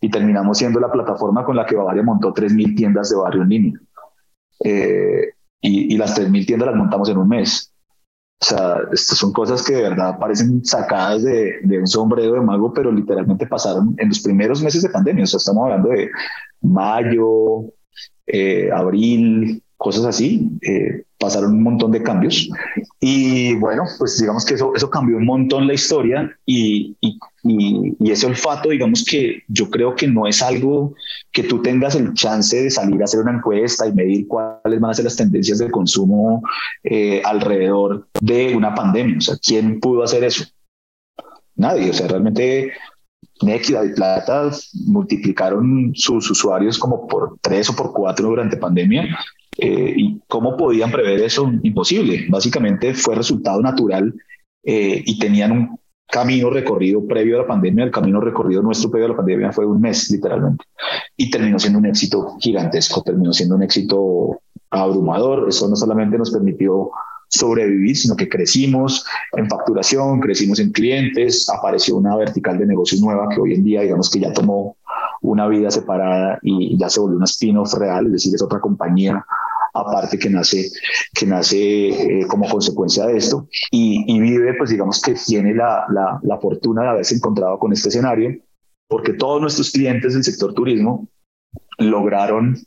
Y 0.00 0.10
terminamos 0.10 0.56
siendo 0.56 0.80
la 0.80 0.90
plataforma 0.90 1.44
con 1.44 1.54
la 1.54 1.66
que 1.66 1.76
Bavaria 1.76 2.02
montó 2.02 2.32
3.000 2.32 2.74
tiendas 2.74 3.10
de 3.10 3.16
barrio 3.16 3.42
en 3.42 3.48
línea. 3.48 3.80
Eh, 4.64 5.34
y, 5.62 5.94
y, 5.94 5.96
las 5.96 6.18
3.000 6.18 6.46
tiendas 6.46 6.68
las 6.68 6.76
montamos 6.76 7.08
en 7.08 7.16
un 7.16 7.28
mes. 7.28 7.72
O 8.40 8.44
sea, 8.44 8.76
estas 8.92 9.16
son 9.16 9.32
cosas 9.32 9.62
que 9.62 9.74
de 9.74 9.82
verdad 9.82 10.18
parecen 10.18 10.64
sacadas 10.64 11.22
de, 11.22 11.60
de, 11.62 11.78
un 11.78 11.86
sombrero 11.86 12.32
de 12.32 12.40
mago, 12.40 12.74
pero 12.74 12.90
literalmente 12.90 13.46
pasaron 13.46 13.94
en 13.98 14.08
los 14.08 14.20
primeros 14.20 14.60
meses 14.60 14.82
de 14.82 14.90
pandemia. 14.90 15.24
O 15.24 15.26
sea, 15.28 15.38
estamos 15.38 15.64
hablando 15.64 15.90
de 15.90 16.10
mayo, 16.60 17.72
eh, 18.26 18.70
abril, 18.72 19.62
cosas 19.76 20.06
así. 20.06 20.50
Eh, 20.62 21.04
pasaron 21.22 21.52
un 21.52 21.62
montón 21.62 21.92
de 21.92 22.02
cambios 22.02 22.50
y 22.98 23.54
bueno, 23.54 23.84
pues 23.96 24.18
digamos 24.18 24.44
que 24.44 24.54
eso, 24.54 24.72
eso 24.74 24.90
cambió 24.90 25.16
un 25.16 25.24
montón 25.24 25.68
la 25.68 25.74
historia 25.74 26.36
y, 26.44 26.96
y, 27.00 27.16
y, 27.44 28.10
ese 28.10 28.26
olfato, 28.26 28.70
digamos 28.70 29.04
que 29.04 29.42
yo 29.46 29.70
creo 29.70 29.94
que 29.94 30.08
no 30.08 30.26
es 30.26 30.42
algo 30.42 30.94
que 31.30 31.44
tú 31.44 31.62
tengas 31.62 31.94
el 31.94 32.12
chance 32.14 32.60
de 32.60 32.70
salir 32.70 33.00
a 33.00 33.04
hacer 33.04 33.20
una 33.20 33.36
encuesta 33.36 33.86
y 33.86 33.92
medir 33.92 34.26
cuáles 34.26 34.80
van 34.80 34.90
a 34.90 34.94
ser 34.94 35.04
las 35.04 35.16
tendencias 35.16 35.58
de 35.58 35.70
consumo 35.70 36.42
eh, 36.82 37.22
alrededor 37.24 38.08
de 38.20 38.56
una 38.56 38.74
pandemia. 38.74 39.18
O 39.18 39.20
sea, 39.20 39.36
¿quién 39.40 39.78
pudo 39.78 40.02
hacer 40.02 40.24
eso? 40.24 40.44
Nadie. 41.54 41.90
O 41.90 41.94
sea, 41.94 42.08
realmente 42.08 42.72
Nequidad 43.42 43.84
y 43.84 43.94
Plata 43.94 44.50
multiplicaron 44.86 45.92
sus 45.94 46.30
usuarios 46.30 46.78
como 46.78 47.06
por 47.06 47.38
tres 47.40 47.70
o 47.70 47.76
por 47.76 47.92
cuatro 47.92 48.28
durante 48.28 48.56
pandemia 48.56 49.08
eh, 49.58 49.94
¿Y 49.96 50.20
cómo 50.28 50.56
podían 50.56 50.90
prever 50.90 51.20
eso? 51.20 51.50
Imposible. 51.62 52.26
Básicamente 52.28 52.94
fue 52.94 53.14
resultado 53.14 53.60
natural 53.60 54.14
eh, 54.64 55.02
y 55.04 55.18
tenían 55.18 55.52
un 55.52 55.78
camino 56.10 56.50
recorrido 56.50 57.06
previo 57.06 57.36
a 57.36 57.42
la 57.42 57.48
pandemia. 57.48 57.84
El 57.84 57.90
camino 57.90 58.20
recorrido 58.20 58.62
nuestro 58.62 58.90
previo 58.90 59.06
a 59.06 59.10
la 59.10 59.16
pandemia 59.16 59.52
fue 59.52 59.66
un 59.66 59.80
mes, 59.80 60.10
literalmente. 60.10 60.64
Y 61.16 61.30
terminó 61.30 61.58
siendo 61.58 61.78
un 61.78 61.86
éxito 61.86 62.36
gigantesco, 62.40 63.02
terminó 63.02 63.32
siendo 63.32 63.56
un 63.56 63.62
éxito 63.62 64.40
abrumador. 64.70 65.48
Eso 65.48 65.68
no 65.68 65.76
solamente 65.76 66.16
nos 66.16 66.30
permitió 66.30 66.90
sobrevivir, 67.28 67.96
sino 67.96 68.14
que 68.14 68.28
crecimos 68.28 69.06
en 69.32 69.48
facturación, 69.48 70.20
crecimos 70.20 70.58
en 70.58 70.70
clientes, 70.70 71.48
apareció 71.48 71.96
una 71.96 72.14
vertical 72.14 72.58
de 72.58 72.66
negocio 72.66 72.98
nueva 73.00 73.28
que 73.30 73.40
hoy 73.40 73.54
en 73.54 73.64
día, 73.64 73.80
digamos 73.80 74.10
que 74.10 74.20
ya 74.20 74.32
tomó 74.34 74.76
una 75.22 75.48
vida 75.48 75.70
separada 75.70 76.38
y 76.42 76.76
ya 76.78 76.88
se 76.90 77.00
volvió 77.00 77.16
una 77.16 77.24
spin-off 77.24 77.74
real, 77.74 78.06
es 78.06 78.12
decir, 78.12 78.34
es 78.34 78.42
otra 78.42 78.60
compañía 78.60 79.24
aparte 79.74 80.18
que 80.18 80.28
nace, 80.28 80.70
que 81.14 81.26
nace 81.26 81.88
eh, 81.88 82.26
como 82.26 82.48
consecuencia 82.48 83.06
de 83.06 83.16
esto 83.16 83.48
y, 83.70 84.04
y, 84.06 84.20
Vive, 84.20 84.54
pues 84.54 84.70
digamos 84.70 85.00
que 85.00 85.14
tiene 85.14 85.54
la, 85.54 85.86
la, 86.22 86.38
fortuna 86.38 86.82
de 86.82 86.88
haberse 86.88 87.14
encontrado 87.14 87.58
con 87.58 87.72
este 87.72 87.88
escenario 87.88 88.38
porque 88.86 89.14
todos 89.14 89.40
nuestros 89.40 89.70
clientes 89.70 90.12
del 90.12 90.24
sector 90.24 90.52
turismo 90.52 91.08
lograron 91.78 92.58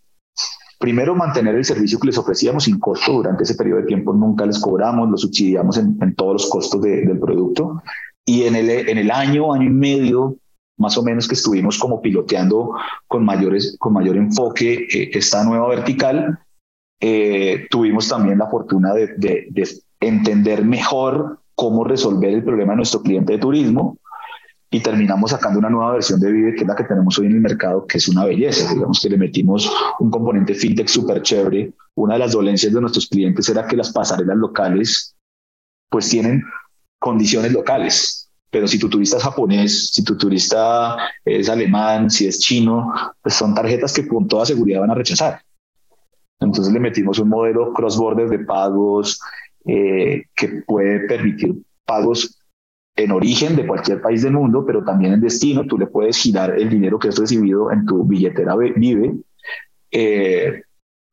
primero 0.79 1.15
mantener 1.15 1.55
el 1.55 1.65
servicio 1.65 1.99
que 1.99 2.07
les 2.07 2.17
ofrecíamos 2.17 2.63
sin 2.63 2.79
costo 2.79 3.13
durante 3.13 3.43
ese 3.43 3.55
periodo 3.55 3.81
de 3.81 3.87
tiempo, 3.87 4.13
nunca 4.13 4.45
les 4.45 4.59
cobramos, 4.59 5.09
lo 5.09 5.17
subsidiamos 5.17 5.77
en, 5.77 6.15
todos 6.15 6.33
los 6.33 6.49
costos 6.49 6.81
de, 6.81 7.05
del 7.05 7.19
producto. 7.19 7.81
Y 8.25 8.43
en 8.43 8.55
el, 8.55 8.69
en 8.69 8.97
el 8.97 9.11
año, 9.11 9.53
año 9.53 9.67
y 9.67 9.69
medio 9.69 10.37
más 10.77 10.97
o 10.97 11.03
menos 11.03 11.27
que 11.27 11.35
estuvimos 11.35 11.77
como 11.79 12.01
piloteando 12.01 12.75
con, 13.07 13.23
mayores, 13.23 13.75
con 13.79 13.93
mayor 13.93 14.17
enfoque 14.17 14.87
eh, 14.91 15.09
esta 15.13 15.43
nueva 15.43 15.67
vertical, 15.69 16.39
eh, 16.99 17.67
tuvimos 17.69 18.07
también 18.07 18.37
la 18.37 18.49
fortuna 18.49 18.93
de, 18.93 19.07
de, 19.17 19.47
de, 19.49 19.69
entender 19.99 20.63
mejor 20.63 21.39
cómo 21.55 21.83
resolver 21.83 22.33
el 22.33 22.43
problema 22.43 22.73
de 22.73 22.77
nuestro 22.77 23.01
cliente 23.01 23.33
de 23.33 23.39
turismo 23.39 23.97
y 24.75 24.81
terminamos 24.81 25.31
sacando 25.31 25.59
una 25.59 25.69
nueva 25.69 25.93
versión 25.93 26.19
de 26.19 26.31
Vive, 26.31 26.53
que 26.53 26.61
es 26.61 26.67
la 26.67 26.75
que 26.75 26.83
tenemos 26.83 27.17
hoy 27.17 27.27
en 27.27 27.33
el 27.33 27.41
mercado, 27.41 27.85
que 27.85 27.97
es 27.97 28.09
una 28.09 28.25
belleza. 28.25 28.73
Digamos 28.73 28.99
que 28.99 29.09
le 29.09 29.17
metimos 29.17 29.71
un 29.99 30.09
componente 30.09 30.53
fintech 30.53 30.87
súper 30.87 31.21
chévere. 31.21 31.71
Una 31.95 32.15
de 32.15 32.19
las 32.19 32.33
dolencias 32.33 32.73
de 32.73 32.81
nuestros 32.81 33.07
clientes 33.07 33.47
era 33.47 33.65
que 33.67 33.77
las 33.77 33.93
pasarelas 33.93 34.35
locales 34.35 35.15
pues 35.89 36.09
tienen 36.09 36.43
condiciones 36.99 37.53
locales. 37.53 38.24
Pero 38.49 38.67
si 38.67 38.79
tu 38.79 38.89
turista 38.89 39.17
es 39.17 39.23
japonés, 39.23 39.89
si 39.89 40.03
tu 40.03 40.17
turista 40.17 40.97
es 41.25 41.49
alemán, 41.49 42.09
si 42.09 42.27
es 42.27 42.39
chino, 42.39 42.93
pues 43.21 43.35
son 43.35 43.53
tarjetas 43.53 43.93
que 43.93 44.07
con 44.07 44.27
toda 44.27 44.45
seguridad 44.45 44.81
van 44.81 44.91
a 44.91 44.95
rechazar. 44.95 45.41
Entonces 46.39 46.73
le 46.73 46.79
metimos 46.79 47.19
un 47.19 47.29
modelo 47.29 47.73
cross-border 47.73 48.29
de 48.29 48.39
pagos 48.39 49.19
eh, 49.65 50.25
que 50.35 50.63
puede 50.65 51.07
permitir 51.07 51.55
pagos 51.85 52.39
en 52.95 53.11
origen 53.11 53.55
de 53.55 53.67
cualquier 53.67 54.01
país 54.01 54.23
del 54.23 54.33
mundo, 54.33 54.63
pero 54.65 54.83
también 54.83 55.13
en 55.13 55.21
destino. 55.21 55.65
Tú 55.65 55.77
le 55.77 55.87
puedes 55.87 56.17
girar 56.17 56.57
el 56.57 56.69
dinero 56.69 56.97
que 56.97 57.09
has 57.09 57.17
recibido 57.17 57.71
en 57.71 57.85
tu 57.85 58.03
billetera 58.05 58.55
Vive 58.55 59.15
eh, 59.91 60.61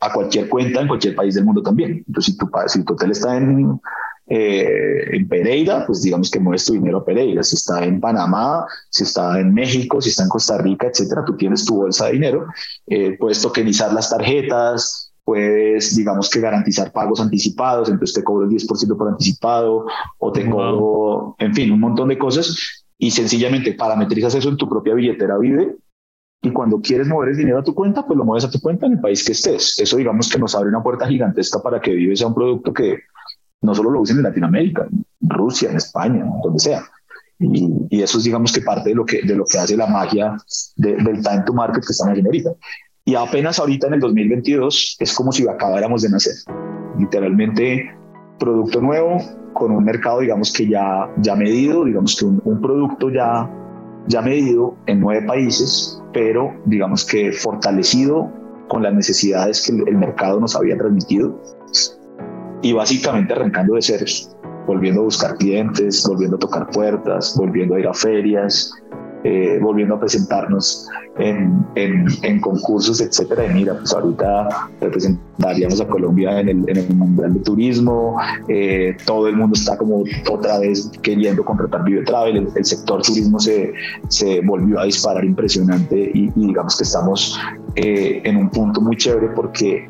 a 0.01 0.13
cualquier 0.13 0.49
cuenta 0.49 0.81
en 0.81 0.89
cualquier 0.89 1.15
país 1.15 1.35
del 1.35 1.45
mundo 1.45 1.63
también. 1.63 2.05
Entonces, 2.07 2.35
si 2.35 2.39
tu, 2.39 2.49
si 2.67 2.85
tu 2.85 2.93
hotel 2.93 3.11
está 3.11 3.37
en, 3.37 3.81
eh, 4.27 5.17
en 5.17 5.29
Pereira, 5.29 5.85
pues 5.87 6.03
digamos 6.03 6.31
que 6.31 6.41
mueves 6.41 6.65
tu 6.65 6.75
dinero 6.75 6.99
a 6.99 7.05
Pereira. 7.05 7.43
Si 7.43 7.57
está 7.57 7.85
en 7.85 8.01
Panamá, 8.01 8.65
si 8.89 9.05
está 9.05 9.39
en 9.41 9.53
México, 9.53 10.01
si 10.01 10.11
está 10.11 10.23
en 10.23 10.29
Costa 10.29 10.59
Rica, 10.59 10.87
etcétera, 10.87 11.25
tú 11.25 11.37
tienes 11.37 11.65
tu 11.65 11.77
bolsa 11.77 12.07
de 12.07 12.13
dinero. 12.13 12.47
Eh, 12.87 13.17
puedes 13.19 13.43
tokenizar 13.43 13.93
las 13.93 14.11
tarjetas, 14.11 15.13
puedes, 15.25 15.97
digamos 15.97 16.31
que 16.31 16.41
garantizar 16.41 16.93
pagos 16.93 17.21
anticipados, 17.21 17.89
entonces 17.89 18.15
te 18.15 18.25
cobro 18.25 18.45
el 18.45 18.51
10% 18.51 18.97
por 18.97 19.09
anticipado 19.09 19.87
o 20.19 20.33
te 20.33 20.49
cobro, 20.49 21.37
en 21.39 21.55
fin, 21.55 21.71
un 21.73 21.81
montón 21.81 22.09
de 22.09 22.19
cosas 22.19 22.85
y 22.99 23.11
sencillamente 23.11 23.75
parametrizas 23.75 24.35
eso 24.35 24.49
en 24.49 24.57
tu 24.57 24.69
propia 24.69 24.95
billetera 24.95 25.39
Vive 25.39 25.77
y 26.45 26.51
cuando 26.51 26.81
quieres 26.81 27.07
mover 27.07 27.31
el 27.31 27.37
dinero 27.37 27.61
a 27.61 27.63
tu 27.63 27.73
cuenta, 27.73 28.05
pues 28.05 28.17
lo 28.17 28.25
mueves 28.25 28.45
a 28.45 28.51
tu 28.51 28.61
cuenta 28.61 28.87
en 28.87 28.93
el 28.93 29.01
país 29.01 29.25
que 29.25 29.31
estés. 29.31 29.79
Eso 29.79 29.97
digamos 29.97 30.29
que 30.29 30.41
nos 30.41 30.57
abre 30.57 30.71
una 30.71 30.83
puerta 30.83 31.07
gigantesca 31.07 31.63
para 31.63 31.81
que 31.81 31.93
Vive 31.93 32.17
sea 32.17 32.27
un 32.27 32.35
producto 32.35 32.73
que 32.73 32.99
no 33.63 33.75
solo 33.75 33.91
lo 33.91 34.01
usen 34.01 34.19
en 34.19 34.25
Latinoamérica, 34.25 34.87
en 34.91 35.31
Rusia, 35.31 35.71
en 35.71 35.77
España, 35.77 36.25
donde 36.43 36.59
sea. 36.59 36.83
Y, 37.39 38.03
eso 38.03 38.19
es 38.19 38.25
digamos 38.25 38.53
que 38.53 38.61
parte 38.61 38.91
de 38.91 38.95
lo 38.95 39.05
que, 39.05 39.23
de 39.23 39.35
lo 39.35 39.45
que 39.45 39.59
hace 39.59 39.77
la 39.77 39.87
magia 39.87 40.37
del 40.77 41.23
time 41.23 41.43
to 41.47 41.53
market 41.53 41.85
que 41.85 41.93
estamos 41.93 42.13
haciendo 42.13 42.29
ahorita. 42.29 42.51
Y 43.05 43.15
apenas 43.15 43.59
ahorita 43.59 43.89
en 43.89 43.95
el 43.95 44.01
2022 44.01 44.97
es 45.01 45.15
como 45.15 45.33
si 45.33 45.47
acabáramos 45.49 46.03
de 46.03 46.11
nacer. 46.11 46.35
Literalmente, 46.99 47.91
producto 48.39 48.81
nuevo 48.81 49.19
con 49.55 49.73
un 49.73 49.85
mercado, 49.85 50.21
digamos 50.21 50.53
que 50.53 50.69
ya, 50.69 51.11
ya 51.19 51.35
medido, 51.35 51.85
digamos 51.85 52.17
que 52.17 52.25
un, 52.25 52.61
producto 52.61 53.11
ya, 53.11 53.51
ya 54.07 54.23
medido 54.23 54.77
en 54.87 55.01
nueve 55.01 55.27
países, 55.27 56.01
pero 56.13 56.55
digamos 56.67 57.05
que 57.05 57.33
fortalecido 57.33 58.31
con 58.69 58.83
las 58.83 58.95
necesidades 58.95 59.67
que 59.67 59.73
el 59.73 59.97
mercado 59.97 60.41
nos 60.41 60.55
había 60.57 60.77
transmitido 60.79 61.39
y 62.63 62.73
básicamente 62.73 63.33
arrancando 63.33 63.75
de 63.75 63.83
ceros, 63.83 64.31
volviendo 64.67 65.01
a 65.01 65.05
buscar 65.05 65.37
clientes, 65.37 66.05
volviendo 66.07 66.37
a 66.37 66.39
tocar 66.39 66.71
puertas, 66.71 67.35
volviendo 67.37 67.75
a 67.75 67.81
ir 67.81 67.87
a 67.87 67.95
ferias, 67.95 68.73
eh, 69.25 69.61
volviendo 69.63 69.95
a 69.95 70.01
presentarnos 70.01 70.89
en, 71.19 71.65
en, 71.77 72.41
concursos, 72.41 73.01
etcétera. 73.01 73.47
Y 73.47 73.55
mira, 73.55 73.75
pues 73.79 73.93
ahorita 73.93 74.69
representaríamos 74.81 75.81
a 75.81 75.87
Colombia 75.87 76.41
en 76.41 76.49
el, 76.49 76.69
en 76.69 76.77
el 76.77 76.95
Mundial 76.95 77.35
de 77.35 77.41
Turismo, 77.41 78.17
eh, 78.49 78.97
todo 79.07 79.29
el 79.29 79.37
mundo 79.37 79.55
está 79.55 79.77
como 79.77 80.03
otra 80.29 80.59
vez 80.59 80.91
queriendo 81.03 81.45
contratar 81.45 81.85
Vive 81.85 82.03
Travel, 82.03 82.49
el, 82.57 82.65
sector 82.65 83.03
turismo 83.03 83.39
se, 83.39 83.73
se 84.09 84.41
volvió 84.41 84.81
a 84.81 84.85
disparar 84.87 85.25
impresionante 85.25 86.11
y, 86.15 86.31
digamos 86.35 86.77
que 86.77 86.83
estamos 86.83 87.39
eh, 87.77 88.23
en 88.25 88.37
un 88.37 88.51
punto 88.51 88.81
muy 88.81 88.97
chévere 88.97 89.29
porque 89.37 89.89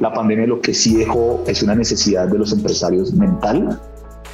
la 0.00 0.12
pandemia 0.12 0.46
lo 0.46 0.60
que 0.60 0.74
sí 0.74 0.96
dejó 0.96 1.42
es 1.46 1.62
una 1.62 1.74
necesidad 1.74 2.28
de 2.28 2.38
los 2.38 2.52
empresarios 2.52 3.12
mental 3.12 3.80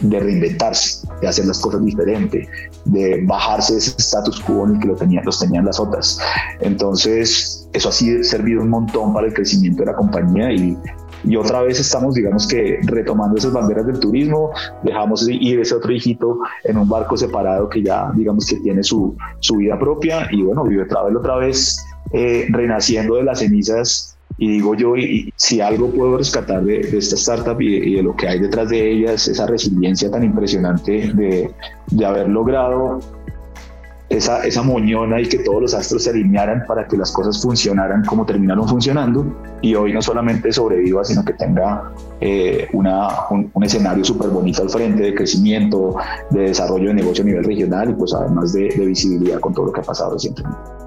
de 0.01 0.21
reinventarse, 0.21 1.07
de 1.21 1.29
hacer 1.29 1.47
las 1.47 1.61
cosas 1.61 1.85
diferentes, 1.85 2.49
de 2.85 3.23
bajarse 3.25 3.75
de 3.75 3.79
ese 3.79 3.95
status 3.99 4.41
quo 4.41 4.67
en 4.67 4.75
el 4.75 4.81
que 4.81 4.89
lo 4.89 4.97
tenían, 4.97 5.25
los 5.25 5.39
tenían 5.39 5.65
las 5.65 5.79
otras. 5.79 6.19
Entonces, 6.61 7.69
eso 7.73 7.89
ha 7.89 7.93
servido 7.93 8.63
un 8.63 8.71
montón 8.71 9.15
para 9.15 9.29
el 9.29 9.35
crecimiento 9.35 9.85
de 9.85 9.87
la 9.87 9.97
compañía 9.97 10.53
y, 10.53 10.77
y 11.25 11.37
otra 11.37 11.63
vez 11.63 11.81
estamos, 11.81 12.15
digamos 12.15 12.47
que, 12.47 12.81
retomando 12.83 13.39
esas 13.39 13.53
banderas 13.53 13.87
del 13.87 13.99
turismo, 14.01 14.51
dejamos 14.83 15.27
ir 15.29 15.61
ese 15.61 15.75
otro 15.75 15.93
hijito 15.93 16.39
en 16.65 16.77
un 16.77 16.89
barco 16.89 17.17
separado 17.17 17.69
que 17.69 17.83
ya, 17.83 18.11
digamos 18.15 18.47
que 18.47 18.57
tiene 18.57 18.83
su, 18.83 19.17
su 19.41 19.57
vida 19.57 19.79
propia 19.79 20.29
y 20.31 20.43
bueno, 20.43 20.65
vive 20.65 20.85
Travel 20.87 21.17
otra 21.17 21.37
vez 21.37 21.79
eh, 22.13 22.47
renaciendo 22.51 23.17
de 23.17 23.25
las 23.25 23.39
cenizas 23.39 24.14
y 24.39 24.49
digo 24.49 24.75
yo, 24.75 24.97
y, 24.97 25.33
si 25.37 25.61
algo 25.61 25.91
puedo 25.91 26.19
rescatar 26.19 26.65
de, 26.65 26.81
esta 26.81 27.15
startup 27.17 27.61
y 27.61 27.95
de, 27.97 28.03
lo 28.03 28.17
que 28.17 28.29
hay 28.29 28.41
detrás 28.41 28.69
de 28.69 28.93
ella 28.93 29.13
es 29.13 29.29
esa 29.29 29.47
resiliencia 29.47 30.11
tan 30.11 30.25
impresionante 30.25 31.13
de, 31.15 31.51
de 31.91 32.07
haber 32.07 32.29
logrado 32.29 33.01
esa, 34.09 34.45
esa 34.45 34.63
moñona 34.63 35.21
y 35.21 35.27
que 35.27 35.39
todos 35.39 35.63
los 35.63 35.75
astros 35.75 36.05
se 36.05 36.11
alinearan 36.11 36.65
para 36.67 36.87
que 36.87 36.97
las 36.97 37.11
cosas 37.13 37.41
funcionaran 37.41 38.05
como 38.05 38.27
terminaron 38.27 38.69
funcionando 38.69 39.25
y 39.63 39.75
hoy 39.75 39.93
no 39.93 40.03
solamente 40.03 40.53
sobreviva, 40.53 41.05
sino 41.05 41.25
que 41.25 41.33
tenga 41.33 41.91
eh, 42.21 42.69
una, 42.73 43.09
un, 43.31 43.65
escenario 43.65 44.05
súper 44.05 44.29
bonito 44.29 44.63
al 44.63 44.71
frente 44.71 45.03
de 45.03 45.15
crecimiento, 45.15 45.97
de 46.31 46.43
desarrollo 46.49 46.89
de 46.89 46.95
negocio 46.95 47.23
a 47.23 47.27
nivel 47.27 47.45
regional 47.45 47.91
y 47.91 47.95
pues 47.95 48.13
además 48.15 48.53
de, 48.53 48.69
de 48.69 48.87
visibilidad 48.87 49.41
con 49.41 49.55
todo 49.55 49.67
lo 49.67 49.73
que 49.73 49.81
ha 49.81 49.85
pasado 49.85 50.13
recientemente. 50.13 50.84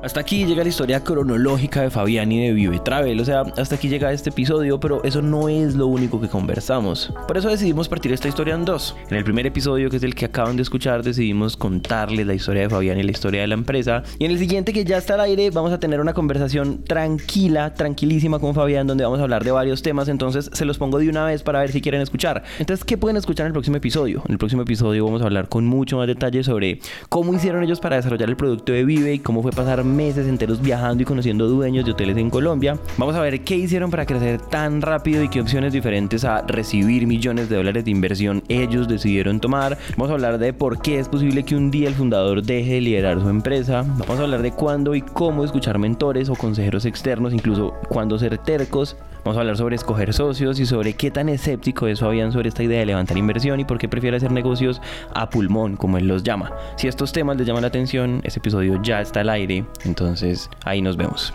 Hasta 0.00 0.20
aquí 0.20 0.46
llega 0.46 0.62
la 0.62 0.68
historia 0.68 1.02
cronológica 1.02 1.82
de 1.82 1.90
Fabián 1.90 2.30
y 2.30 2.46
de 2.46 2.52
Vive 2.52 2.78
Travel, 2.78 3.18
o 3.18 3.24
sea, 3.24 3.40
hasta 3.56 3.74
aquí 3.74 3.88
llega 3.88 4.12
este 4.12 4.30
episodio, 4.30 4.78
pero 4.78 5.02
eso 5.02 5.22
no 5.22 5.48
es 5.48 5.74
lo 5.74 5.88
único 5.88 6.20
que 6.20 6.28
conversamos. 6.28 7.12
Por 7.26 7.36
eso 7.36 7.48
decidimos 7.48 7.88
partir 7.88 8.12
esta 8.12 8.28
historia 8.28 8.54
en 8.54 8.64
dos. 8.64 8.94
En 9.10 9.16
el 9.16 9.24
primer 9.24 9.44
episodio, 9.46 9.90
que 9.90 9.96
es 9.96 10.04
el 10.04 10.14
que 10.14 10.26
acaban 10.26 10.54
de 10.54 10.62
escuchar, 10.62 11.02
decidimos 11.02 11.56
contarles 11.56 12.28
la 12.28 12.34
historia 12.34 12.62
de 12.62 12.70
Fabián 12.70 12.96
y 13.00 13.02
la 13.02 13.10
historia 13.10 13.40
de 13.40 13.48
la 13.48 13.54
empresa. 13.54 14.04
Y 14.20 14.24
en 14.24 14.30
el 14.30 14.38
siguiente, 14.38 14.72
que 14.72 14.84
ya 14.84 14.98
está 14.98 15.14
al 15.14 15.20
aire, 15.22 15.50
vamos 15.50 15.72
a 15.72 15.80
tener 15.80 16.00
una 16.00 16.14
conversación 16.14 16.84
tranquila, 16.84 17.74
tranquilísima 17.74 18.38
con 18.38 18.54
Fabián, 18.54 18.86
donde 18.86 19.02
vamos 19.02 19.18
a 19.18 19.24
hablar 19.24 19.42
de 19.42 19.50
varios 19.50 19.82
temas, 19.82 20.06
entonces 20.08 20.48
se 20.52 20.64
los 20.64 20.78
pongo 20.78 21.00
de 21.00 21.08
una 21.08 21.24
vez 21.24 21.42
para 21.42 21.58
ver 21.58 21.72
si 21.72 21.80
quieren 21.80 22.02
escuchar. 22.02 22.44
Entonces, 22.60 22.84
¿qué 22.84 22.96
pueden 22.96 23.16
escuchar 23.16 23.46
en 23.46 23.48
el 23.48 23.52
próximo 23.54 23.78
episodio? 23.78 24.22
En 24.26 24.32
el 24.32 24.38
próximo 24.38 24.62
episodio 24.62 25.04
vamos 25.04 25.22
a 25.22 25.24
hablar 25.24 25.48
con 25.48 25.66
mucho 25.66 25.96
más 25.96 26.06
detalle 26.06 26.44
sobre 26.44 26.78
cómo 27.08 27.34
hicieron 27.34 27.64
ellos 27.64 27.80
para 27.80 27.96
desarrollar 27.96 28.28
el 28.28 28.36
producto 28.36 28.72
de 28.72 28.84
Vive 28.84 29.14
y 29.14 29.18
cómo 29.18 29.42
fue 29.42 29.50
pasar 29.50 29.87
meses 29.88 30.26
enteros 30.26 30.60
viajando 30.60 31.02
y 31.02 31.06
conociendo 31.06 31.48
dueños 31.48 31.84
de 31.84 31.92
hoteles 31.92 32.16
en 32.16 32.30
Colombia. 32.30 32.78
Vamos 32.96 33.16
a 33.16 33.20
ver 33.20 33.42
qué 33.44 33.56
hicieron 33.56 33.90
para 33.90 34.06
crecer 34.06 34.40
tan 34.40 34.82
rápido 34.82 35.22
y 35.22 35.28
qué 35.28 35.40
opciones 35.40 35.72
diferentes 35.72 36.24
a 36.24 36.42
recibir 36.42 37.06
millones 37.06 37.48
de 37.48 37.56
dólares 37.56 37.84
de 37.84 37.90
inversión 37.90 38.42
ellos 38.48 38.88
decidieron 38.88 39.40
tomar. 39.40 39.78
Vamos 39.96 40.10
a 40.10 40.14
hablar 40.14 40.38
de 40.38 40.52
por 40.52 40.80
qué 40.80 40.98
es 40.98 41.08
posible 41.08 41.44
que 41.44 41.56
un 41.56 41.70
día 41.70 41.88
el 41.88 41.94
fundador 41.94 42.42
deje 42.42 42.74
de 42.74 42.80
liderar 42.80 43.20
su 43.20 43.28
empresa. 43.28 43.84
Vamos 43.86 44.18
a 44.18 44.22
hablar 44.22 44.42
de 44.42 44.52
cuándo 44.52 44.94
y 44.94 45.02
cómo 45.02 45.44
escuchar 45.44 45.78
mentores 45.78 46.28
o 46.28 46.34
consejeros 46.34 46.84
externos, 46.84 47.32
incluso 47.32 47.74
cuándo 47.88 48.18
ser 48.18 48.38
tercos. 48.38 48.96
Vamos 49.28 49.36
a 49.36 49.40
hablar 49.40 49.58
sobre 49.58 49.76
escoger 49.76 50.14
socios 50.14 50.58
y 50.58 50.64
sobre 50.64 50.94
qué 50.94 51.10
tan 51.10 51.28
escéptico 51.28 51.86
es 51.86 52.00
Fabián 52.00 52.32
sobre 52.32 52.48
esta 52.48 52.62
idea 52.62 52.78
de 52.78 52.86
levantar 52.86 53.18
inversión 53.18 53.60
y 53.60 53.66
por 53.66 53.76
qué 53.76 53.86
prefiere 53.86 54.16
hacer 54.16 54.32
negocios 54.32 54.80
a 55.12 55.28
pulmón, 55.28 55.76
como 55.76 55.98
él 55.98 56.08
los 56.08 56.22
llama. 56.22 56.50
Si 56.76 56.88
estos 56.88 57.12
temas 57.12 57.36
les 57.36 57.46
llaman 57.46 57.60
la 57.60 57.68
atención, 57.68 58.22
este 58.24 58.38
episodio 58.38 58.80
ya 58.82 59.02
está 59.02 59.20
al 59.20 59.28
aire, 59.28 59.66
entonces 59.84 60.48
ahí 60.64 60.80
nos 60.80 60.96
vemos. 60.96 61.34